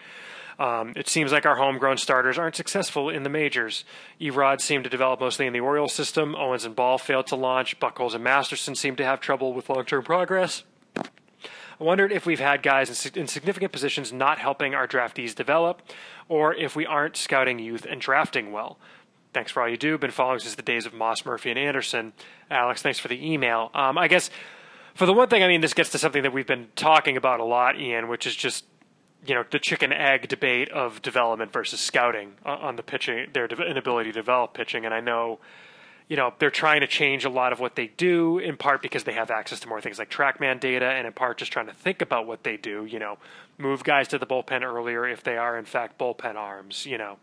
[0.59, 3.85] Um, it seems like our homegrown starters aren't successful in the majors.
[4.20, 6.35] Erod seemed to develop mostly in the Orioles system.
[6.35, 7.78] Owens and Ball failed to launch.
[7.78, 10.62] Buchholz and Masterson seemed to have trouble with long term progress.
[11.78, 15.83] I wondered if we've had guys in, in significant positions not helping our draftees develop,
[16.27, 18.78] or if we aren't scouting youth and drafting well.
[19.35, 19.99] Thanks for all you do.
[19.99, 22.15] Been following since the days of Moss, Murphy, and Anderson.
[22.51, 23.70] Alex, thanks for the email.
[23.74, 24.31] Um, I guess
[24.95, 27.41] for the one thing, I mean, this gets to something that we've been talking about
[27.41, 28.65] a lot, Ian, which is just
[29.27, 34.11] you know the chicken egg debate of development versus scouting on the pitching, their inability
[34.12, 34.85] to develop pitching.
[34.85, 35.39] And I know,
[36.09, 39.05] you know, they're trying to change a lot of what they do in part because
[39.05, 41.74] they have access to more things like TrackMan data, and in part just trying to
[41.74, 42.85] think about what they do.
[42.85, 43.19] You know,
[43.59, 46.86] move guys to the bullpen earlier if they are in fact bullpen arms.
[46.86, 47.19] You know.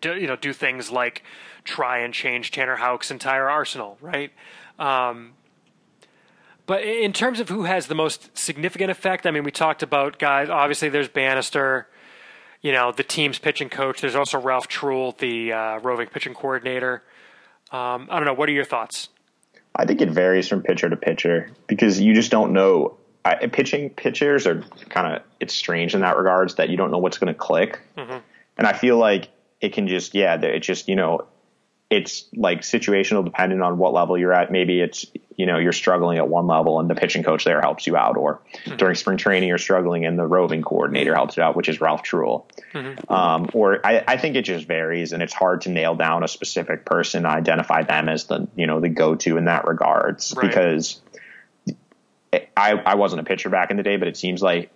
[0.00, 1.22] Do, you know, do things like
[1.62, 4.32] try and change Tanner Houck's entire arsenal, right?
[4.80, 5.34] Um,
[6.66, 10.18] but in terms of who has the most significant effect, I mean, we talked about
[10.18, 10.48] guys.
[10.48, 11.86] Obviously, there's Bannister,
[12.60, 14.00] you know, the team's pitching coach.
[14.00, 17.02] There's also Ralph Treuel, the uh, roving pitching coordinator.
[17.70, 18.34] Um, I don't know.
[18.34, 19.08] What are your thoughts?
[19.76, 22.96] I think it varies from pitcher to pitcher because you just don't know.
[23.24, 26.98] I, pitching pitchers are kind of it's strange in that regards that you don't know
[26.98, 28.18] what's going to click, mm-hmm.
[28.56, 29.28] and I feel like
[29.60, 31.26] it can just yeah, it just you know
[31.88, 34.50] it's like situational dependent on what level you're at.
[34.50, 35.06] Maybe it's,
[35.36, 38.16] you know, you're struggling at one level and the pitching coach there helps you out.
[38.16, 38.76] Or mm-hmm.
[38.76, 42.02] during spring training, you're struggling and the roving coordinator helps you out, which is Ralph
[42.02, 42.46] Treuel.
[42.72, 43.12] Mm-hmm.
[43.12, 46.28] Um, or I, I, think it just varies and it's hard to nail down a
[46.28, 50.48] specific person, identify them as the, you know, the go-to in that regards right.
[50.48, 51.00] because
[52.56, 54.72] I, I wasn't a pitcher back in the day, but it seems like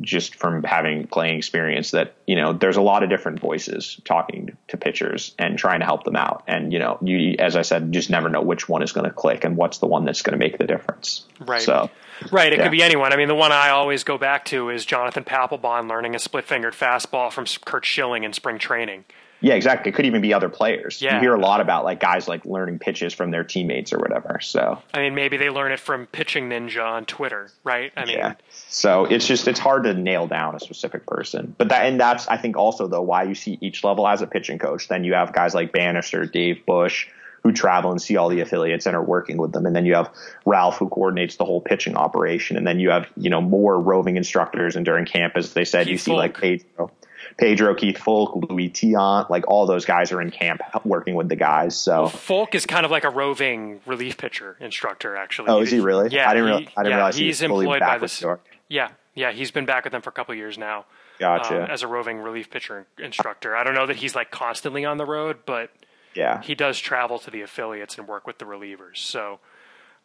[0.00, 4.56] just from having playing experience that you know there's a lot of different voices talking
[4.68, 6.44] to pitchers and trying to help them out.
[6.46, 9.12] And you know you as i said just never know which one is going to
[9.12, 11.26] click and what's the one that's going to make the difference.
[11.40, 11.62] Right.
[11.62, 11.90] So
[12.30, 12.64] right it yeah.
[12.64, 13.12] could be anyone.
[13.12, 16.44] I mean the one i always go back to is jonathan papelbon learning a split
[16.44, 19.04] fingered fastball from curt schilling in spring training
[19.46, 19.90] yeah, exactly.
[19.90, 21.00] It could even be other players.
[21.00, 21.14] Yeah.
[21.14, 24.40] You hear a lot about like guys like learning pitches from their teammates or whatever.
[24.40, 27.92] So I mean, maybe they learn it from Pitching Ninja on Twitter, right?
[27.96, 28.34] I mean, yeah.
[28.68, 31.54] So it's just it's hard to nail down a specific person.
[31.56, 34.26] But that and that's I think also though why you see each level as a
[34.26, 34.88] pitching coach.
[34.88, 37.06] Then you have guys like Bannister, Dave Bush,
[37.44, 39.64] who travel and see all the affiliates and are working with them.
[39.64, 40.12] And then you have
[40.44, 42.56] Ralph who coordinates the whole pitching operation.
[42.56, 45.84] And then you have, you know, more roving instructors and during camp, as they said,
[45.84, 46.16] Keith you see Foulke.
[46.16, 46.90] like Pedro.
[47.38, 51.36] Pedro, Keith Foulke, Luis Tiant, like all those guys are in camp working with the
[51.36, 51.76] guys.
[51.76, 55.48] So well, Foulke is kind of like a roving relief pitcher instructor, actually.
[55.48, 56.08] Oh, is he really?
[56.10, 58.24] Yeah, I didn't, realize, I didn't yeah, realize he's he employed by this.
[58.68, 60.86] Yeah, yeah, he's been back with them for a couple years now.
[61.18, 61.64] Gotcha.
[61.64, 64.96] Um, as a roving relief pitcher instructor, I don't know that he's like constantly on
[64.96, 65.70] the road, but
[66.14, 68.96] yeah, he does travel to the affiliates and work with the relievers.
[68.96, 69.40] So.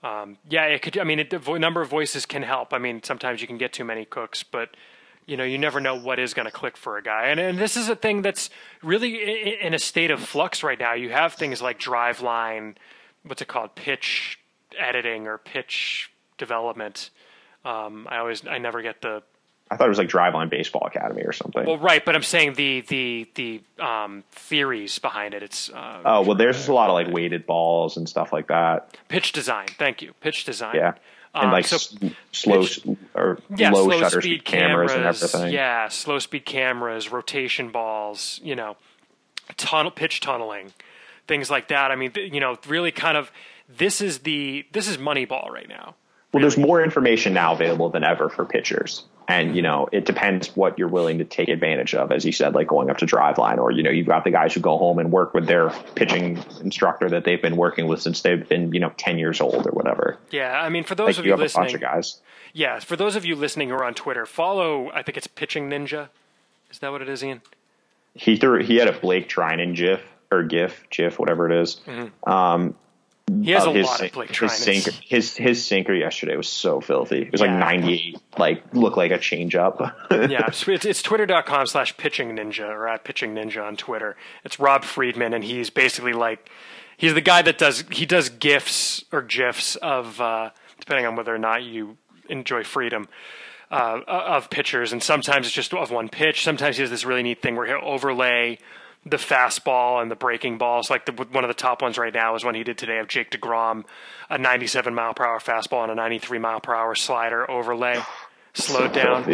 [0.03, 0.97] Um, yeah, it could.
[0.97, 2.73] I mean, it, the vo- number of voices can help.
[2.73, 4.75] I mean, sometimes you can get too many cooks, but
[5.31, 7.27] you know, you never know what is going to click for a guy.
[7.27, 8.49] And, and this is a thing that's
[8.83, 10.93] really in a state of flux right now.
[10.93, 12.75] You have things like Driveline,
[13.23, 14.37] what's it called, pitch
[14.77, 17.11] editing or pitch development.
[17.63, 19.23] Um, I always, I never get the
[19.69, 21.65] I thought it was like Driveline Baseball Academy or something.
[21.65, 25.43] Well, right, but I'm saying the the the um, theories behind it.
[25.43, 28.47] It's uh, oh well, there's just a lot of like weighted balls and stuff like
[28.47, 28.97] that.
[29.07, 29.67] Pitch design.
[29.77, 30.11] Thank you.
[30.19, 30.75] Pitch design.
[30.75, 30.95] Yeah.
[31.33, 31.77] And um, like so
[32.31, 32.65] slow
[33.15, 35.53] or yeah, low shutter speed, cameras, cameras, and everything.
[35.53, 38.39] Yeah, slow speed cameras, rotation balls.
[38.43, 38.75] You know,
[39.55, 40.73] tunnel pitch tunneling,
[41.27, 41.89] things like that.
[41.91, 43.31] I mean, you know, really kind of
[43.69, 45.95] this is the this is Moneyball right now.
[46.33, 49.03] Well, there's more information now available than ever for pitchers.
[49.27, 52.55] And, you know, it depends what you're willing to take advantage of, as you said,
[52.55, 54.99] like going up to Driveline, or, you know, you've got the guys who go home
[54.99, 58.79] and work with their pitching instructor that they've been working with since they've been, you
[58.79, 60.17] know, 10 years old or whatever.
[60.31, 60.59] Yeah.
[60.59, 62.21] I mean, for those like of you, you listening, a bunch of guys.
[62.53, 62.79] Yeah.
[62.79, 66.09] For those of you listening who are on Twitter, follow, I think it's Pitching Ninja.
[66.69, 67.41] Is that what it is, Ian?
[68.13, 70.01] He threw, he had a Blake Treinen GIF
[70.31, 71.81] or GIF, GIF, whatever it is.
[71.85, 72.29] Mm-hmm.
[72.29, 72.75] Um,
[73.43, 76.81] he has a his, lot of Blake his sinker, his his sinker yesterday was so
[76.81, 77.23] filthy.
[77.23, 77.47] It was yeah.
[77.47, 79.79] like 98, like looked like a change up.
[80.11, 84.15] yeah, it's, it's twitter.com slash pitching ninja or at pitching ninja on Twitter.
[84.43, 86.49] It's Rob Friedman, and he's basically like
[86.97, 90.49] he's the guy that does he does gifs or gifs of uh,
[90.79, 91.97] depending on whether or not you
[92.29, 93.07] enjoy freedom.
[93.69, 96.43] Uh, of pitchers, and sometimes it's just of one pitch.
[96.43, 98.57] Sometimes he has this really neat thing where he'll overlay
[99.05, 100.89] the fastball and the breaking balls.
[100.89, 103.07] Like the, one of the top ones right now is one he did today of
[103.07, 103.85] Jake DeGrom,
[104.29, 107.99] a 97 mile per hour fastball and a 93 mile per hour slider overlay,
[108.53, 109.25] slowed down.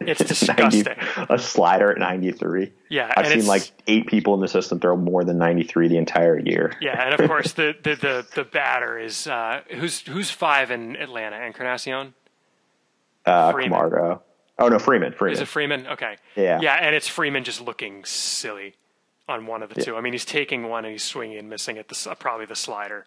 [0.00, 0.84] It's disgusting.
[0.84, 2.72] 90, a slider at 93.
[2.88, 6.38] Yeah, I've seen like eight people in the system throw more than 93 the entire
[6.38, 6.72] year.
[6.80, 10.96] Yeah, and of course the the the, the batter is uh, who's who's five in
[10.96, 12.14] Atlanta, Encarnacion.
[13.24, 14.22] Uh, Camargo.
[14.58, 15.12] Oh no, Freeman.
[15.12, 15.34] Freeman.
[15.34, 15.86] Is it Freeman?
[15.88, 16.16] Okay.
[16.36, 16.60] Yeah.
[16.62, 18.76] Yeah, and it's Freeman just looking silly
[19.28, 19.84] on one of the yeah.
[19.84, 19.96] two.
[19.96, 23.06] I mean, he's taking one and he's swinging and missing at the probably the slider.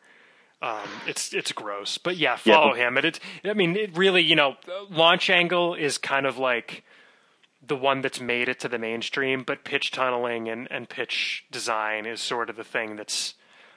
[0.62, 2.88] Um, it's it's gross, but yeah, follow yeah.
[2.88, 2.98] him.
[2.98, 4.56] And it, I mean, it really, you know,
[4.90, 6.84] launch angle is kind of like
[7.66, 12.06] the one that's made it to the mainstream, but pitch tunneling and, and pitch design
[12.06, 13.36] is sort of the thing that's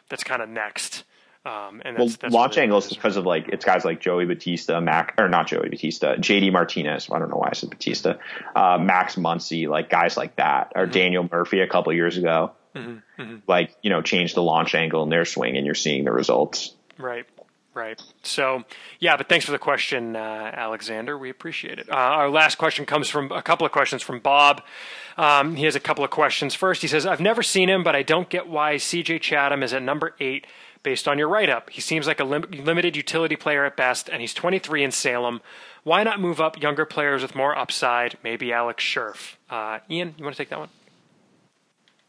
[0.09, 1.05] that's kind of next.
[1.44, 4.27] Um, and that's, well, that's launch angles is because of like it's guys like Joey
[4.27, 7.09] Batista, Mac or not Joey Bautista, JD Martinez.
[7.10, 8.14] I don't know why I said Batista,
[8.55, 10.93] uh, Max Muncy, like guys like that, or mm-hmm.
[10.93, 12.52] Daniel Murphy a couple years ago.
[12.77, 13.23] Mm-hmm.
[13.23, 13.36] Mm-hmm.
[13.48, 16.74] Like you know, change the launch angle in their swing, and you're seeing the results.
[16.97, 17.27] Right.
[17.74, 18.01] Right.
[18.23, 18.64] So,
[19.01, 21.16] yeah, but thanks for the question, uh, Alexander.
[21.16, 21.89] We appreciate it.
[21.89, 24.62] Uh, our last question comes from a couple of questions from Bob.
[25.16, 26.55] Um, he has a couple of questions.
[26.55, 29.73] First, he says, I've never seen him, but I don't get why CJ Chatham is
[29.73, 30.47] at number eight
[30.82, 31.70] based on your write up.
[31.70, 35.40] He seems like a lim- limited utility player at best, and he's 23 in Salem.
[35.84, 38.16] Why not move up younger players with more upside?
[38.22, 39.36] Maybe Alex Scherff.
[39.50, 40.68] Uh, Ian, you want to take that one?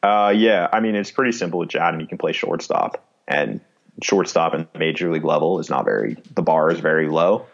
[0.01, 1.99] Uh, yeah, I mean, it's pretty simple with Chatham.
[1.99, 3.61] He can play shortstop, and
[4.01, 7.45] shortstop in the major league level is not very, the bar is very low.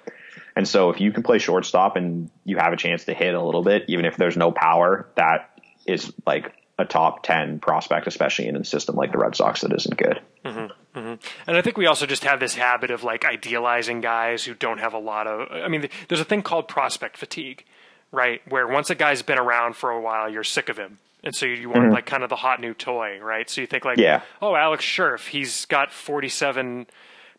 [0.56, 3.42] And so if you can play shortstop and you have a chance to hit a
[3.42, 8.48] little bit, even if there's no power, that is like a top 10 prospect, especially
[8.48, 10.22] in a system like the Red Sox that isn't good.
[10.46, 11.14] Mm-hmm, mm-hmm.
[11.48, 14.80] And I think we also just have this habit of like idealizing guys who don't
[14.80, 15.52] have a lot of.
[15.52, 17.66] I mean, there's a thing called prospect fatigue,
[18.12, 18.42] right?
[18.50, 21.00] Where once a guy's been around for a while, you're sick of him.
[21.22, 21.94] And so you want mm-hmm.
[21.94, 23.50] like kind of the hot new toy, right?
[23.50, 24.22] So you think like, yeah.
[24.42, 26.88] oh, Alex Scherff, he's got 47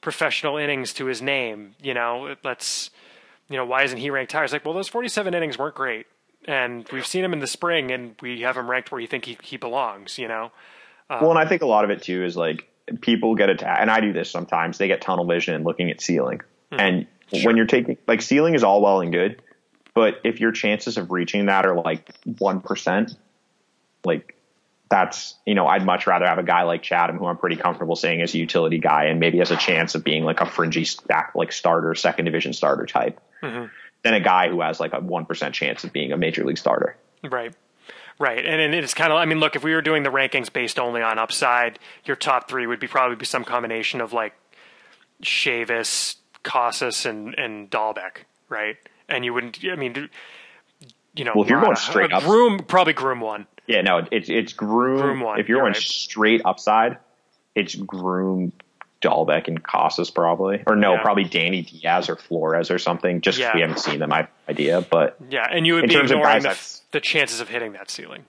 [0.02, 1.74] professional innings to his name.
[1.82, 2.90] You know, let's,
[3.48, 4.44] you know, why isn't he ranked higher?
[4.44, 6.06] It's like, well, those 47 innings weren't great
[6.50, 9.24] and we've seen him in the spring, and we have him ranked where you think
[9.24, 10.18] he, he belongs.
[10.18, 10.50] You know.
[11.08, 12.68] Um, well, and I think a lot of it too is like
[13.00, 14.76] people get attacked, and I do this sometimes.
[14.76, 16.38] They get tunnel vision and looking at ceiling,
[16.72, 16.80] mm-hmm.
[16.80, 17.46] and sure.
[17.46, 19.42] when you're taking like ceiling is all well and good,
[19.94, 23.12] but if your chances of reaching that are like one percent,
[24.04, 24.36] like
[24.90, 27.94] that's you know I'd much rather have a guy like Chatham who I'm pretty comfortable
[27.94, 30.84] saying is a utility guy and maybe has a chance of being like a fringy
[30.84, 33.20] stack like starter second division starter type.
[33.40, 33.66] Mm-hmm
[34.02, 36.96] than a guy who has like a 1% chance of being a major league starter.
[37.22, 37.54] Right.
[38.18, 38.44] Right.
[38.44, 41.00] And it's kind of, I mean, look, if we were doing the rankings based only
[41.00, 44.34] on upside, your top three would be probably be some combination of like
[45.22, 48.76] Chavis, Casas, and, and Dalbec, right?
[49.08, 50.10] And you wouldn't, I mean,
[51.14, 53.46] you know, well, if you're going straight up, Groome, probably Groome one.
[53.66, 55.00] Yeah, no, it's, it's Groome.
[55.00, 55.40] Groome one.
[55.40, 55.82] If you're going right.
[55.82, 56.98] straight upside,
[57.54, 58.52] it's Groome,
[59.00, 61.02] Dalbec and Casas probably, or no, yeah.
[61.02, 63.20] probably Danny Diaz or Flores or something.
[63.20, 63.52] Just yeah.
[63.54, 67.00] we haven't seen them, I idea, but yeah, and you would be ignoring the, the,
[67.00, 68.24] chances of hitting that ceiling.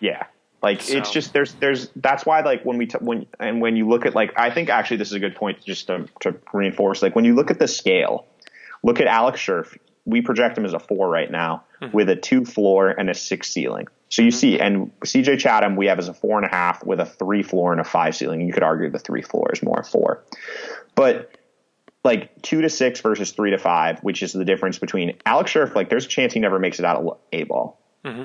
[0.00, 0.24] Yeah,
[0.62, 0.98] like so.
[0.98, 4.04] it's just there's there's that's why like when we t- when and when you look
[4.04, 7.14] at like I think actually this is a good point just to, to reinforce like
[7.14, 8.26] when you look at the scale,
[8.82, 9.76] look at Alex Scherff.
[10.04, 11.96] We project him as a four right now mm-hmm.
[11.96, 13.86] with a two floor and a six ceiling.
[14.12, 14.36] So you mm-hmm.
[14.36, 17.42] see, and CJ Chatham, we have as a four and a half with a three
[17.42, 18.42] floor and a five ceiling.
[18.42, 20.22] You could argue the three floor is more four.
[20.94, 21.38] But
[22.04, 25.74] like two to six versus three to five, which is the difference between Alex Scherff.
[25.74, 27.80] Like, there's a chance he never makes it out of A ball.
[28.04, 28.24] Mm-hmm.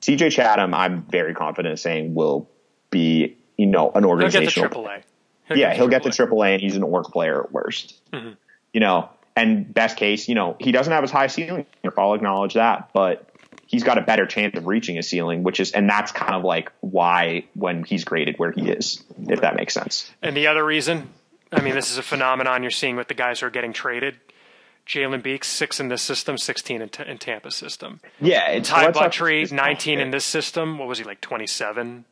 [0.00, 2.50] CJ Chatham, I'm very confident in saying will
[2.90, 4.70] be, you know, an organizational.
[4.72, 5.04] He'll get
[5.48, 5.56] the AAA.
[5.56, 8.00] yeah, he'll get the AAA, and he's an org player at worst.
[8.12, 8.32] Mm-hmm.
[8.72, 11.66] You know, and best case, you know, he doesn't have as high ceiling.
[11.96, 13.31] I'll acknowledge that, but
[13.72, 16.44] he's got a better chance of reaching a ceiling, which is, and that's kind of
[16.44, 20.12] like why when he's graded where he is, if that makes sense.
[20.20, 21.08] And the other reason,
[21.50, 24.20] I mean, this is a phenomenon you're seeing with the guys who are getting traded.
[24.86, 28.00] Jalen Beeks, six in this system, 16 in, t- in Tampa's system.
[28.20, 28.50] Yeah.
[28.50, 30.78] It's, Ty Buttrey, 19 in this system.
[30.78, 32.04] What was he, like 27?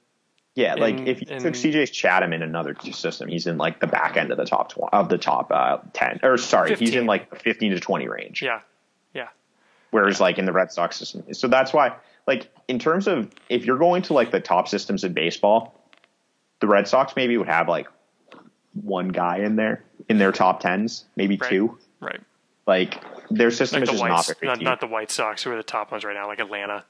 [0.55, 3.81] Yeah, like in, if you in, took CJ Chatham in another system, he's in like
[3.81, 6.21] the back end of the top 20, of the top uh, 10.
[6.23, 6.87] Or sorry, 15.
[6.87, 8.43] he's in like 15 to 20 range.
[8.43, 8.61] Yeah.
[9.91, 11.35] Whereas like in the Red Sox system.
[11.35, 11.97] So that's why
[12.27, 15.75] like in terms of if you're going to like the top systems in baseball,
[16.61, 17.89] the Red Sox maybe would have like
[18.75, 21.51] one guy in there in their top 10s, maybe right.
[21.51, 21.79] two.
[22.01, 22.21] Right.
[22.67, 25.57] Like their system like is just Whites, not, not, not the White Sox who are
[25.57, 26.85] the top ones right now, like Atlanta.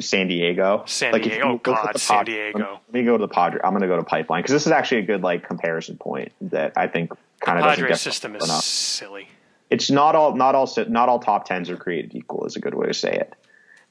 [0.00, 0.82] San Diego.
[0.86, 1.52] San like Diego.
[1.52, 2.80] Oh God, San Diego.
[2.88, 3.60] Let me go to the Padre.
[3.62, 6.32] I'm going to go to Pipeline because this is actually a good like comparison point
[6.40, 8.64] that I think kind of Padre system is enough.
[8.64, 9.28] silly.
[9.70, 12.46] It's not all not all not all top tens are created equal.
[12.46, 13.34] Is a good way to say it.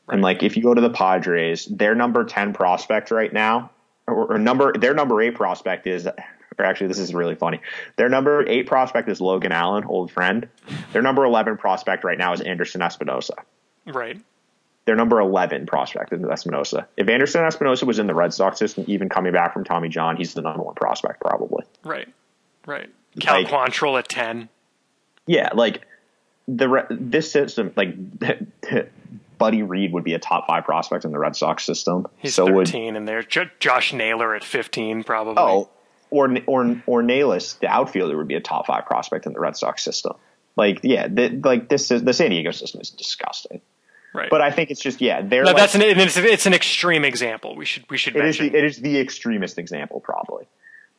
[0.08, 0.16] Right.
[0.16, 3.72] And like if you go to the Padres, their number ten prospect right now,
[4.08, 7.60] or, or number their number eight prospect is or actually this is really funny.
[7.96, 10.48] Their number eight prospect is Logan Allen, old friend.
[10.92, 13.36] Their number eleven prospect right now is Anderson Espinoza.
[13.86, 14.22] Right
[14.86, 16.86] their number 11 prospect is Espinoza.
[16.98, 20.18] If Anderson Espinoza was in the Red Sox system, even coming back from Tommy John,
[20.18, 21.64] he's the number one prospect probably.
[21.84, 22.08] Right,
[22.66, 22.90] right.
[23.20, 24.50] Cal like, Quantrill at 10.
[25.28, 25.82] Yeah, like
[26.48, 27.96] the this system, like
[29.38, 32.08] Buddy Reed would be a top five prospect in the Red Sox system.
[32.18, 33.24] He's so 13 would, in there.
[33.24, 35.36] Josh Naylor at 15 probably.
[35.38, 35.70] Oh,
[36.10, 39.58] or or or Nelis, the outfielder, would be a top five prospect in the Red
[39.58, 40.14] Sox system.
[40.56, 43.62] Like, yeah, the, like this is the San Diego system is disgusting.
[44.14, 44.30] Right.
[44.30, 45.22] But I think it's just yeah.
[45.24, 47.56] They're no, like, that's an it's, it's, an extreme example.
[47.56, 48.16] We should we should.
[48.16, 48.46] It mention.
[48.46, 50.48] is the, it is the extremist example probably.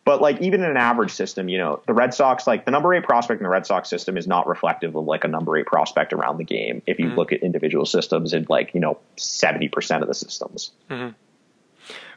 [0.05, 2.93] But like even in an average system, you know, the Red Sox like the number
[2.95, 5.67] eight prospect in the Red Sox system is not reflective of like a number eight
[5.67, 6.83] prospect around the game.
[6.87, 7.17] If you mm-hmm.
[7.17, 10.73] look at individual systems in like you know seventy percent of the systems.
[10.91, 11.11] Mm-hmm.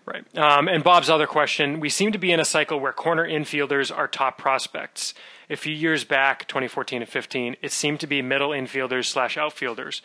[0.06, 0.38] Right.
[0.38, 3.96] Um, and Bob's other question: We seem to be in a cycle where corner infielders
[3.96, 5.14] are top prospects.
[5.50, 10.02] A few years back, 2014 and 15, it seemed to be middle infielders slash outfielders.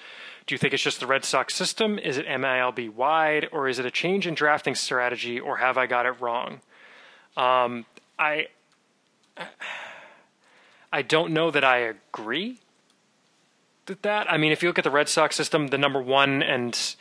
[0.47, 1.99] Do you think it's just the Red Sox system?
[1.99, 5.87] Is it MILB wide, or is it a change in drafting strategy, or have I
[5.87, 6.61] got it wrong?
[7.37, 7.87] Um,
[8.19, 8.49] I
[10.93, 12.59] I don't know that I agree
[13.89, 14.31] with that.
[14.31, 16.97] I mean, if you look at the Red Sox system, the number one and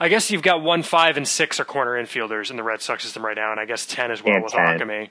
[0.00, 3.02] I guess you've got one, five, and six are corner infielders in the Red Sox
[3.02, 4.78] system right now, and I guess ten as well and with 10.
[4.78, 5.10] Akame.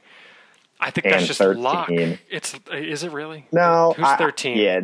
[0.79, 1.61] I think that's just 13.
[1.61, 1.89] luck.
[2.29, 3.47] It's is it really?
[3.51, 4.57] No, who's thirteen?
[4.57, 4.81] yeah,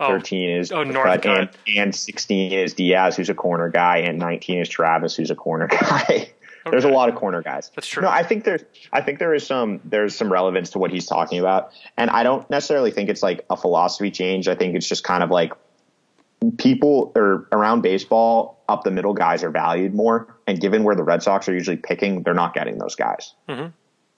[0.00, 1.50] Oh, 13 is oh, Northcutt.
[1.66, 5.34] And, and 16 is Diaz, who's a corner guy, and 19 is Travis, who's a
[5.34, 6.30] corner guy.
[6.68, 6.74] Okay.
[6.74, 7.70] There's a lot of corner guys.
[7.74, 8.02] That's true.
[8.02, 8.62] No, I think there's
[8.92, 11.72] I think there is some there's some relevance to what he's talking about.
[11.96, 14.48] And I don't necessarily think it's like a philosophy change.
[14.48, 15.52] I think it's just kind of like
[16.56, 20.36] people or around baseball, up the middle guys are valued more.
[20.46, 23.34] And given where the Red Sox are usually picking, they're not getting those guys.
[23.48, 23.68] Mm-hmm.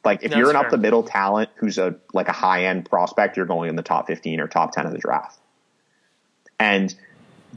[0.04, 3.36] Like if you're an up the middle talent who's a like a high end prospect,
[3.36, 5.38] you're going in the top 15 or top 10 of the draft.
[6.58, 6.94] And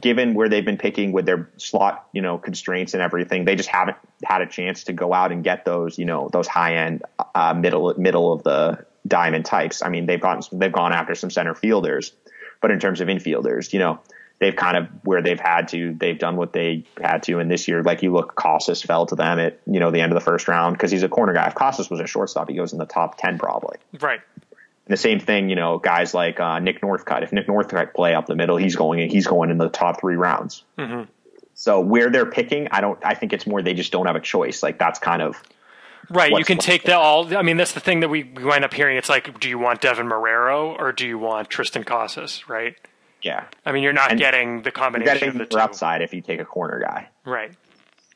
[0.00, 3.68] given where they've been picking with their slot, you know, constraints and everything, they just
[3.68, 7.02] haven't had a chance to go out and get those, you know, those high end,
[7.34, 9.82] uh, middle, middle of the diamond types.
[9.82, 12.12] I mean, they've gone, they've gone after some center fielders,
[12.60, 14.00] but in terms of infielders, you know,
[14.40, 17.38] they've kind of where they've had to, they've done what they had to.
[17.38, 20.12] And this year, like you look, Casas fell to them at, you know, the end
[20.12, 21.46] of the first round because he's a corner guy.
[21.46, 23.78] If Casas was a shortstop, he goes in the top 10 probably.
[24.00, 24.20] Right.
[24.86, 27.22] And the same thing, you know, guys like uh, Nick Northcutt.
[27.22, 30.00] If Nick Northcutt play up the middle, he's going in, he's going in the top
[30.00, 30.62] three rounds.
[30.78, 31.10] Mm-hmm.
[31.54, 32.98] So where they're picking, I don't.
[33.04, 34.62] I think it's more they just don't have a choice.
[34.62, 35.40] Like that's kind of
[36.10, 36.32] right.
[36.32, 37.36] You can take the all.
[37.36, 38.96] I mean, that's the thing that we, wind up hearing.
[38.96, 42.48] It's like, do you want Deven Marrero or do you want Triston Casas?
[42.48, 42.76] Right.
[43.22, 43.44] Yeah.
[43.64, 45.58] I mean, you're not and getting the combination getting of the two.
[45.58, 47.08] upside if you take a corner guy.
[47.24, 47.52] Right.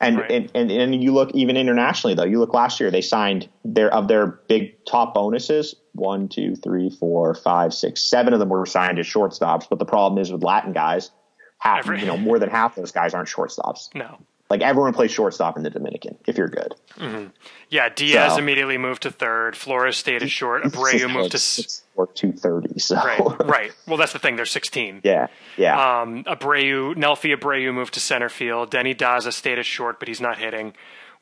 [0.01, 0.31] And, right.
[0.31, 2.25] and, and and you look even internationally though.
[2.25, 5.75] You look last year they signed their of their big top bonuses.
[5.99, 9.69] One, two, three, four, five, six, seven of them were signed as shortstops.
[9.69, 11.11] But the problem is with Latin guys,
[11.59, 13.95] half Every, you know more than half those guys aren't shortstops.
[13.95, 14.19] No,
[14.51, 16.75] like everyone plays shortstop in the Dominican if you're good.
[16.97, 17.27] Mm-hmm.
[17.69, 19.57] Yeah, Diaz so, immediately moved to third.
[19.57, 20.63] Flores stayed at short.
[20.63, 22.79] Abreu moved to or two thirty.
[22.79, 23.73] So right, right.
[23.87, 24.37] Well, that's the thing.
[24.37, 25.03] They're sixteen.
[25.09, 26.01] Yeah, yeah.
[26.01, 28.71] Um, Abreu, Nelfi Abreu moved to center field.
[28.71, 30.75] Denny Daza stayed at short, but he's not hitting.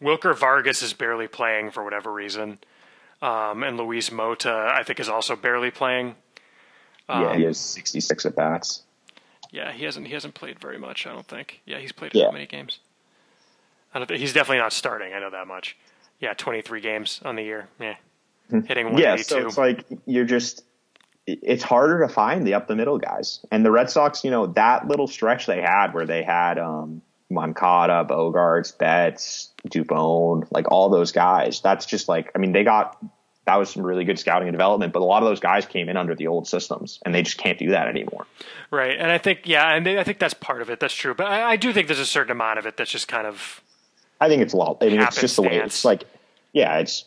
[0.02, 2.58] Wilker Vargas is barely playing for whatever reason,
[3.22, 6.14] um, and Luis Mota I think is also barely playing.
[7.08, 8.82] Um, yeah, he has 66 at bats.
[9.50, 11.06] Yeah, he hasn't he hasn't played very much.
[11.06, 11.60] I don't think.
[11.64, 12.30] Yeah, he's played yeah.
[12.30, 12.78] many games.
[13.94, 15.14] I don't think he's definitely not starting.
[15.14, 15.76] I know that much.
[16.20, 17.68] Yeah, 23 games on the year.
[17.80, 17.94] Yeah,
[18.50, 18.60] hmm.
[18.60, 20.64] hitting Yeah, so it's like you're just.
[21.26, 24.22] It's harder to find the up the middle guys, and the Red Sox.
[24.24, 30.46] You know that little stretch they had where they had um, Moncada, Bogaerts, Betts, Dubon,
[30.50, 31.60] like all those guys.
[31.60, 32.98] That's just like I mean they got
[33.46, 34.92] that was some really good scouting and development.
[34.92, 37.38] But a lot of those guys came in under the old systems, and they just
[37.38, 38.26] can't do that anymore.
[38.70, 40.80] Right, and I think yeah, and they, I think that's part of it.
[40.80, 43.08] That's true, but I, I, do think there's a certain amount of it that's just
[43.08, 43.62] kind of.
[44.20, 44.78] I think it's a lot.
[44.80, 46.04] I mean, it's just the way it's like.
[46.52, 47.04] Yeah, it's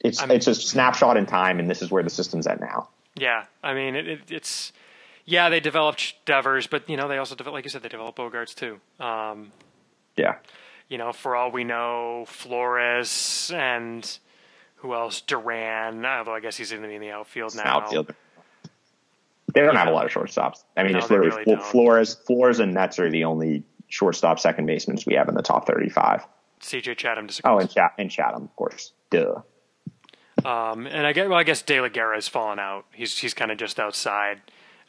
[0.00, 2.60] it's I mean, it's a snapshot in time, and this is where the system's at
[2.60, 2.88] now.
[3.16, 4.72] Yeah, I mean it, it, it's
[5.30, 8.18] yeah they developed Devers, but you know they also developed like you said they developed
[8.18, 8.80] Bogaerts too.
[8.98, 9.52] Um,
[10.16, 10.36] yeah,
[10.88, 14.18] you know for all we know Flores and
[14.76, 15.20] who else?
[15.20, 17.80] Duran, although I guess he's going to be in the outfield now.
[17.80, 18.14] Outfield.
[19.54, 19.80] They don't yeah.
[19.80, 20.62] have a lot of shortstops.
[20.76, 24.66] I mean, no, it's literally really Flores, Flores, and Nets are the only shortstop second
[24.66, 26.24] basemen we have in the top 35.
[26.60, 27.52] CJ Chatham disagrees.
[27.52, 28.92] Oh, and, Chat- and Chatham, of course.
[29.10, 29.40] Duh.
[30.44, 32.86] Um, and I guess, well, I guess De La Guerra has fallen out.
[32.92, 34.40] He's he's kind of just outside,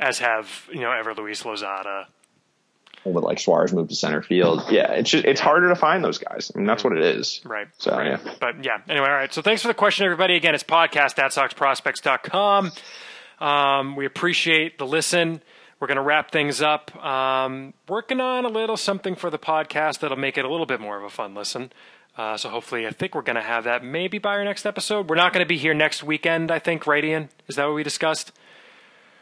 [0.02, 2.08] as have you know Ever Luis Lozada,
[3.06, 4.64] with like Suarez moved to center field.
[4.70, 6.52] Yeah, it's just it's harder to find those guys.
[6.54, 7.42] I mean, that's what it is.
[7.46, 7.68] Right.
[7.78, 8.20] So right.
[8.24, 8.34] yeah.
[8.40, 8.80] But yeah.
[8.90, 9.34] Anyway, all right.
[9.34, 10.36] So thanks for the question, everybody.
[10.36, 12.72] Again, it's podcast at SoxProspects.com.
[13.40, 15.42] Um, we appreciate the listen.
[15.80, 16.96] We're going to wrap things up.
[17.04, 20.80] Um, working on a little something for the podcast that'll make it a little bit
[20.80, 21.72] more of a fun listen.
[22.16, 25.10] Uh, so hopefully, I think we're going to have that maybe by our next episode.
[25.10, 26.52] We're not going to be here next weekend.
[26.52, 27.30] I think, right, Ian?
[27.48, 28.32] Is that what we discussed?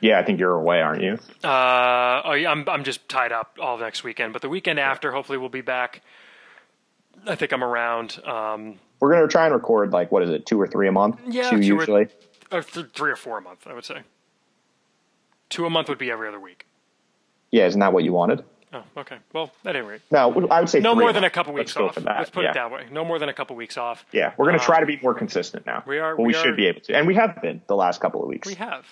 [0.01, 1.19] Yeah, I think you're away, aren't you?
[1.43, 5.11] Uh, oh, yeah, I'm I'm just tied up all next weekend, but the weekend after,
[5.11, 6.01] hopefully, we'll be back.
[7.25, 8.19] I think I'm around.
[8.25, 11.19] Um, We're gonna try and record like what is it, two or three a month?
[11.27, 12.07] Yeah, two, two usually.
[12.51, 14.01] Or, or th- three or four a month, I would say.
[15.49, 16.65] Two a month would be every other week.
[17.51, 18.43] Yeah, isn't that what you wanted?
[18.71, 19.17] Oh, okay.
[19.33, 20.01] Well, at any rate.
[20.11, 22.03] No, I would say no more than a couple weeks Let's off.
[22.05, 22.51] Let's put yeah.
[22.51, 22.85] it that way.
[22.91, 24.05] No more than a couple weeks off.
[24.11, 25.83] Yeah, we're going to um, try to be more consistent now.
[25.87, 26.15] We are.
[26.15, 28.21] Well, we, we are, should be able to, and we have been the last couple
[28.21, 28.47] of weeks.
[28.47, 28.85] We have.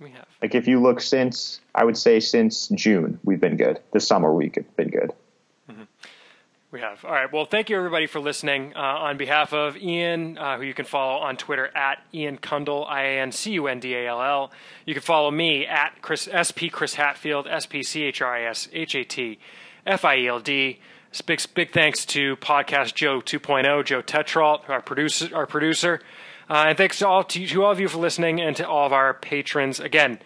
[0.00, 0.26] We have.
[0.40, 3.80] Like if you look since, I would say since June, we've been good.
[3.92, 5.12] This summer week, it's been good.
[5.68, 5.82] Mm-hmm.
[6.70, 7.04] We have.
[7.04, 7.32] All right.
[7.32, 8.74] Well, thank you everybody for listening.
[8.76, 12.86] Uh, on behalf of Ian, uh, who you can follow on Twitter at Ian Cundall,
[12.88, 14.52] I A N C U N D A L L.
[14.86, 18.42] You can follow me at Chris SP Chris Hatfield, S P C H R I
[18.44, 19.38] S H A T
[19.84, 20.78] F I E L D.
[21.26, 25.34] Big big thanks to Podcast Joe 2.0, Joe Tetrault, our producer.
[25.34, 26.00] Our producer.
[26.48, 28.86] Uh, and thanks to all to, to all of you for listening and to all
[28.86, 29.80] of our patrons.
[29.80, 30.18] Again,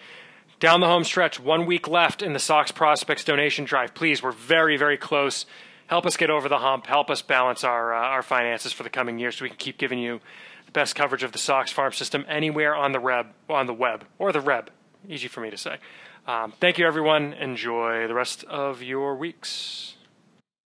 [0.61, 3.95] down the home stretch, one week left in the Sox Prospects donation drive.
[3.95, 5.47] Please, we're very, very close.
[5.89, 6.87] Help us get over the hump.
[6.87, 9.79] Help us balance our uh, our finances for the coming year, so we can keep
[9.79, 10.21] giving you
[10.67, 14.05] the best coverage of the Sox farm system anywhere on the web, on the web
[14.19, 14.71] or the reb.
[15.09, 15.79] Easy for me to say.
[16.27, 17.33] Um, thank you, everyone.
[17.33, 19.97] Enjoy the rest of your weeks.